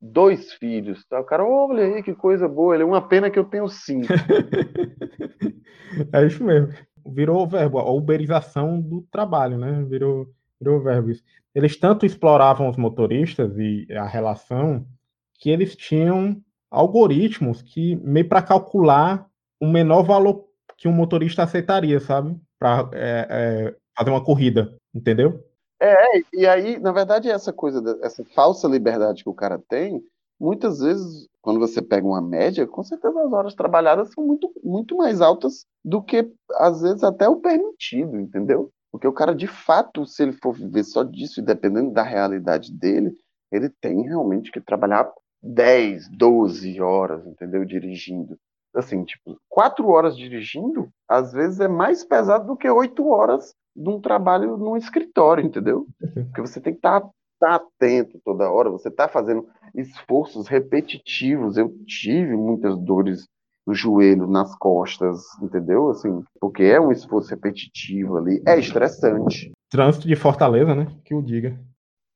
dois 0.00 0.52
filhos. 0.54 1.04
Tá? 1.06 1.20
O 1.20 1.24
cara, 1.24 1.44
olha 1.44 1.84
aí 1.84 2.02
que 2.02 2.14
coisa 2.14 2.48
boa, 2.48 2.74
ele 2.74 2.82
é 2.82 2.86
uma 2.86 3.06
pena 3.06 3.30
que 3.30 3.38
eu 3.38 3.44
tenho 3.44 3.68
cinco. 3.68 4.08
é 6.12 6.26
isso 6.26 6.44
mesmo. 6.44 6.72
Virou 7.06 7.46
verbo, 7.46 7.78
a 7.78 7.90
uberização 7.90 8.80
do 8.80 9.06
trabalho, 9.10 9.56
né? 9.56 9.84
Virou, 9.88 10.26
virou 10.60 10.82
verbo 10.82 11.10
isso. 11.10 11.22
Eles 11.54 11.78
tanto 11.78 12.04
exploravam 12.04 12.68
os 12.68 12.76
motoristas 12.76 13.56
e 13.58 13.86
a 13.92 14.04
relação 14.04 14.86
que 15.34 15.50
eles 15.50 15.74
tinham 15.74 16.36
algoritmos 16.70 17.62
que 17.62 17.96
meio 17.96 18.28
para 18.28 18.42
calcular 18.42 19.26
o 19.60 19.66
menor 19.66 20.02
valor 20.02 20.44
que 20.76 20.86
um 20.86 20.92
motorista 20.92 21.42
aceitaria, 21.42 21.98
sabe? 21.98 22.38
Para 22.58 22.90
é, 22.92 23.26
é, 23.30 23.74
fazer 23.98 24.10
uma 24.10 24.24
corrida, 24.24 24.74
entendeu? 24.94 25.44
É, 25.80 25.94
e 26.32 26.46
aí, 26.46 26.78
na 26.78 26.92
verdade, 26.92 27.28
essa 27.28 27.52
coisa, 27.52 27.98
essa 28.02 28.24
falsa 28.34 28.68
liberdade 28.68 29.22
que 29.22 29.28
o 29.28 29.34
cara 29.34 29.58
tem, 29.68 30.02
muitas 30.40 30.78
vezes, 30.80 31.28
quando 31.42 31.58
você 31.58 31.82
pega 31.82 32.06
uma 32.06 32.20
média, 32.20 32.66
com 32.66 32.82
certeza 32.82 33.20
as 33.20 33.32
horas 33.32 33.54
trabalhadas 33.54 34.12
são 34.12 34.24
muito, 34.24 34.50
muito 34.62 34.96
mais 34.96 35.20
altas 35.20 35.66
do 35.84 36.02
que, 36.02 36.30
às 36.54 36.82
vezes, 36.82 37.02
até 37.02 37.28
o 37.28 37.36
permitido, 37.36 38.18
entendeu? 38.18 38.70
Porque 38.90 39.06
o 39.06 39.12
cara, 39.12 39.34
de 39.34 39.46
fato, 39.46 40.06
se 40.06 40.22
ele 40.22 40.32
for 40.32 40.52
viver 40.52 40.84
só 40.84 41.02
disso, 41.02 41.40
e 41.40 41.44
dependendo 41.44 41.92
da 41.92 42.02
realidade 42.02 42.72
dele, 42.72 43.12
ele 43.52 43.68
tem 43.68 44.02
realmente 44.02 44.50
que 44.50 44.60
trabalhar 44.60 45.10
10, 45.42 46.08
12 46.10 46.80
horas, 46.80 47.26
entendeu? 47.26 47.64
Dirigindo. 47.64 48.38
Assim, 48.78 49.02
tipo, 49.02 49.36
quatro 49.48 49.88
horas 49.88 50.16
dirigindo, 50.16 50.88
às 51.08 51.32
vezes 51.32 51.58
é 51.58 51.66
mais 51.66 52.04
pesado 52.04 52.46
do 52.46 52.56
que 52.56 52.70
oito 52.70 53.08
horas 53.08 53.52
de 53.74 53.88
um 53.88 54.00
trabalho 54.00 54.56
num 54.56 54.76
escritório, 54.76 55.44
entendeu? 55.44 55.84
Porque 55.98 56.40
você 56.40 56.60
tem 56.60 56.72
que 56.72 56.78
estar 56.78 57.00
tá, 57.00 57.10
tá 57.40 57.54
atento 57.56 58.20
toda 58.24 58.48
hora, 58.48 58.70
você 58.70 58.88
está 58.88 59.08
fazendo 59.08 59.48
esforços 59.74 60.46
repetitivos. 60.46 61.56
Eu 61.56 61.74
tive 61.86 62.36
muitas 62.36 62.78
dores 62.78 63.26
no 63.66 63.74
joelho, 63.74 64.28
nas 64.28 64.56
costas, 64.56 65.22
entendeu? 65.42 65.90
Assim, 65.90 66.22
porque 66.40 66.62
é 66.62 66.80
um 66.80 66.92
esforço 66.92 67.30
repetitivo 67.30 68.16
ali, 68.16 68.40
é 68.46 68.60
estressante. 68.60 69.50
Trânsito 69.68 70.06
de 70.06 70.14
Fortaleza, 70.14 70.72
né? 70.72 70.86
Que 71.04 71.16
o 71.16 71.20
diga. 71.20 71.58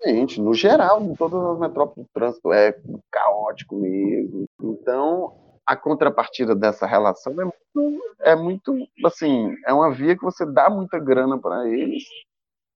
Gente, 0.04 0.40
no 0.40 0.54
geral, 0.54 1.02
em 1.02 1.14
todas 1.14 1.42
as 1.42 1.58
metrópoles, 1.58 2.08
o 2.08 2.14
trânsito 2.14 2.52
é 2.52 2.72
caótico 3.10 3.76
mesmo. 3.76 4.44
Então, 4.60 5.41
a 5.66 5.76
contrapartida 5.76 6.54
dessa 6.54 6.86
relação 6.86 7.32
é 7.40 7.44
muito, 7.44 8.02
é 8.20 8.36
muito, 8.36 8.88
assim, 9.04 9.54
é 9.66 9.72
uma 9.72 9.92
via 9.92 10.16
que 10.16 10.22
você 10.22 10.44
dá 10.44 10.68
muita 10.68 10.98
grana 10.98 11.38
para 11.38 11.68
eles, 11.68 12.04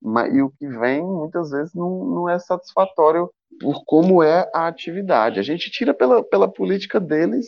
mas, 0.00 0.34
e 0.34 0.40
o 0.40 0.50
que 0.50 0.68
vem 0.68 1.02
muitas 1.02 1.50
vezes 1.50 1.74
não, 1.74 2.04
não 2.04 2.28
é 2.28 2.38
satisfatório 2.38 3.30
por 3.60 3.84
como 3.84 4.22
é 4.22 4.48
a 4.54 4.66
atividade. 4.68 5.40
A 5.40 5.42
gente 5.42 5.70
tira 5.70 5.94
pela, 5.94 6.22
pela 6.22 6.48
política 6.48 7.00
deles 7.00 7.46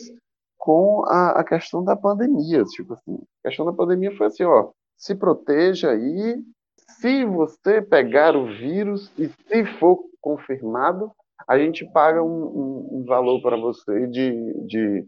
com 0.57 1.03
a, 1.07 1.39
a 1.39 1.43
questão 1.43 1.83
da 1.83 1.95
pandemia. 1.95 2.63
Tipo 2.65 2.93
assim, 2.93 3.17
a 3.43 3.47
questão 3.47 3.65
da 3.65 3.73
pandemia 3.73 4.15
foi 4.17 4.27
assim, 4.27 4.43
ó, 4.43 4.71
se 4.97 5.15
proteja 5.15 5.91
aí. 5.91 6.41
Se 6.99 7.23
você 7.23 7.81
pegar 7.81 8.35
o 8.35 8.45
vírus 8.45 9.11
e 9.17 9.29
se 9.29 9.65
for 9.79 9.99
confirmado, 10.19 11.11
a 11.47 11.57
gente 11.57 11.85
paga 11.91 12.21
um, 12.21 12.27
um, 12.27 12.89
um 12.99 13.05
valor 13.05 13.41
para 13.41 13.55
você 13.55 14.07
de, 14.07 14.53
de 14.65 15.07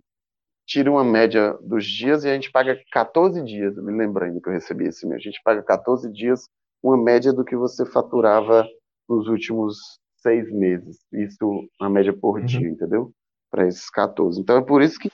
tira 0.65 0.91
uma 0.91 1.04
média 1.04 1.58
dos 1.62 1.86
dias 1.86 2.24
e 2.24 2.30
a 2.30 2.34
gente 2.34 2.52
paga 2.52 2.80
14 2.91 3.43
dias, 3.43 3.76
me 3.76 3.91
lembrando 3.91 4.41
que 4.41 4.50
eu 4.50 4.54
recebi 4.54 4.88
esse 4.88 5.06
mês, 5.08 5.21
a 5.21 5.24
gente 5.24 5.41
paga 5.43 5.62
14 5.62 6.12
dias, 6.12 6.47
uma 6.82 6.97
média 6.97 7.34
do 7.34 7.43
que 7.43 7.56
você 7.56 7.86
faturava 7.86 8.65
nos 9.08 9.28
últimos 9.28 9.78
seis 10.17 10.52
meses. 10.52 11.00
Isso, 11.12 11.67
a 11.80 11.89
média 11.89 12.13
por 12.13 12.39
uhum. 12.39 12.45
dia, 12.45 12.69
entendeu? 12.69 13.12
Para 13.50 13.67
esses 13.67 13.89
14. 13.89 14.39
Então 14.39 14.58
é 14.58 14.62
por 14.62 14.82
isso 14.82 14.97
que 15.00 15.10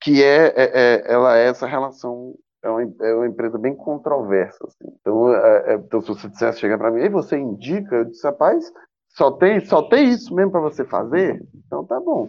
que 0.00 0.22
é, 0.24 0.46
é, 0.46 0.70
é, 0.72 1.12
ela 1.12 1.36
é 1.36 1.46
essa 1.46 1.66
relação, 1.66 2.34
é 2.62 2.70
uma, 2.70 2.82
é 2.82 3.14
uma 3.14 3.26
empresa 3.26 3.58
bem 3.58 3.76
controversa. 3.76 4.66
Assim. 4.66 4.90
Então, 5.00 5.32
é, 5.34 5.72
é 5.72 5.74
então, 5.74 6.00
se 6.00 6.08
você 6.08 6.28
dissesse, 6.28 6.60
chegar 6.60 6.78
para 6.78 6.90
mim, 6.90 7.02
e 7.02 7.08
você 7.08 7.36
indica, 7.36 7.96
eu 7.96 8.04
disse, 8.06 8.26
rapaz, 8.26 8.72
só 9.10 9.30
tem, 9.30 9.60
só 9.60 9.82
tem 9.82 10.08
isso 10.08 10.34
mesmo 10.34 10.52
para 10.52 10.60
você 10.60 10.84
fazer? 10.84 11.44
Então 11.54 11.84
tá 11.84 12.00
bom. 12.00 12.28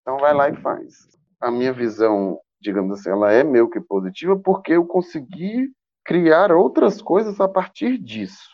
Então 0.00 0.18
vai 0.18 0.32
lá 0.32 0.48
e 0.48 0.56
faz. 0.56 0.94
A 1.44 1.50
minha 1.50 1.72
visão, 1.72 2.40
digamos 2.60 2.98
assim, 2.98 3.10
ela 3.10 3.30
é 3.30 3.44
meio 3.44 3.68
que 3.68 3.80
positiva 3.80 4.34
porque 4.38 4.72
eu 4.72 4.86
consegui 4.86 5.70
criar 6.04 6.50
outras 6.52 7.02
coisas 7.02 7.38
a 7.38 7.46
partir 7.46 7.98
disso. 7.98 8.48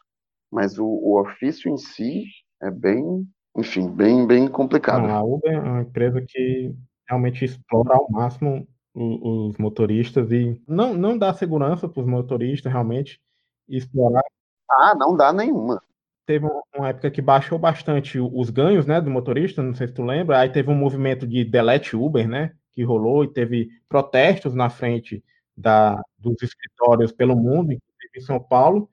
Mas 0.50 0.76
o, 0.76 0.86
o 0.86 1.20
ofício 1.20 1.70
em 1.70 1.76
si 1.76 2.24
é 2.60 2.70
bem, 2.70 3.24
enfim, 3.56 3.88
bem, 3.88 4.26
bem 4.26 4.48
complicado. 4.48 5.06
A 5.06 5.22
Uber 5.22 5.52
é 5.52 5.60
uma 5.60 5.82
empresa 5.82 6.20
que 6.26 6.74
realmente 7.08 7.44
explora 7.44 7.94
ao 7.94 8.10
máximo 8.10 8.66
os, 8.92 9.56
motoristas 9.56 10.32
e 10.32 10.60
não, 10.66 10.92
não 10.94 11.16
dá 11.16 11.32
segurança 11.32 11.88
para 11.88 12.00
os 12.00 12.06
motoristas 12.06 12.72
realmente 12.72 13.20
explorar. 13.68 14.24
Ah, 14.68 14.94
não 14.96 15.16
dá 15.16 15.32
nenhuma. 15.32 15.80
Teve 16.26 16.46
uma 16.76 16.88
época 16.88 17.10
que 17.10 17.22
baixou 17.22 17.58
bastante 17.58 18.18
os 18.18 18.50
ganhos, 18.50 18.86
né, 18.86 19.00
do 19.00 19.10
motorista, 19.10 19.62
não 19.62 19.74
sei 19.74 19.88
se 19.88 19.94
tu 19.94 20.02
lembra. 20.02 20.40
Aí 20.40 20.48
teve 20.48 20.70
um 20.70 20.76
movimento 20.76 21.26
de 21.26 21.44
delete 21.44 21.96
Uber, 21.96 22.28
né, 22.28 22.52
que 22.72 22.82
rolou 22.82 23.24
e 23.24 23.32
teve 23.32 23.68
protestos 23.88 24.54
na 24.54 24.70
frente 24.70 25.22
da, 25.56 26.00
dos 26.18 26.42
escritórios 26.42 27.12
pelo 27.12 27.36
mundo, 27.36 27.72
inclusive 27.72 28.10
em 28.16 28.20
São 28.20 28.40
Paulo. 28.40 28.90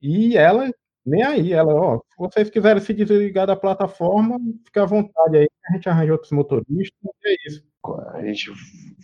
E 0.00 0.36
ela 0.36 0.70
nem 1.04 1.22
aí, 1.22 1.52
ela, 1.52 1.74
ó, 1.74 1.98
se 1.98 2.16
vocês 2.18 2.48
quiserem 2.48 2.82
se 2.82 2.94
desligar 2.94 3.46
da 3.46 3.54
plataforma, 3.54 4.38
fica 4.64 4.82
à 4.82 4.86
vontade 4.86 5.36
aí, 5.36 5.48
a 5.68 5.72
gente 5.74 5.88
arranja 5.88 6.12
outros 6.12 6.32
motoristas, 6.32 7.10
é 7.24 7.36
isso. 7.46 7.62
A 8.14 8.24
gente 8.24 8.50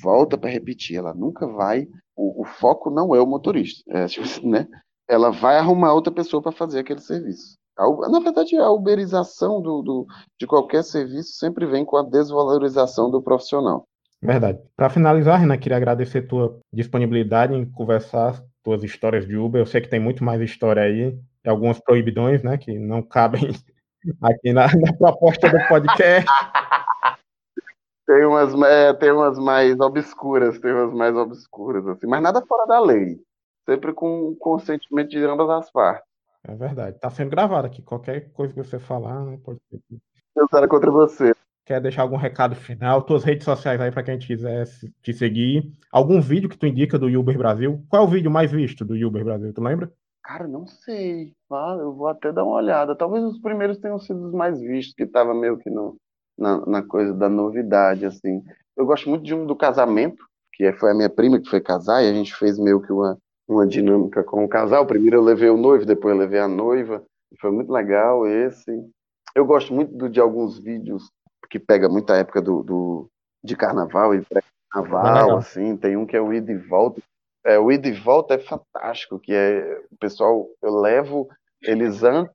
volta 0.02 0.38
para 0.38 0.48
repetir, 0.48 0.96
ela 0.96 1.12
nunca 1.12 1.46
vai, 1.46 1.86
o, 2.16 2.40
o, 2.40 2.44
foco 2.46 2.88
não 2.90 3.14
é 3.14 3.20
o 3.20 3.26
motorista, 3.26 3.82
é, 3.90 4.06
né? 4.46 4.66
Ela 5.06 5.30
vai 5.30 5.58
arrumar 5.58 5.92
outra 5.92 6.12
pessoa 6.12 6.42
para 6.42 6.52
fazer 6.52 6.80
aquele 6.80 7.00
serviço. 7.00 7.58
A, 7.76 8.08
na 8.08 8.20
verdade, 8.20 8.56
a 8.56 8.70
uberização 8.70 9.60
do, 9.60 9.82
do, 9.82 10.06
de 10.38 10.46
qualquer 10.46 10.82
serviço 10.82 11.32
sempre 11.34 11.66
vem 11.66 11.84
com 11.84 11.96
a 11.96 12.02
desvalorização 12.02 13.10
do 13.10 13.22
profissional. 13.22 13.86
Verdade. 14.22 14.58
Para 14.76 14.90
finalizar, 14.90 15.40
Renan, 15.40 15.56
queria 15.56 15.78
agradecer 15.78 16.22
tua 16.22 16.60
disponibilidade 16.72 17.54
em 17.54 17.64
conversar 17.64 18.42
tuas 18.62 18.84
histórias 18.84 19.26
de 19.26 19.36
Uber. 19.36 19.62
Eu 19.62 19.66
sei 19.66 19.80
que 19.80 19.88
tem 19.88 20.00
muito 20.00 20.22
mais 20.22 20.40
história 20.42 20.82
aí, 20.82 21.18
algumas 21.46 21.80
proibidões, 21.80 22.42
né, 22.42 22.58
que 22.58 22.78
não 22.78 23.02
cabem 23.02 23.50
aqui 24.22 24.52
na, 24.52 24.66
na 24.76 24.92
proposta 24.92 25.48
do 25.48 25.58
podcast. 25.68 26.26
tem 28.06 28.24
umas, 28.26 28.52
é, 28.62 28.92
tem 28.94 29.10
umas 29.10 29.38
mais 29.38 29.80
obscuras, 29.80 30.58
tem 30.58 30.72
umas 30.72 30.92
mais 30.92 31.16
obscuras, 31.16 31.86
assim, 31.86 32.06
mas 32.06 32.22
nada 32.22 32.44
fora 32.44 32.66
da 32.66 32.80
lei. 32.80 33.18
Sempre 33.66 33.94
com 33.94 34.34
consentimento 34.38 35.10
de 35.10 35.24
ambas 35.24 35.48
as 35.48 35.70
partes. 35.70 36.04
É 36.46 36.54
verdade. 36.54 36.98
Tá 36.98 37.10
sendo 37.10 37.30
gravado 37.30 37.66
aqui. 37.66 37.82
Qualquer 37.82 38.32
coisa 38.32 38.52
que 38.52 38.62
você 38.62 38.78
falar, 38.78 39.24
né, 39.24 39.38
pode 39.44 39.60
ser. 39.68 39.80
Eu 40.36 40.68
contra 40.68 40.90
você. 40.90 41.32
Quer 41.70 41.80
deixar 41.80 42.02
algum 42.02 42.16
recado 42.16 42.56
final? 42.56 43.00
Tuas 43.00 43.22
redes 43.22 43.44
sociais 43.44 43.80
aí 43.80 43.92
para 43.92 44.02
quem 44.02 44.18
quiser 44.18 44.66
te 45.04 45.12
seguir. 45.12 45.70
Algum 45.92 46.20
vídeo 46.20 46.48
que 46.48 46.58
tu 46.58 46.66
indica 46.66 46.98
do 46.98 47.06
Uber 47.06 47.38
Brasil? 47.38 47.80
Qual 47.88 48.02
é 48.02 48.04
o 48.04 48.10
vídeo 48.10 48.28
mais 48.28 48.50
visto 48.50 48.84
do 48.84 48.94
Uber 49.06 49.24
Brasil? 49.24 49.52
Tu 49.54 49.62
lembra? 49.62 49.88
Cara, 50.20 50.48
não 50.48 50.66
sei. 50.66 51.32
Ah, 51.48 51.76
eu 51.78 51.92
vou 51.92 52.08
até 52.08 52.32
dar 52.32 52.42
uma 52.42 52.56
olhada. 52.56 52.96
Talvez 52.96 53.22
os 53.22 53.38
primeiros 53.38 53.78
tenham 53.78 54.00
sido 54.00 54.26
os 54.26 54.32
mais 54.32 54.60
vistos, 54.60 54.96
que 54.96 55.04
estava 55.04 55.32
meio 55.32 55.58
que 55.58 55.70
no, 55.70 55.96
na, 56.36 56.66
na, 56.66 56.82
coisa 56.82 57.14
da 57.14 57.28
novidade, 57.28 58.04
assim. 58.04 58.42
Eu 58.76 58.84
gosto 58.84 59.08
muito 59.08 59.22
de 59.22 59.32
um 59.32 59.46
do 59.46 59.54
casamento, 59.54 60.24
que 60.52 60.72
foi 60.72 60.90
a 60.90 60.94
minha 60.94 61.08
prima 61.08 61.38
que 61.38 61.48
foi 61.48 61.60
casar, 61.60 62.02
e 62.02 62.10
a 62.10 62.12
gente 62.12 62.34
fez 62.34 62.58
meio 62.58 62.80
que 62.80 62.92
uma, 62.92 63.16
uma 63.46 63.64
dinâmica 63.64 64.24
com 64.24 64.44
o 64.44 64.48
casal. 64.48 64.84
Primeiro 64.86 65.18
eu 65.18 65.22
levei 65.22 65.50
o 65.50 65.56
noivo, 65.56 65.86
depois 65.86 66.16
eu 66.16 66.20
levei 66.20 66.40
a 66.40 66.48
noiva. 66.48 67.00
Foi 67.40 67.52
muito 67.52 67.70
legal 67.72 68.26
esse. 68.26 68.72
Eu 69.36 69.46
gosto 69.46 69.72
muito 69.72 70.08
de 70.08 70.18
alguns 70.18 70.58
vídeos 70.58 71.08
que 71.50 71.58
pega 71.58 71.88
muita 71.88 72.16
época 72.16 72.40
do, 72.40 72.62
do 72.62 73.10
de 73.42 73.56
carnaval 73.56 74.14
e 74.14 74.22
pré-carnaval, 74.22 75.36
assim. 75.36 75.76
Tem 75.76 75.96
um 75.96 76.06
que 76.06 76.16
é 76.16 76.20
o 76.20 76.32
ida 76.32 76.52
e 76.52 76.56
volta, 76.56 77.02
é, 77.44 77.58
o 77.58 77.72
ida 77.72 77.88
e 77.88 77.92
volta 77.92 78.34
é 78.34 78.38
fantástico, 78.38 79.18
que 79.18 79.32
é 79.32 79.82
o 79.90 79.96
pessoal, 79.96 80.46
eu 80.62 80.78
levo 80.78 81.28
eles 81.62 82.02
antes, 82.02 82.34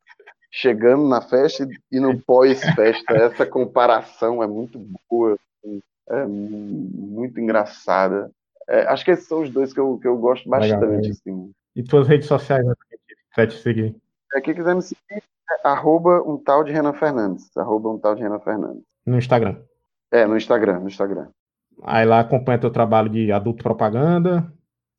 chegando 0.52 1.08
na 1.08 1.22
festa 1.22 1.68
e 1.92 2.00
no 2.00 2.20
pós-festa. 2.22 3.14
Essa 3.14 3.46
comparação 3.46 4.42
é 4.44 4.48
muito 4.48 4.80
boa, 5.10 5.38
assim, 5.64 5.82
é 6.10 6.26
muito 6.26 7.40
engraçada. 7.40 8.32
É, 8.68 8.82
acho 8.88 9.06
que 9.06 9.12
esses 9.12 9.28
são 9.28 9.42
os 9.42 9.50
dois 9.50 9.74
que 9.74 9.80
eu, 9.80 9.98
que 10.00 10.08
eu 10.08 10.18
gosto 10.18 10.50
bastante. 10.50 10.86
Legal, 10.86 11.12
assim. 11.12 11.52
E 11.76 11.84
tuas 11.84 12.08
redes 12.08 12.28
sociais, 12.28 12.66
né, 12.66 12.74
para 13.34 13.48
te 13.48 13.62
seguir? 13.62 13.96
É, 14.34 14.42
quem 14.42 14.56
quiser 14.56 14.74
me 14.74 14.82
seguir, 14.82 15.02
é 15.12 15.68
arroba 15.68 16.22
um 16.24 16.38
tal 16.38 16.64
de 16.64 16.72
Renan 16.72 16.94
Fernandes. 16.94 17.56
Arroba 17.56 17.90
um 17.90 18.00
tal 18.00 18.16
de 18.16 18.24
Renan 18.24 18.40
Fernandes. 18.40 18.95
No 19.06 19.18
Instagram. 19.18 19.62
É, 20.12 20.26
no 20.26 20.38
Instagram, 20.38 20.80
no 20.80 20.88
Instagram. 20.88 21.28
Aí 21.84 22.06
lá 22.06 22.22
acompanha 22.22 22.60
teu 22.60 22.72
trabalho 22.72 23.10
de 23.10 23.32
adulto 23.32 23.64
propaganda, 23.64 24.52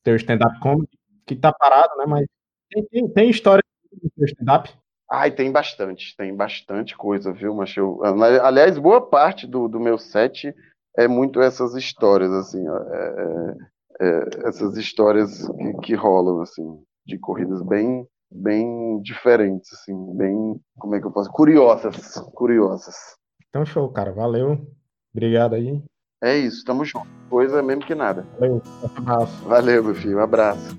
teu 0.02 0.14
stand-up 0.16 0.59
comedy, 0.61 0.90
que 1.26 1.34
tá 1.34 1.52
parado, 1.52 1.96
né? 1.96 2.04
Mas 2.07 2.26
tem, 2.70 2.84
tem, 2.86 3.09
tem 3.09 3.30
história 3.30 3.62
do 3.92 4.11
teu 4.11 4.24
stand-up? 4.26 4.72
Ai, 5.11 5.30
tem 5.30 5.52
bastante, 5.52 6.16
tem 6.16 6.34
bastante 6.34 6.96
coisa, 6.96 7.32
viu, 7.32 7.54
mas 7.54 7.76
eu, 7.76 8.00
aliás, 8.42 8.76
boa 8.76 9.00
parte 9.00 9.46
do, 9.46 9.68
do 9.68 9.78
meu 9.78 9.98
set 9.98 10.52
é 10.96 11.07
muito 11.07 11.40
essas 11.40 11.74
histórias, 11.76 12.32
assim, 12.32 12.64
é, 12.68 12.72
é, 12.72 13.54
é, 14.00 14.48
essas 14.48 14.76
histórias 14.76 15.46
que, 15.46 15.74
que, 15.84 15.94
rolam, 15.94 16.40
assim, 16.40 16.82
de 17.07 17.18
corridas 17.18 17.62
bem, 17.62 18.04
bem 18.30 19.00
diferentes, 19.00 19.72
assim, 19.74 19.94
bem, 20.16 20.61
como 20.76 20.96
é 20.96 21.00
que 21.00 21.07
eu 21.07 21.12
posso, 21.12 21.30
curiosas, 21.30 22.18
curiosas. 22.34 22.96
Então, 23.57 23.64
show, 23.64 23.88
cara. 23.88 24.12
Valeu. 24.12 24.70
Obrigado 25.14 25.54
aí. 25.54 25.82
É 26.22 26.36
isso, 26.36 26.62
tamo 26.62 26.84
junto. 26.84 27.07
Coisa 27.30 27.62
mesmo 27.62 27.86
que 27.86 27.94
nada. 27.94 28.26
Valeu, 28.38 28.62
um 28.82 28.98
abraço. 28.98 29.44
Valeu, 29.44 29.82
meu 29.82 29.94
filho. 29.94 30.18
Um 30.18 30.20
abraço. 30.20 30.78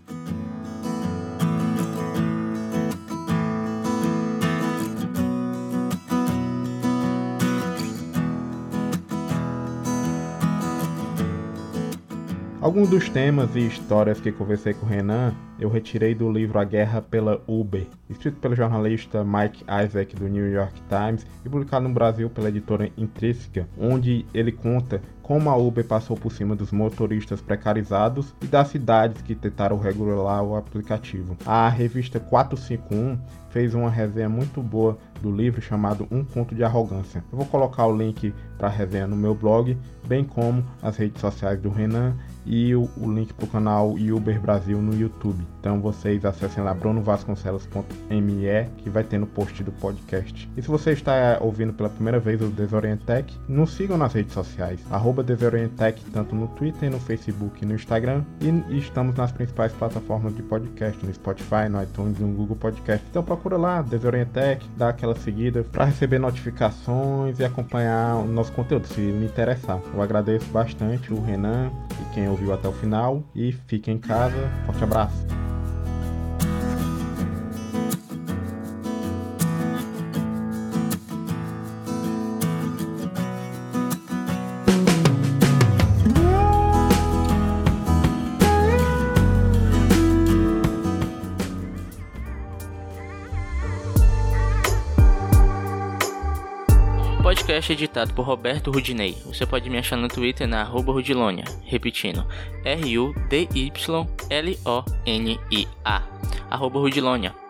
Alguns 12.62 12.90
dos 12.92 13.10
temas 13.10 13.56
e 13.56 13.66
histórias 13.66 14.20
que 14.20 14.32
conversei 14.32 14.76
com 14.76 14.86
o 14.86 14.90
Renan 14.90 15.34
eu 15.60 15.70
retirei 15.70 16.14
do 16.14 16.32
livro 16.32 16.60
A 16.60 16.64
Guerra 16.64 17.02
pela 17.02 17.42
Uber, 17.48 17.88
escrito 18.10 18.40
pelo 18.40 18.56
jornalista 18.56 19.24
Mike 19.24 19.64
Isaac 19.86 20.16
do 20.16 20.28
New 20.28 20.52
York 20.52 20.82
Times 20.88 21.26
e 21.44 21.50
publicado 21.50 21.88
no 21.88 21.94
Brasil 21.94 22.30
pela 22.30 22.50
editora 22.50 22.90
Intrínseca, 22.98 23.68
onde 23.78 24.26
ele 24.34 24.52
conta 24.52 25.02
como 25.28 25.50
a 25.50 25.58
Uber 25.58 25.84
passou 25.84 26.16
por 26.16 26.32
cima 26.32 26.56
dos 26.56 26.72
motoristas 26.72 27.42
precarizados 27.42 28.34
e 28.42 28.48
das 28.48 28.70
cidades 28.70 29.22
que 29.22 29.36
tentaram 29.36 29.78
regular 29.78 30.42
o 30.42 30.56
aplicativo. 30.56 31.36
A 31.46 31.68
revista 31.68 32.18
451 32.18 33.20
fez 33.50 33.74
uma 33.74 33.90
resenha 33.90 34.30
muito 34.30 34.62
boa 34.62 34.98
do 35.22 35.30
livro 35.30 35.62
chamado 35.62 36.08
Um 36.12 36.24
Conto 36.24 36.54
de 36.54 36.64
Arrogância. 36.64 37.24
Eu 37.32 37.40
vou 37.40 37.48
colocar 37.48 37.88
o 37.88 37.98
link 37.98 38.34
para 38.58 38.68
a 38.68 38.72
resenha 38.72 39.08
no 39.08 39.16
meu 39.16 39.34
blog, 39.34 39.78
bem 40.08 40.24
como 40.24 40.64
as 40.82 40.96
redes 40.96 41.20
sociais 41.20 41.60
do 41.60 41.70
Renan 41.70 42.16
e 42.46 42.76
o, 42.76 42.90
o 42.98 43.12
link 43.12 43.34
para 43.34 43.46
o 43.46 43.50
canal 43.50 43.94
Uber 43.94 44.40
Brasil 44.40 44.82
no 44.82 44.96
YouTube. 44.96 45.47
Então 45.60 45.82
vocês 45.82 46.24
acessem 46.24 46.64
lá 46.64 46.74
brunovasconcelos.me 46.74 48.48
que 48.78 48.90
vai 48.90 49.04
ter 49.04 49.18
no 49.18 49.28
post 49.28 49.64
do 49.64 49.72
podcast. 49.72 50.50
E 50.56 50.62
se 50.62 50.68
você 50.68 50.92
está 50.92 51.38
ouvindo 51.42 51.74
pela 51.74 51.90
primeira 51.90 52.20
vez 52.20 52.42
o 52.42 52.48
Desorientec, 52.48 53.34
nos 53.48 53.74
sigam 53.74 53.98
nas 53.98 54.14
redes 54.14 54.34
sociais, 54.34 54.80
arroba 54.90 55.24
Desorientec, 55.24 56.04
tanto 56.12 56.36
no 56.36 56.48
Twitter, 56.50 56.90
no 56.90 57.00
Facebook 57.00 57.62
e 57.62 57.66
no 57.66 57.76
Instagram. 57.76 58.24
E 58.40 58.78
estamos 58.78 59.16
nas 59.16 59.32
principais 59.32 59.74
plataformas 59.74 60.36
de 60.36 60.44
podcast, 60.44 61.06
no 61.06 61.14
Spotify, 61.14 61.68
no 61.70 61.82
iTunes 61.82 62.20
no 62.20 62.28
Google 62.30 62.56
Podcast. 62.56 63.06
Então 63.10 63.24
procura 63.24 63.58
lá, 63.58 63.82
Desorientec, 63.82 64.66
dá 64.78 64.90
aquela 64.90 65.16
seguida 65.16 65.64
para 65.64 65.86
receber 65.86 66.20
notificações 66.20 67.40
e 67.40 67.46
acompanhar 67.46 68.16
o 68.16 68.26
nosso 68.26 68.52
conteúdo, 68.54 68.88
se 68.88 69.02
lhe 69.02 69.26
interessar. 69.26 69.80
Eu 69.94 70.02
agradeço 70.02 70.50
bastante 70.52 71.14
o 71.14 71.22
Renan 71.22 71.72
e 71.92 72.14
quem 72.14 72.30
ouviu 72.30 72.54
até 72.54 72.68
o 72.68 72.74
final 72.74 73.24
e 73.36 73.52
fique 73.52 73.92
em 73.92 73.98
casa. 73.98 74.50
Forte 74.66 74.84
abraço. 74.84 75.37
Podcast 97.68 97.74
editado 97.74 98.14
por 98.14 98.26
Roberto 98.26 98.72
Rudinei. 98.72 99.18
Você 99.26 99.46
pode 99.46 99.70
me 99.70 99.78
achar 99.78 99.98
no 99.98 100.08
Twitter 100.08 100.48
na 100.48 100.62
arroba 100.62 100.94
Rudilonia. 100.94 101.44
Repetindo, 101.66 102.26
R-U-D-Y-L-O-N-I-A. 102.64 103.24
Arroba 106.50 106.80
Rudilonia. 106.80 107.47